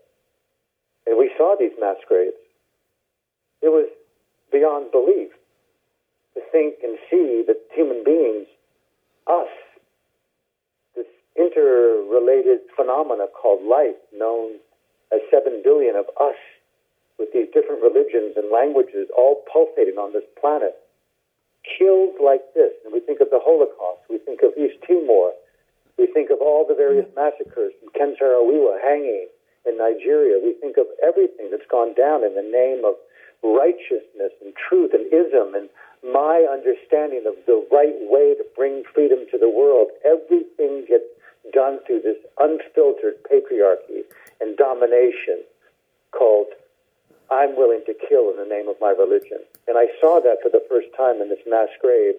and 1.07 1.18
we 1.18 1.31
saw 1.37 1.55
these 1.59 1.77
mass 1.79 1.97
graves. 2.09 2.41
It 3.62 3.68
was 3.68 3.89
beyond 4.51 4.93
belief 4.93 5.31
to 6.35 6.41
think 6.53 6.77
and 6.83 6.99
see 7.11 7.45
that 7.47 7.61
human 7.74 8.03
beings, 8.05 8.47
us, 9.27 9.49
this 10.95 11.07
interrelated 11.37 12.61
phenomena 12.77 13.27
called 13.29 13.64
life, 13.64 13.97
known 14.12 14.59
as 15.13 15.21
7 15.31 15.63
billion 15.63 15.97
of 15.97 16.07
us 16.21 16.39
with 17.19 17.33
these 17.33 17.49
different 17.53 17.83
religions 17.83 18.37
and 18.37 18.53
languages 18.53 19.09
all 19.17 19.43
pulsating 19.51 19.97
on 19.97 20.13
this 20.13 20.27
planet, 20.41 20.77
killed 21.65 22.15
like 22.23 22.45
this. 22.55 22.73
And 22.85 22.93
we 22.93 23.01
think 23.01 23.21
of 23.21 23.31
the 23.31 23.41
Holocaust, 23.41 24.05
we 24.11 24.19
think 24.19 24.43
of 24.43 24.53
East 24.57 24.77
Timor, 24.87 25.33
we 25.99 26.07
think 26.07 26.31
of 26.31 26.39
all 26.41 26.67
the 26.69 26.77
various 26.77 27.09
mm. 27.09 27.17
massacres 27.17 27.73
from 27.81 27.89
Ken 27.97 28.15
Saro-Wiwa 28.19 28.77
hanging 28.85 29.29
in 29.65 29.79
Nigeria. 29.79 30.37
We 30.37 30.53
think 30.61 30.77
of 30.77 30.87
everything 31.03 31.49
that's 31.51 31.67
gone 31.71 31.97
down 31.97 32.23
in 32.23 32.37
the 32.37 32.45
name 32.45 32.85
of 32.85 32.95
righteousness 33.43 34.33
and 34.45 34.53
truth 34.53 34.93
and 34.93 35.09
ism 35.09 35.57
and 35.57 35.69
my 36.05 36.45
understanding 36.45 37.25
of 37.27 37.35
the 37.49 37.65
right 37.73 37.97
way 38.13 38.37
to 38.37 38.45
bring 38.55 38.85
freedom 38.93 39.25
to 39.33 39.39
the 39.39 39.49
world. 39.49 39.89
Everything 40.05 40.85
gets 40.87 41.09
done 41.53 41.81
through 41.87 42.03
this 42.03 42.19
unfiltered 42.39 43.23
patriarchy 43.31 44.03
and 44.41 44.57
domination 44.57 45.43
called 46.13 46.49
I'm 47.31 47.57
willing 47.57 47.83
to 47.87 47.95
kill 48.09 48.31
in 48.31 48.37
the 48.39 48.47
name 48.47 48.69
of 48.69 48.77
my 48.81 48.91
religion. 48.91 49.43
And 49.67 49.77
I 49.77 49.91
saw 50.01 50.21
that 50.21 50.39
for 50.43 50.49
the 50.49 50.63
first 50.71 50.89
time 50.97 51.21
in 51.21 51.29
this 51.29 51.43
mass 51.47 51.69
grave. 51.83 52.15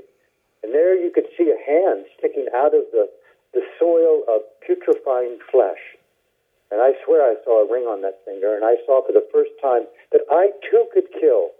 And 0.64 0.74
there 0.74 0.96
you 1.00 1.12
could 1.12 1.28
see 1.38 1.48
a 1.48 1.60
hand 1.60 2.06
sticking 2.18 2.48
out 2.54 2.76
of 2.76 2.84
the, 2.92 3.08
the 3.54 3.64
soil 3.80 4.24
of 4.28 4.44
putrefying 4.60 5.40
flesh. 5.50 5.80
And 6.72 6.82
I 6.82 6.92
swear 7.06 7.24
I 7.24 7.36
saw 7.46 7.64
a 7.64 7.72
ring 7.72 7.88
on 7.88 8.02
that 8.02 8.20
finger, 8.26 8.54
and 8.54 8.66
I 8.66 8.76
saw 8.86 9.06
for 9.06 9.14
the 9.14 9.24
first 9.32 9.52
time 9.62 9.88
that 10.12 10.28
I 10.30 10.52
too 10.70 10.88
could 10.94 11.08
kill. 11.16 11.56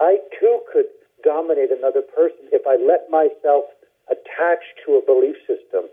I 0.00 0.18
too 0.40 0.60
could 0.72 0.90
dominate 1.22 1.70
another 1.70 2.02
person 2.02 2.50
if 2.50 2.66
I 2.66 2.74
let 2.74 3.06
myself 3.06 3.70
attach 4.10 4.62
to 4.84 4.98
a 4.98 5.06
belief 5.06 5.36
system 5.46 5.86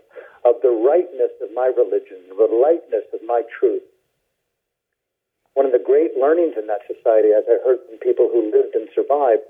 of 0.44 0.60
the 0.62 0.70
rightness 0.70 1.32
of 1.40 1.48
my 1.54 1.72
religion, 1.72 2.20
the 2.28 2.60
rightness 2.60 3.04
of 3.12 3.20
my 3.26 3.42
truth. 3.58 3.82
One 5.54 5.66
of 5.66 5.72
the 5.72 5.82
great 5.82 6.16
learnings 6.18 6.54
in 6.58 6.66
that 6.66 6.82
society, 6.86 7.30
as 7.32 7.44
I 7.48 7.62
heard 7.64 7.78
from 7.88 7.98
people 7.98 8.28
who 8.28 8.50
lived 8.50 8.74
and 8.74 8.88
survived, 8.94 9.46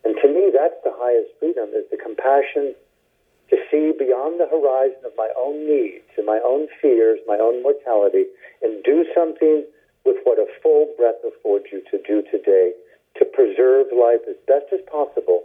And 0.03 0.15
to 0.21 0.27
me, 0.27 0.51
that's 0.53 0.79
the 0.83 0.95
highest 0.95 1.35
freedom, 1.39 1.69
is 1.75 1.83
the 1.91 1.97
compassion 1.97 2.75
to 3.49 3.57
see 3.71 3.91
beyond 3.97 4.39
the 4.39 4.47
horizon 4.47 5.03
of 5.05 5.11
my 5.17 5.29
own 5.35 5.67
needs 5.67 6.07
and 6.17 6.25
my 6.25 6.39
own 6.43 6.67
fears, 6.81 7.19
my 7.27 7.37
own 7.39 7.63
mortality, 7.63 8.23
and 8.61 8.83
do 8.83 9.05
something 9.15 9.65
with 10.05 10.17
what 10.23 10.39
a 10.39 10.47
full 10.63 10.93
breath 10.97 11.19
affords 11.27 11.65
you 11.71 11.81
to 11.91 11.99
do 12.07 12.23
today 12.31 12.71
to 13.19 13.25
preserve 13.25 13.87
life 13.91 14.23
as 14.29 14.35
best 14.47 14.71
as 14.71 14.79
possible 14.89 15.43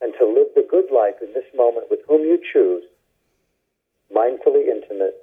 and 0.00 0.14
to 0.18 0.24
live 0.24 0.48
the 0.54 0.66
good 0.68 0.88
life 0.92 1.16
in 1.20 1.32
this 1.34 1.48
moment 1.54 1.86
with 1.90 2.00
whom 2.08 2.22
you 2.22 2.40
choose, 2.40 2.84
mindfully 4.14 4.68
intimate, 4.68 5.16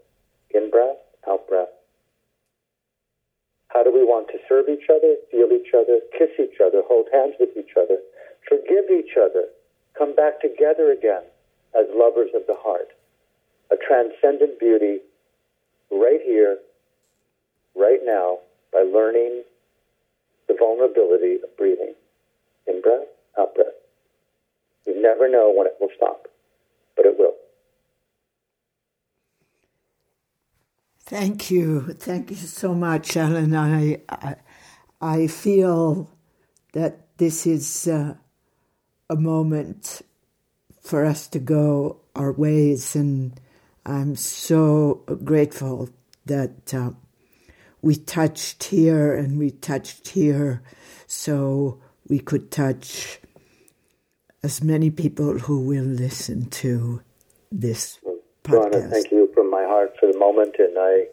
in 0.51 0.69
breath, 0.69 0.97
out 1.27 1.47
breath. 1.47 1.73
How 3.69 3.83
do 3.83 3.91
we 3.93 4.03
want 4.03 4.27
to 4.29 4.39
serve 4.47 4.69
each 4.69 4.89
other, 4.89 5.15
feel 5.31 5.51
each 5.51 5.73
other, 5.75 5.99
kiss 6.17 6.31
each 6.39 6.59
other, 6.63 6.81
hold 6.87 7.07
hands 7.11 7.35
with 7.39 7.49
each 7.57 7.75
other, 7.77 7.97
forgive 8.47 8.89
each 8.89 9.17
other, 9.19 9.45
come 9.97 10.15
back 10.15 10.39
together 10.41 10.91
again 10.91 11.23
as 11.77 11.85
lovers 11.93 12.29
of 12.33 12.47
the 12.47 12.55
heart? 12.55 12.89
A 13.71 13.75
transcendent 13.75 14.59
beauty 14.59 14.99
right 15.91 16.21
here 16.23 16.57
right 17.75 17.99
now 18.03 18.39
by 18.71 18.79
learning 18.79 19.43
the 20.47 20.55
vulnerability 20.57 21.35
of 21.35 21.55
breathing. 21.57 21.93
In 22.67 22.81
breath, 22.81 23.07
out 23.37 23.53
breath. 23.55 23.75
You 24.85 25.01
never 25.01 25.29
know 25.29 25.53
when 25.55 25.67
it 25.67 25.75
will 25.79 25.89
stop, 25.95 26.27
but 26.95 27.05
it 27.05 27.15
will. 27.17 27.35
Thank 31.07 31.49
you. 31.49 31.93
Thank 31.93 32.31
you 32.31 32.35
so 32.35 32.73
much, 32.73 33.15
Alan. 33.15 33.55
I, 33.55 34.01
I, 34.09 34.35
I 34.99 35.27
feel 35.27 36.11
that 36.73 37.17
this 37.17 37.47
is 37.47 37.87
uh, 37.87 38.15
a 39.09 39.15
moment 39.15 40.01
for 40.81 41.05
us 41.05 41.29
to 41.29 41.39
go 41.39 42.01
our 42.13 42.33
ways, 42.33 42.93
and 42.93 43.39
I'm 43.85 44.17
so 44.17 45.05
grateful 45.23 45.89
that 46.25 46.73
uh, 46.73 46.91
we 47.81 47.95
touched 47.95 48.65
here 48.65 49.15
and 49.15 49.39
we 49.39 49.51
touched 49.51 50.09
here 50.09 50.61
so 51.07 51.79
we 52.09 52.19
could 52.19 52.51
touch 52.51 53.21
as 54.43 54.61
many 54.61 54.91
people 54.91 55.39
who 55.39 55.61
will 55.61 55.85
listen 55.85 56.49
to 56.49 57.01
this 57.49 57.97
podcast. 58.47 58.71
Joanna, 58.71 58.89
thank 58.89 59.11
you 59.11 59.29
from 59.33 59.49
my 59.49 59.63
heart 59.63 59.95
for 59.99 60.11
the 60.11 60.17
moment, 60.17 60.55
and 60.59 60.77
I 60.77 61.05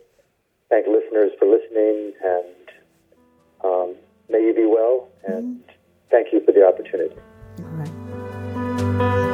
thank 0.71 0.87
listeners 0.87 1.33
for 1.39 1.47
listening, 1.47 2.13
and 2.25 2.71
um, 3.65 3.95
may 4.29 4.41
you 4.47 4.55
be 4.55 4.67
well, 4.67 5.09
and 5.27 5.57
mm-hmm. 5.57 5.73
thank 6.11 6.33
you 6.33 6.45
for 6.45 6.53
the 6.53 6.67
opportunity. 6.67 7.17
All 7.61 7.65
right. 7.67 9.34